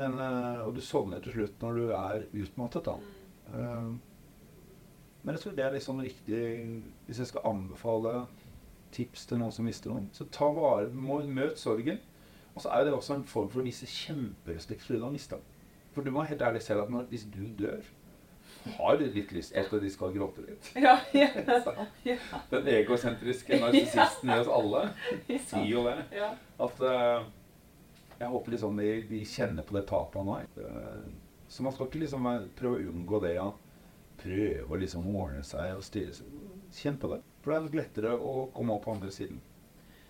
Men, 0.00 0.14
eh, 0.16 0.62
og 0.64 0.72
du 0.74 0.80
sovner 0.80 1.20
til 1.20 1.34
slutt 1.36 1.60
når 1.60 1.76
du 1.76 1.90
er 1.92 2.24
utmattet. 2.44 2.88
da. 2.88 2.94
Eh, 3.52 3.90
men 5.22 5.36
jeg 5.36 5.42
tror 5.42 5.56
det 5.58 5.64
er 5.64 5.74
liksom 5.76 6.00
riktig 6.02 6.38
Hvis 7.06 7.18
jeg 7.20 7.28
skal 7.30 7.44
anbefale 7.46 8.24
tips 8.92 9.26
til 9.26 9.38
noen 9.38 9.52
som 9.54 9.64
mister 9.68 9.92
noen, 9.92 10.08
så 10.12 10.26
ta 10.32 10.48
vare 10.52 10.88
Møt 10.92 11.60
sorgen. 11.60 12.00
Og 12.54 12.62
så 12.62 12.68
er 12.74 12.84
det 12.84 12.92
også 12.92 13.16
en 13.16 13.24
form 13.28 13.48
for 13.52 13.62
å 13.62 13.66
vise 13.66 13.88
kjemperespekt 13.88 14.84
for 14.84 14.94
det 14.94 15.00
du 15.00 15.06
har 15.06 15.14
mista. 15.14 15.38
For 15.94 16.04
du 16.04 16.12
må 16.12 16.24
helt 16.28 16.42
ærlig 16.44 16.62
se 16.64 16.76
at 16.76 16.90
når, 16.92 17.08
hvis 17.12 17.24
du 17.32 17.42
dør, 17.58 17.84
har 18.76 18.96
du 18.96 19.04
litt 19.10 19.32
lyst 19.34 19.54
til 19.54 19.64
at 19.64 19.82
de 19.82 19.90
skal 19.90 20.12
gråte 20.14 20.44
litt. 20.46 20.68
Ja, 20.78 20.94
ja. 21.16 21.28
ja. 22.06 22.16
Den 22.52 22.68
egosentriske 22.76 23.58
narsissisten 23.60 24.30
i 24.30 24.38
oss 24.38 24.50
alle 24.52 24.84
sier 25.26 25.66
jo 25.66 25.82
det. 25.88 25.96
At 26.62 26.84
uh, 26.84 27.24
Jeg 28.20 28.30
håper 28.30 28.54
liksom 28.54 28.78
de, 28.78 28.90
de 29.08 29.24
kjenner 29.26 29.66
på 29.66 29.76
det 29.76 29.86
tapet 29.90 30.20
han 30.20 30.30
har. 30.30 30.46
Eh, 30.62 31.06
så 31.50 31.64
man 31.66 31.74
skal 31.74 31.88
ikke 31.88 32.04
liksom 32.04 32.28
prøve 32.58 32.78
å 32.78 32.92
unngå 32.92 33.18
det. 33.24 33.32
Ja. 33.34 33.48
Prøve 34.22 34.68
å 34.70 34.78
liksom 34.78 35.08
ordne 35.10 35.42
seg 35.46 35.74
og 35.74 35.82
styre 35.82 36.14
seg. 36.14 36.36
Kjenn 36.76 37.00
på 37.02 37.10
det. 37.10 37.18
For 37.42 37.50
det 37.50 37.58
er 37.58 37.80
lettere 37.80 38.12
å 38.14 38.46
komme 38.54 38.76
opp 38.76 38.86
på 38.86 38.94
andre 38.94 39.10
siden. 39.10 39.42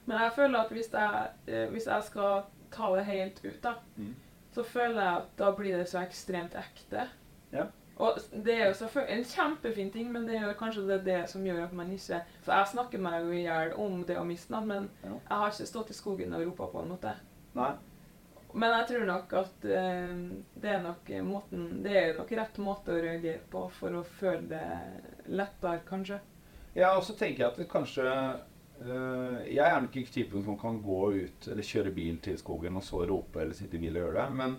Men 0.07 0.19
jeg 0.19 0.33
føler 0.35 0.59
at 0.65 0.73
hvis 0.75 0.88
jeg, 0.93 1.29
eh, 1.47 1.69
hvis 1.71 1.87
jeg 1.87 2.03
skal 2.03 2.43
ta 2.73 2.88
det 2.97 3.05
helt 3.05 3.41
ut, 3.45 3.61
da, 3.62 3.75
Mm. 3.97 4.15
så 4.53 4.62
føler 4.65 5.03
jeg 5.03 5.17
at 5.17 5.37
da 5.38 5.51
blir 5.53 5.77
det 5.77 5.88
så 5.88 5.99
ekstremt 6.03 6.55
ekte. 6.55 7.09
Ja. 7.53 7.65
Og 7.97 8.19
det 8.45 8.55
er 8.61 8.67
jo 8.69 8.75
selvfølgelig 8.75 9.19
en 9.19 9.25
kjempefin 9.25 9.91
ting, 9.93 10.12
men 10.12 10.27
det 10.27 10.37
er 10.37 10.47
jo 10.49 10.53
kanskje 10.59 10.87
det, 10.88 11.05
det 11.05 11.29
som 11.31 11.45
gjør 11.45 11.65
at 11.65 11.73
man 11.73 11.91
ikke 11.93 12.23
For 12.43 12.53
jeg 12.53 12.67
snakker 12.73 12.99
meg 12.99 13.23
jo 13.25 13.31
i 13.31 13.43
hjel 13.45 13.73
om 13.79 14.05
det 14.05 14.17
å 14.19 14.25
miste 14.25 14.51
noen, 14.51 14.67
men 14.67 14.91
Ja. 15.05 15.09
jeg 15.11 15.38
har 15.38 15.51
ikke 15.51 15.67
stått 15.67 15.91
i 15.91 15.95
skogen 15.95 16.35
og 16.35 16.47
ropa 16.47 16.67
på 16.73 16.83
en 16.83 16.88
måte. 16.88 17.12
Nei. 17.55 17.73
Men 18.55 18.71
jeg 18.71 18.87
tror 18.88 19.07
nok 19.07 19.33
at 19.33 19.65
eh, 19.65 20.17
det 20.61 20.71
er 20.71 20.83
nok 20.83 21.09
måten 21.25 21.83
Det 21.83 21.97
er 21.97 22.19
nok 22.19 22.33
rett 22.33 22.59
måte 22.59 22.93
å 22.93 23.01
reagere 23.03 23.38
på 23.51 23.71
for 23.71 23.88
å 23.91 24.03
føle 24.05 24.49
det 24.49 25.29
lettere, 25.29 25.81
kanskje. 25.88 26.19
Ja, 26.75 26.97
og 26.97 27.03
så 27.05 27.15
tenker 27.17 27.45
jeg 27.45 27.51
at 27.53 27.57
det 27.57 27.69
kanskje 27.69 28.03
øh, 28.05 28.41
Jeg 28.87 29.66
er 29.68 29.81
nok 29.81 29.97
ikke 29.97 30.12
typen 30.12 30.45
som 30.45 30.57
kan 30.59 30.81
gå 30.83 31.01
ut 31.12 31.49
eller 31.49 31.62
kjøre 31.62 31.92
bil 31.95 32.18
til 32.25 32.38
skogen 32.38 32.77
og 32.77 32.83
så 32.87 33.03
rope 33.09 33.40
eller 33.40 33.55
sitte 33.55 33.77
i 33.77 33.81
bil 33.83 33.97
og 33.97 34.03
gjøre 34.07 34.16
det. 34.27 34.37
Men 34.37 34.57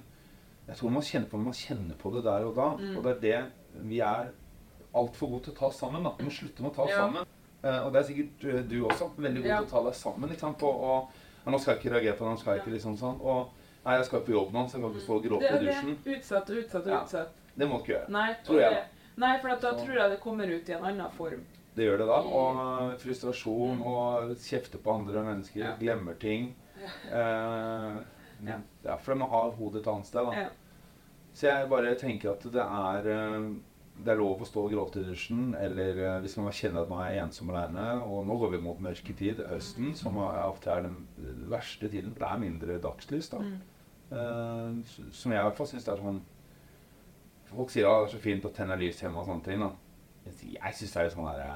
jeg 0.68 0.76
tror 0.80 0.90
man 0.96 1.02
kjenner 1.04 1.30
på, 1.30 1.38
man 1.44 1.54
kjenner 1.54 1.96
på 2.00 2.12
det 2.16 2.24
der 2.24 2.46
og 2.48 2.56
da. 2.56 2.68
Mm. 2.80 2.98
Og 2.98 3.04
det 3.04 3.12
er 3.16 3.20
det 3.26 3.84
vi 3.90 4.00
er 4.00 4.30
altfor 4.96 5.28
gode 5.34 5.44
til 5.48 5.54
å 5.54 5.58
ta 5.58 5.66
oss 5.68 5.80
sammen. 5.82 6.04
da. 6.04 6.12
Vi 6.20 6.24
må 6.30 6.32
slutte 6.32 6.62
med 6.64 6.72
å 6.72 6.76
ta 6.76 6.84
oss 6.84 6.90
Ja. 6.94 6.98
sammen. 7.08 7.26
Eh, 7.64 7.80
og 7.86 7.94
det 7.94 8.00
er 8.00 8.08
sikkert 8.08 8.44
øh, 8.54 8.70
du 8.70 8.78
også. 8.86 9.10
Veldig 9.18 9.42
god 9.42 9.50
Ja. 9.50 9.58
til 9.58 9.68
å 9.68 9.70
ta 9.72 9.84
deg 9.90 9.94
sammen. 9.96 10.30
Ikke 10.30 10.40
sant? 10.40 10.58
På, 10.60 10.68
og, 10.68 11.10
ja, 11.46 11.52
nå 11.52 11.60
skal 11.60 11.74
jeg 11.76 11.82
ikke 11.84 11.96
reagere 11.96 12.18
på 12.18 12.26
det, 12.26 12.32
nå 12.34 12.40
skal 12.40 12.54
jeg 12.54 12.62
ikke 12.64 12.74
liksom 12.78 12.98
sånn. 12.98 13.22
Og 13.22 13.50
nei, 13.86 13.96
jeg 13.98 14.06
skal 14.06 14.22
på 14.22 14.32
jobb 14.32 14.54
nå, 14.54 14.66
så 14.68 14.78
jeg 14.78 14.82
kan 14.84 14.92
ikke 14.94 15.06
stå 15.08 15.16
og 15.16 15.24
gråte 15.24 15.50
i 15.50 15.58
det. 15.58 15.68
dusjen. 15.68 15.98
Utsatt 16.16 16.50
og 16.50 16.56
utsatt 16.64 16.86
og 16.88 16.92
Ja. 16.94 17.02
utsatt. 17.04 17.30
Det 17.58 17.68
må 17.70 17.78
du 17.78 17.84
ikke 17.84 17.94
gjøre. 18.00 18.10
Nei, 18.10 18.34
Tror 18.46 18.60
jeg, 18.60 18.84
Nei, 19.16 19.38
for 19.42 19.48
at 19.50 19.62
da 19.62 19.72
tror 19.74 19.94
jeg 19.94 20.10
det 20.10 20.20
kommer 20.22 20.48
ut 20.56 20.70
i 20.70 20.74
en 20.74 20.84
annen 20.84 21.12
form. 21.12 21.44
Det 21.76 21.88
gjør 21.88 21.98
det 22.04 22.08
da. 22.10 22.20
Og 22.40 22.60
øh, 22.64 22.96
frustrasjon 23.02 23.82
og 23.90 24.34
kjefte 24.44 24.78
på 24.78 24.94
andre 25.00 25.24
mennesker. 25.26 25.64
Ja. 25.66 25.76
Glemmer 25.80 26.18
ting. 26.22 26.52
Eh, 27.12 28.02
Ja. 28.44 28.58
ja, 28.84 28.96
for 29.00 29.16
man 29.16 29.30
har 29.32 29.54
hodet 29.56 29.82
et 29.82 29.88
annet 29.88 30.06
sted. 30.10 30.26
da. 30.26 30.32
Ja. 30.36 30.50
Så 31.34 31.48
jeg 31.48 31.70
bare 31.70 31.96
tenker 31.96 32.34
at 32.34 32.44
det 32.44 32.62
er 32.62 33.08
eh, 33.08 33.54
det 34.04 34.10
er 34.10 34.18
lov 34.18 34.42
å 34.42 34.46
stå 34.48 34.64
og 34.66 34.72
gråte 34.74 35.00
i 35.04 35.06
dusjen, 35.06 35.54
eller 35.56 36.00
eh, 36.02 36.20
hvis 36.24 36.36
man 36.42 36.52
kjenner 36.52 36.82
at 36.84 36.90
man 36.90 37.04
er 37.06 37.20
ensom 37.24 37.52
alene. 37.54 37.86
Og 38.04 38.26
nå 38.28 38.38
går 38.42 38.56
vi 38.56 38.62
mot 38.66 38.80
mørketid, 38.82 39.44
høsten, 39.50 39.94
som 39.96 40.18
ofte 40.18 40.72
er 40.74 40.88
den 40.88 40.98
verste 41.52 41.90
tiden. 41.90 42.14
For 42.14 42.26
det 42.26 42.32
er 42.32 42.42
mindre 42.42 42.80
dagslys. 42.84 43.30
da. 43.30 43.40
Mm. 43.40 43.60
Eh, 44.12 44.96
som 45.14 45.32
jeg 45.32 45.40
i 45.40 45.44
hvert 45.48 45.58
fall 45.58 45.70
syns 45.72 45.88
er 45.90 45.98
sånn 46.04 46.22
Folk 47.54 47.70
sier 47.70 47.86
ja, 47.86 47.92
det 48.02 48.08
er 48.08 48.12
så 48.16 48.20
fint 48.22 48.46
å 48.46 48.50
tenne 48.54 48.76
lys 48.82 48.98
hjemme 49.04 49.22
og 49.22 49.28
sånne 49.30 49.46
ting. 49.46 49.60
da. 49.62 49.70
Jeg 50.26 50.76
syns 50.78 50.94
det 50.94 51.02
er 51.02 51.14
sånn 51.14 51.28
derre 51.28 51.56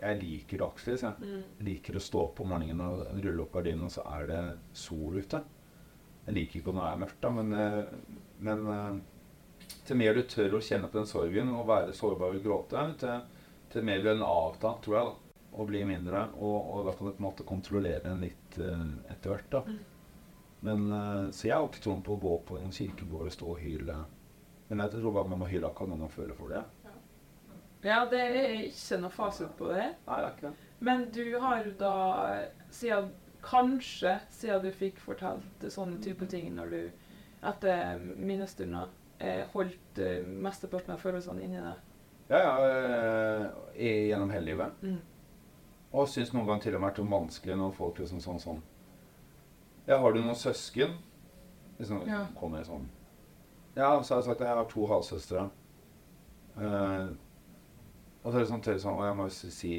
Jeg 0.00 0.18
liker 0.22 0.62
dagslys. 0.62 1.02
Jeg. 1.04 1.14
Mm. 1.20 1.40
jeg 1.58 1.66
liker 1.66 1.98
å 1.98 2.04
stå 2.04 2.22
opp 2.24 2.40
om 2.40 2.52
morgenen 2.54 2.82
og 2.86 3.02
rulle 3.20 3.44
opp 3.44 3.56
gardinen, 3.58 3.88
og 3.88 3.92
så 3.92 4.04
er 4.16 4.28
det 4.30 4.42
sol 4.72 5.18
ute. 5.20 5.42
Jeg 6.26 6.36
liker 6.36 6.60
ikke 6.60 6.72
når 6.76 6.86
det 6.86 6.92
er 6.92 7.02
mørkt, 7.02 7.20
da, 7.20 7.30
men, 7.36 7.52
eh, 7.56 8.22
men 8.46 8.66
eh, 8.74 9.74
til 9.88 9.98
mer 10.00 10.16
du 10.16 10.22
tør 10.28 10.56
å 10.56 10.62
kjenne 10.64 10.88
på 10.90 11.00
den 11.00 11.08
sorgen 11.08 11.52
og 11.52 11.68
være 11.68 11.96
sårbar 11.96 12.36
og 12.36 12.44
gråte, 12.44 12.84
til, 13.00 13.42
til 13.72 13.86
mer 13.86 14.02
blir 14.02 14.14
den 14.14 14.26
avtatt, 14.26 14.80
tror 14.84 14.96
jeg, 14.96 15.10
da, 15.10 15.46
og 15.50 15.70
blir 15.70 15.88
mindre. 15.88 16.26
Og, 16.38 16.58
og 16.74 16.88
da 16.88 16.94
kan 16.96 17.08
du 17.08 17.12
på 17.12 17.22
en 17.22 17.28
måte 17.28 17.48
kontrollere 17.48 18.04
den 18.06 18.24
litt 18.24 18.60
eh, 18.62 18.86
etter 19.12 19.34
hvert. 19.34 19.50
da. 19.52 19.64
Men, 20.60 20.86
eh, 20.92 21.30
så 21.34 21.48
jeg 21.48 21.56
har 21.56 21.68
ikke 21.68 21.84
troen 21.84 22.04
på 22.06 22.16
å 22.16 22.22
gå 22.22 22.36
på 22.50 22.60
en 22.60 22.74
kirkegård 22.74 23.30
og 23.30 23.36
stå 23.36 23.52
og 23.54 23.62
hyle. 23.62 23.98
Men 24.70 24.84
jeg 24.84 24.94
tror 24.94 25.16
bare 25.16 25.32
man 25.32 25.42
må 25.42 25.50
hyle 25.50 25.66
akkurat 25.70 25.90
når 25.90 26.04
man 26.04 26.14
føler 26.14 26.36
for 26.38 26.52
det. 26.52 26.62
Ja, 27.82 28.04
det 28.10 28.20
er 28.20 28.48
ikke 28.66 28.98
noe 29.00 29.10
fasit 29.14 29.52
på 29.56 29.70
det. 29.72 29.86
Nei, 30.06 30.16
det 30.20 30.24
er 30.26 30.32
ikke 30.34 30.48
det. 30.50 30.56
Men 30.80 31.04
du 31.12 31.38
har 31.40 31.64
da, 31.80 31.92
siden, 32.72 33.10
kanskje 33.44 34.18
siden 34.32 34.62
du 34.66 34.70
fikk 34.76 34.98
fortalt 35.00 35.64
sånne 35.72 36.00
type 36.04 36.26
ting 36.28 36.50
når 36.56 36.70
du 36.74 36.80
etter 37.48 37.98
minnestunder 38.20 38.88
eh, 39.18 39.46
holdt 39.54 39.98
eh, 39.98 40.26
mesteparten 40.26 40.92
av 40.92 41.00
følelsene 41.00 41.44
inni 41.44 41.60
deg. 41.60 41.86
Ja, 42.30 42.38
ja, 42.38 42.50
eh, 42.66 43.46
i- 43.80 44.08
gjennom 44.10 44.30
hele 44.30 44.44
livet. 44.52 44.82
Mm. 44.84 44.98
Og 45.92 46.06
syns 46.08 46.32
noen 46.36 46.46
ganger 46.46 46.62
til 46.68 46.74
og 46.76 46.80
med 46.84 46.92
vært 46.92 47.08
vanskelig 47.10 47.56
når 47.58 47.72
folk 47.74 47.98
liksom 47.98 48.20
sånn 48.22 48.38
sånn 48.40 48.60
Ja, 49.88 49.96
har 49.98 50.12
du 50.12 50.20
noen 50.20 50.36
søsken? 50.38 50.92
Liksom 51.80 52.04
Ja. 52.06 52.26
kommer 52.38 52.62
sånn 52.62 52.84
Ja, 53.74 54.00
så 54.02 54.14
har 54.14 54.20
jeg 54.20 54.28
sagt 54.28 54.40
at 54.40 54.46
jeg 54.46 54.56
har 54.56 54.64
to 54.70 54.86
halvsøstre. 54.86 55.50
Eh, 56.60 57.08
og 58.22 58.28
så 58.28 58.36
er 58.36 58.42
det 58.42 58.50
sånn, 58.50 58.64
sånn 58.82 58.98
Og 58.98 59.04
jeg 59.06 59.16
må 59.16 59.26
jo 59.28 59.50
si 59.56 59.74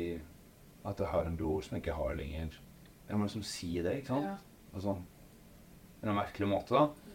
at 0.87 0.99
jeg 0.99 1.11
har 1.11 1.27
en 1.29 1.37
bror 1.37 1.61
som 1.61 1.75
jeg 1.77 1.83
ikke 1.83 1.97
har 1.99 2.15
lenger. 2.17 2.55
Jeg 3.07 3.17
må 3.19 3.27
liksom 3.27 3.43
si 3.45 3.73
det, 3.83 3.99
ikke 3.99 4.15
sant? 4.15 4.29
Ja. 4.31 4.69
Og 4.71 4.85
sånn. 4.85 5.01
På 6.01 6.09
en 6.09 6.17
merkelig 6.17 6.47
måte, 6.49 6.73
da. 6.73 7.11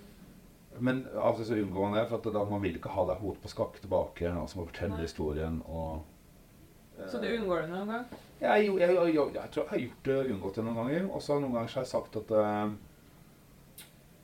Men 0.78 1.06
av 1.14 1.32
og 1.32 1.40
til 1.40 1.48
så 1.48 1.56
unngår 1.58 1.88
man 1.88 1.96
det, 1.96 2.04
for 2.10 2.20
at 2.20 2.36
da 2.36 2.42
man 2.46 2.62
vil 2.62 2.76
ikke 2.78 2.92
ha 2.92 3.06
deg 3.08 3.22
hodet 3.22 3.42
på 3.42 3.50
skakke 3.50 3.82
tilbake. 3.82 4.30
Og 4.36 4.50
så 4.50 4.60
må 4.60 4.66
fortelle 4.68 4.98
Nei. 4.98 5.06
historien 5.06 5.62
og 5.66 6.04
Så 7.10 7.20
du 7.20 7.26
unngår 7.28 7.64
det 7.64 7.70
noen 7.72 7.90
gang? 7.92 8.04
jeg, 8.40 8.66
jeg, 8.66 8.76
jeg, 8.80 8.94
jeg, 8.96 9.14
jeg 9.34 9.50
tror 9.52 9.62
jeg 9.62 9.70
har 9.70 9.82
gjort 9.82 10.08
det 10.08 10.18
unngått 10.34 10.58
det 10.58 10.66
noen 10.66 10.78
ganger. 10.82 11.08
Og 11.10 11.24
så 11.24 11.38
noen 11.40 11.56
ganger 11.56 11.72
så 11.72 11.80
har 11.80 11.86
jeg 11.86 11.94
sagt 11.94 12.20
at 12.20 12.34
eh, 12.42 12.76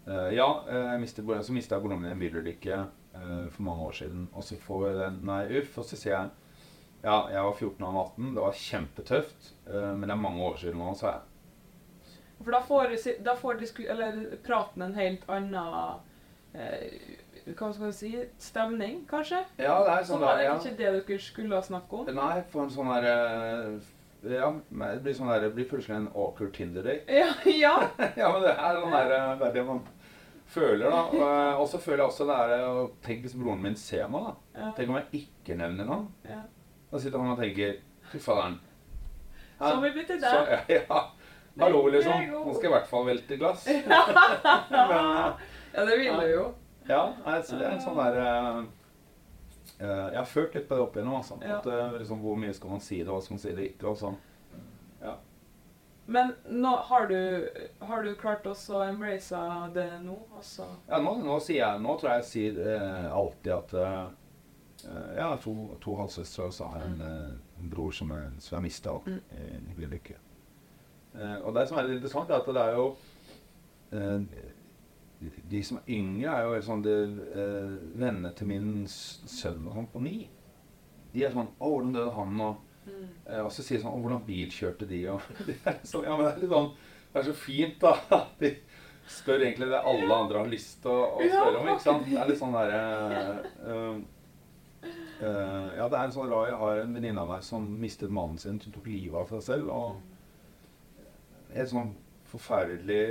eh, 0.06 0.28
Ja, 0.36 0.48
eh, 0.68 0.86
jeg 0.92 1.02
mistet, 1.02 1.32
så 1.48 1.56
mista 1.56 1.76
jeg 1.78 1.86
broren 1.86 2.02
min 2.02 2.12
i 2.12 2.14
en 2.14 2.22
bilulykke 2.22 2.78
uh, 3.16 3.48
for 3.50 3.66
mange 3.66 3.88
år 3.88 3.98
siden. 4.02 4.28
Og 4.32 4.46
så 4.46 4.60
får 4.60 4.86
jeg 4.88 5.00
den 5.00 5.20
Nei, 5.32 5.42
uff. 5.60 5.78
Og 5.82 5.88
så 5.88 5.98
sier 5.98 6.14
jeg 6.18 6.30
ja, 7.02 7.16
jeg 7.32 7.42
var 7.42 7.52
14 7.58 7.84
og 7.88 8.00
18. 8.04 8.30
Det 8.36 8.42
var 8.44 8.52
kjempetøft. 8.62 9.52
eh, 9.66 9.90
men 9.96 10.08
det 10.08 10.14
er 10.16 10.22
mange 10.22 10.42
år 10.46 10.56
siden 10.60 10.78
nå, 10.78 10.94
sa 10.98 11.06
jeg. 11.16 11.28
For 12.42 12.50
da 12.50 12.60
får, 12.66 12.94
da 13.22 13.34
får 13.38 13.60
praten 14.42 14.82
en 14.82 14.94
helt 14.98 15.28
annen 15.30 16.00
eh, 16.54 17.18
Hva 17.54 17.68
skal 17.74 17.86
vi 17.88 17.92
si? 17.94 18.12
Stemning, 18.38 19.04
kanskje? 19.10 19.44
Ja, 19.58 19.76
det 19.86 19.92
er 19.92 20.04
Så 20.04 20.12
sånn 20.14 20.22
var 20.22 20.36
der, 20.36 20.42
det 20.42 20.46
ja. 20.48 20.54
ikke 20.58 20.76
det 20.78 20.92
dere 21.08 21.18
skulle 21.22 21.60
snakke 21.62 22.00
om? 22.00 22.10
Nei, 22.14 22.42
for 22.50 22.64
en 22.64 22.70
sånn 22.74 22.90
der 22.90 23.06
eh, 23.12 23.90
Ja, 24.36 24.52
det 24.70 25.02
blir 25.02 25.16
sånn 25.18 25.30
der, 25.30 25.42
det 25.46 25.52
blir 25.56 25.66
plutselig 25.70 25.96
en 26.00 26.08
awkward 26.14 26.52
Tinder-date. 26.54 27.06
Ja, 27.10 27.30
ja. 27.64 27.74
ja, 28.20 28.30
men 28.34 28.42
det 28.46 28.54
er 28.54 28.80
sånn 28.80 28.94
der, 28.98 29.14
eh, 29.18 29.32
det 29.38 29.48
er 29.48 29.54
det 29.58 29.64
man 29.70 29.82
føler, 30.52 30.90
da. 30.90 31.02
Og, 31.56 31.64
så 31.70 31.78
føler 31.80 32.02
jeg 32.02 32.10
også 32.10 32.26
det 32.28 32.34
er 32.44 32.66
Tenk 33.06 33.22
hvis 33.24 33.34
broren 33.38 33.62
min 33.64 33.78
ser 33.78 34.10
meg, 34.12 34.26
da. 34.26 34.34
ja. 34.60 34.72
Tenk 34.76 34.90
om 34.92 34.98
jeg 35.00 35.22
ikke 35.22 35.56
nevner 35.62 35.88
noe. 35.88 36.10
ja. 36.28 36.42
Da 36.92 37.00
sitter 37.00 37.18
han 37.18 37.32
og 37.32 37.38
tenker 37.40 37.78
Fy 38.12 38.18
faderen. 38.20 38.58
Så 39.58 39.64
har 39.64 39.80
vi 39.80 39.90
bytter 39.94 40.18
der. 40.20 40.30
Så, 40.30 40.56
ja, 40.74 40.80
ja. 40.88 41.02
Hallo, 41.60 41.86
liksom. 41.88 42.12
Nå 42.12 42.52
skal 42.54 42.66
jeg 42.66 42.70
i 42.70 42.74
hvert 42.74 42.90
fall 42.90 43.06
velte 43.06 43.38
glass. 43.40 43.64
Men, 43.68 43.88
Ja, 45.72 45.84
det 45.88 45.96
vil 45.98 46.18
du 46.20 46.26
jo. 46.28 46.44
ja, 46.88 47.02
altså, 47.24 47.56
det 47.56 47.64
er 47.64 47.72
en 47.72 47.80
sånn 47.80 47.96
der 47.96 48.18
eh, 48.20 48.58
Jeg 49.80 50.18
har 50.18 50.28
følt 50.28 50.56
litt 50.58 50.68
på 50.68 50.76
det 50.76 50.84
opp 50.84 50.98
igjennom. 50.98 51.16
Altså. 51.22 51.38
Ja. 51.40 51.62
At, 51.62 51.68
uh, 51.72 51.96
liksom, 51.96 52.20
hvor 52.20 52.36
mye 52.36 52.52
skal 52.52 52.74
man 52.74 52.84
si 52.84 53.00
det, 53.00 53.08
hva 53.08 53.22
skal 53.24 53.38
man 53.38 53.44
si 53.46 53.56
det 53.56 53.68
ikke? 53.72 53.88
Og 53.94 54.00
sånn. 54.02 54.20
Men 56.12 56.34
nå 56.50 56.70
har 56.90 57.06
du, 57.06 57.48
har 57.88 58.02
du 58.04 58.10
klart 58.18 58.44
også 58.50 58.80
å 58.80 58.86
embrace 58.90 59.38
det 59.72 59.86
nå? 60.02 60.16
Altså. 60.36 60.66
Ja, 60.90 60.98
nå, 61.00 61.14
nå 61.22 61.36
sier 61.40 61.60
jeg 61.62 61.84
Nå 61.84 61.94
tror 62.00 62.10
jeg 62.10 62.24
jeg 62.24 62.28
sier 62.32 62.58
uh, 62.66 63.06
alltid 63.16 63.52
at 63.54 63.76
Jeg 64.84 65.22
har 65.22 65.36
to, 65.42 65.52
to 65.80 65.94
halvsøstre, 65.96 66.44
og 66.48 66.52
så 66.52 66.64
har 66.72 66.80
jeg 66.82 66.90
en, 66.92 67.00
eh, 67.06 67.62
en 67.62 67.70
bror 67.70 67.90
som 67.94 68.10
jeg, 68.10 68.30
som 68.38 68.56
jeg 68.56 68.62
mista 68.62 68.90
Mm. 69.06 69.20
i 69.30 69.44
i 69.70 69.74
bilulykke. 69.76 70.14
Eh, 71.14 71.36
og 71.44 71.54
det 71.54 71.68
som 71.68 71.78
er 71.78 71.82
litt 71.88 71.96
interessant, 72.00 72.30
er 72.30 72.34
at 72.40 72.46
det 72.46 72.56
er 72.56 72.74
jo 72.76 72.96
eh, 73.92 74.20
de- 75.50 75.62
som 75.62 75.76
er 75.78 75.92
yngre, 75.94 76.32
er 76.34 76.42
jo 76.48 76.60
sånn 76.62 76.82
de, 76.82 76.94
eh, 77.34 77.98
Vennene 78.00 78.34
til 78.34 78.46
min 78.46 78.86
sønn 78.86 79.66
og 79.68 79.74
sånn 79.76 79.88
på 79.92 80.00
ni. 80.02 80.28
De 81.12 81.24
er 81.24 81.30
sånn 81.30 81.48
'Å, 81.60 81.68
hvordan 81.68 81.92
døde 81.92 82.14
han?' 82.14 82.40
Og, 82.40 82.56
eh, 83.26 83.40
og 83.44 83.50
så 83.52 83.62
sier 83.62 83.78
de 83.78 83.84
sånn 83.84 83.92
'Å, 83.94 84.00
hvordan 84.02 84.24
bilkjørte 84.26 84.88
de?' 84.88 85.06
Og 85.08 85.20
det 85.46 85.56
er 85.66 85.78
sånn, 85.84 86.04
ja, 86.04 86.16
men 86.16 86.26
det 86.26 86.34
er 86.36 86.40
litt 86.40 86.50
sånn 86.50 86.72
Det 87.12 87.20
er 87.20 87.32
så 87.32 87.34
fint, 87.36 87.78
da. 87.80 87.92
At 88.10 88.38
de 88.40 88.56
spør 89.06 89.40
egentlig 89.44 89.68
det 89.68 89.82
alle 89.84 90.14
andre 90.14 90.38
har 90.38 90.46
lyst 90.48 90.80
til 90.82 90.90
å, 90.90 91.18
å 91.18 91.28
spørre 91.28 91.60
om. 91.60 91.66
ikke 91.68 91.82
sant? 91.82 92.04
Det 92.08 92.16
er 92.18 92.28
litt 92.28 92.38
sånn 92.38 92.52
derre 92.54 93.44
eh, 93.66 94.00
eh, 94.82 95.68
Ja, 95.78 95.88
det 95.88 95.98
er 95.98 96.04
en 96.04 96.14
sånn 96.14 96.30
rar 96.30 96.48
Jeg 96.50 96.60
har 96.60 96.80
en 96.82 96.96
venninne 96.96 97.22
av 97.22 97.30
meg 97.30 97.44
som 97.46 97.66
mistet 97.80 98.10
mannen 98.10 98.38
sin, 98.38 98.60
Hun 98.62 98.74
tok 98.74 98.88
livet 98.90 99.18
av 99.20 99.34
seg 99.36 99.44
selv. 99.50 99.70
og 99.70 100.00
helt 101.52 101.72
sånn 101.72 101.92
forferdelig 102.32 103.02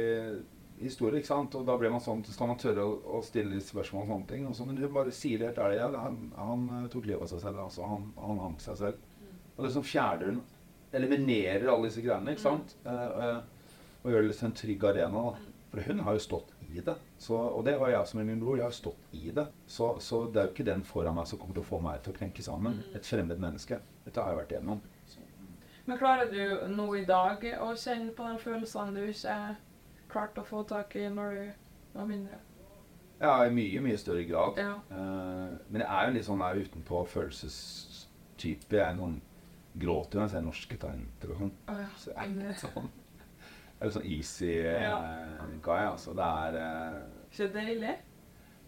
historie, 0.82 1.19
ikke 1.22 1.30
sant? 1.30 1.55
Og 1.57 1.65
da 1.67 1.76
blir 1.78 1.93
man 1.93 2.01
sånn, 2.03 2.24
så 2.26 2.34
skal 2.34 2.49
man 2.49 2.59
tørre 2.61 2.86
å, 2.88 2.95
å 3.17 3.22
stille 3.26 3.59
spørsmål 3.61 4.05
og 4.05 4.13
sånne 4.13 4.30
ting. 4.32 4.47
Og 4.49 4.55
så, 4.57 4.65
men 4.65 4.80
du 4.80 4.88
bare 4.89 5.13
sier 5.15 5.41
det 5.41 5.51
helt 5.51 5.61
ærlig, 5.61 5.78
ja, 5.82 5.89
han, 6.07 6.17
han 6.38 6.65
eh, 6.80 6.88
tok 6.93 7.07
livet 7.09 7.26
av 7.28 7.32
seg 7.34 7.43
selv, 7.43 7.61
altså. 7.67 7.86
Han, 7.89 8.09
han 8.17 8.41
hang 8.45 8.57
seg 8.63 8.80
selv. 8.80 9.30
Og 9.55 9.65
liksom 9.65 9.82
som 9.82 9.88
fjerner 9.88 10.32
hun 10.32 10.41
eliminerer 10.97 11.69
alle 11.72 11.88
disse 11.88 12.03
greiene, 12.03 12.34
ikke 12.34 12.43
sant? 12.43 12.74
Uh, 12.84 13.05
uh, 13.22 13.99
og 14.01 14.11
gjør 14.11 14.26
det 14.26 14.34
til 14.36 14.49
en 14.49 14.57
trygg 14.57 14.88
arena, 14.89 15.22
da. 15.30 15.59
For 15.72 15.88
hun 15.88 16.01
har 16.03 16.17
jo 16.17 16.24
stått 16.26 16.51
i 16.72 16.84
det. 16.86 16.95
Så, 17.19 17.36
og 17.36 17.65
det 17.65 17.76
var 17.80 17.91
jeg 17.93 18.07
som 18.07 18.22
er 18.22 18.28
min 18.28 18.41
bror. 18.41 18.57
Jeg 18.59 18.67
har 18.67 18.76
stått 18.76 19.15
i 19.17 19.32
det. 19.36 19.47
Så, 19.67 19.93
så 19.99 20.24
det 20.32 20.41
er 20.41 20.49
jo 20.49 20.53
ikke 20.55 20.67
den 20.67 20.84
foran 20.88 21.17
meg 21.17 21.28
som 21.30 21.39
kommer 21.41 21.57
til 21.57 21.65
å 21.65 21.69
få 21.69 21.82
meg 21.84 22.01
til 22.05 22.13
å 22.13 22.17
krenke 22.17 22.45
sammen. 22.45 22.82
Et 22.95 23.07
fremmed 23.07 23.41
menneske. 23.41 23.82
Dette 24.05 24.22
har 24.22 24.34
jeg 24.34 24.41
vært 24.41 24.55
igjennom. 24.55 24.84
Men 25.86 25.97
klarer 25.97 26.30
du 26.32 26.69
nå 26.76 26.86
i 26.99 27.05
dag 27.09 27.43
å 27.59 27.72
kjenne 27.80 28.13
på 28.15 28.28
de 28.30 28.38
følelsene 28.43 29.01
du 29.01 29.09
ikke 29.09 29.38
klarte 30.11 30.43
å 30.43 30.47
få 30.47 30.61
tak 30.69 30.95
i 30.99 31.07
når 31.09 31.36
du 31.36 31.97
var 31.97 32.07
mindre? 32.07 32.38
Ja, 33.22 33.34
i 33.45 33.51
mye, 33.53 33.82
mye 33.84 33.97
større 34.01 34.24
grad. 34.30 34.57
Ja. 34.61 34.78
Uh, 34.89 35.57
men 35.69 35.84
jeg 35.84 35.89
er 35.89 36.07
jo 36.07 36.15
litt 36.15 36.28
sånn 36.30 36.41
der 36.41 36.61
utenpå 36.63 37.03
følelsestype. 37.11 38.78
Jeg 38.78 38.86
er 38.86 38.97
noen 38.97 39.19
gråter 39.78 40.17
jo 40.17 40.22
når 40.22 40.28
jeg 40.28 40.34
ser 40.36 40.45
norske 40.47 40.80
tegn. 40.82 41.05
Oh, 41.28 41.36
sånn. 41.38 41.53
Ja. 41.69 41.89
Så 41.97 42.13
jeg 42.13 42.17
er 42.17 42.32
ikke 42.32 42.47
litt 42.47 42.63
sånn 42.63 42.89
Jeg 43.82 43.88
er 43.89 43.93
sånn 43.95 44.05
easy 44.13 44.51
eh, 44.61 44.84
Ja. 44.86 44.97
guy, 45.65 45.82
altså. 45.89 46.13
Det 46.13 46.23
er 46.23 46.57
Skjønner 47.34 47.49
Ikke 47.49 47.53
deilig? 47.57 47.95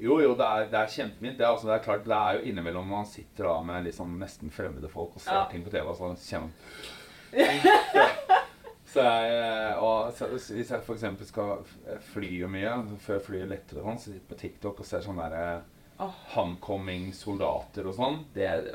Jo, 0.02 0.16
jo, 0.24 0.32
det 0.36 0.46
er, 0.48 0.64
det 0.72 0.80
er 0.80 0.90
kjempefint. 0.90 1.38
Det, 1.38 1.46
er 1.46 1.52
altså, 1.54 1.68
det 1.70 1.76
er 1.76 1.84
klart, 1.86 2.04
det 2.10 2.16
er 2.18 2.40
jo 2.40 2.48
innimellom 2.50 2.88
man 2.90 3.06
sitter 3.06 3.46
da 3.46 3.60
med 3.64 3.86
liksom 3.86 4.16
nesten 4.20 4.50
fremmede 4.52 4.90
folk 4.90 5.14
og 5.16 5.22
ser 5.22 5.38
Ja. 5.38 5.44
ting 5.52 5.64
på 5.64 5.70
TV, 5.70 5.86
og 5.86 5.96
så 5.96 6.10
kjenner 6.18 6.50
Så 8.94 9.02
jeg, 9.02 9.30
eh, 9.42 9.84
og 9.84 10.12
så, 10.14 10.28
Hvis 10.34 10.70
jeg 10.72 10.82
f.eks. 10.86 11.06
skal 11.30 11.64
fly 12.14 12.30
jo 12.44 12.50
mye, 12.52 12.74
før 13.02 13.22
flyet 13.26 13.50
letter 13.50 13.80
og 13.82 13.88
sånn, 13.88 13.98
så 14.02 14.10
sitter 14.12 14.20
jeg 14.22 14.28
på 14.34 14.42
TikTok 14.42 14.82
og 14.84 14.86
ser 14.90 15.02
sånne 15.06 15.30
der, 15.34 15.64
oh. 16.04 16.14
Homecoming 16.36 17.08
soldater 17.18 17.88
og 17.90 17.96
sånn. 17.98 18.20
Det 18.36 18.46
er 18.50 18.68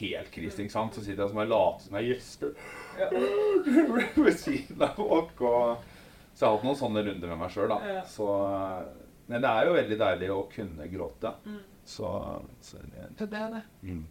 helt 0.00 0.30
krise, 0.34 0.62
ikke 0.64 0.74
sant? 0.74 0.94
Så 0.96 1.04
sitter 1.04 1.24
jeg 1.24 1.32
som 1.32 1.40
en 1.42 1.50
later 1.52 1.84
som 1.86 1.98
jeg 1.98 2.12
gjesper 2.12 2.54
ved 4.24 4.36
siden 4.38 4.82
av 4.84 4.94
folk. 4.98 5.38
Så 5.38 6.44
jeg 6.44 6.48
har 6.48 6.56
hatt 6.56 6.66
noen 6.68 6.78
sånne 6.78 7.02
runder 7.06 7.32
med 7.32 7.40
meg 7.40 7.50
sjøl, 7.54 7.72
da. 7.72 7.78
Så, 8.06 8.28
men 9.28 9.42
det 9.42 9.50
er 9.50 9.66
jo 9.68 9.74
veldig 9.78 9.98
deilig 10.04 10.30
å 10.34 10.42
kunne 10.52 10.86
gråte. 10.92 11.32
Mm. 11.48 11.58
Så, 11.88 12.12
så 12.60 12.78
det, 12.84 13.08
Så 13.18 13.26
det 13.32 13.40
er 13.42 13.50
det. 13.56 13.62
mm. 13.88 14.04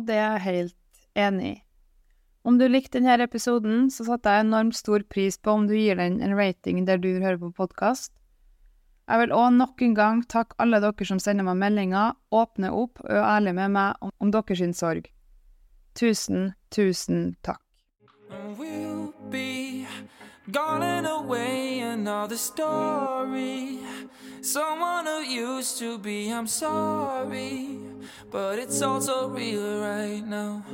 Og 0.00 0.06
det 0.08 0.16
er 0.16 0.38
jeg 0.38 0.44
helt 0.46 0.76
enig 1.20 1.48
i. 1.50 1.56
Om 2.48 2.56
du 2.56 2.64
likte 2.70 2.96
denne 2.96 3.20
episoden, 3.20 3.90
så 3.92 4.06
satte 4.06 4.32
jeg 4.32 4.46
enormt 4.46 4.78
stor 4.78 5.04
pris 5.12 5.36
på 5.36 5.52
om 5.52 5.66
du 5.68 5.74
gir 5.76 6.00
den 6.00 6.22
en 6.24 6.32
rating 6.38 6.86
der 6.88 6.96
du 6.96 7.10
hører 7.20 7.36
på 7.36 7.50
podkast. 7.58 8.14
Jeg 9.10 9.20
vil 9.20 9.34
òg 9.36 9.58
nok 9.58 9.84
en 9.84 9.96
gang 9.98 10.22
takke 10.24 10.56
alle 10.62 10.80
dere 10.80 11.04
som 11.04 11.20
sender 11.20 11.44
meg 11.44 11.60
meldinger, 11.60 12.16
åpner 12.32 12.72
opp 12.72 13.02
og 13.04 13.12
er 13.12 13.26
ærlige 13.26 13.58
med 13.60 13.76
meg 13.76 14.00
om, 14.00 14.14
om 14.24 14.32
deres 14.32 14.78
sorg. 14.80 15.10
Tusen, 15.98 16.54
tusen 16.72 17.34
takk. 17.44 17.60
Gone 20.50 20.82
and 20.82 21.06
away 21.06 21.78
another 21.80 22.36
story. 22.36 23.78
Someone 24.40 25.06
who 25.06 25.20
used 25.20 25.78
to 25.78 25.98
be, 25.98 26.32
I'm 26.32 26.46
sorry, 26.48 27.78
but 28.30 28.58
it's 28.58 28.82
all 28.82 29.00
so 29.00 29.28
real 29.28 29.80
right 29.80 30.26
now. 30.26 30.64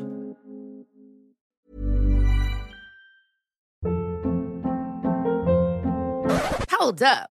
Hold 6.71 7.03
up. 7.03 7.36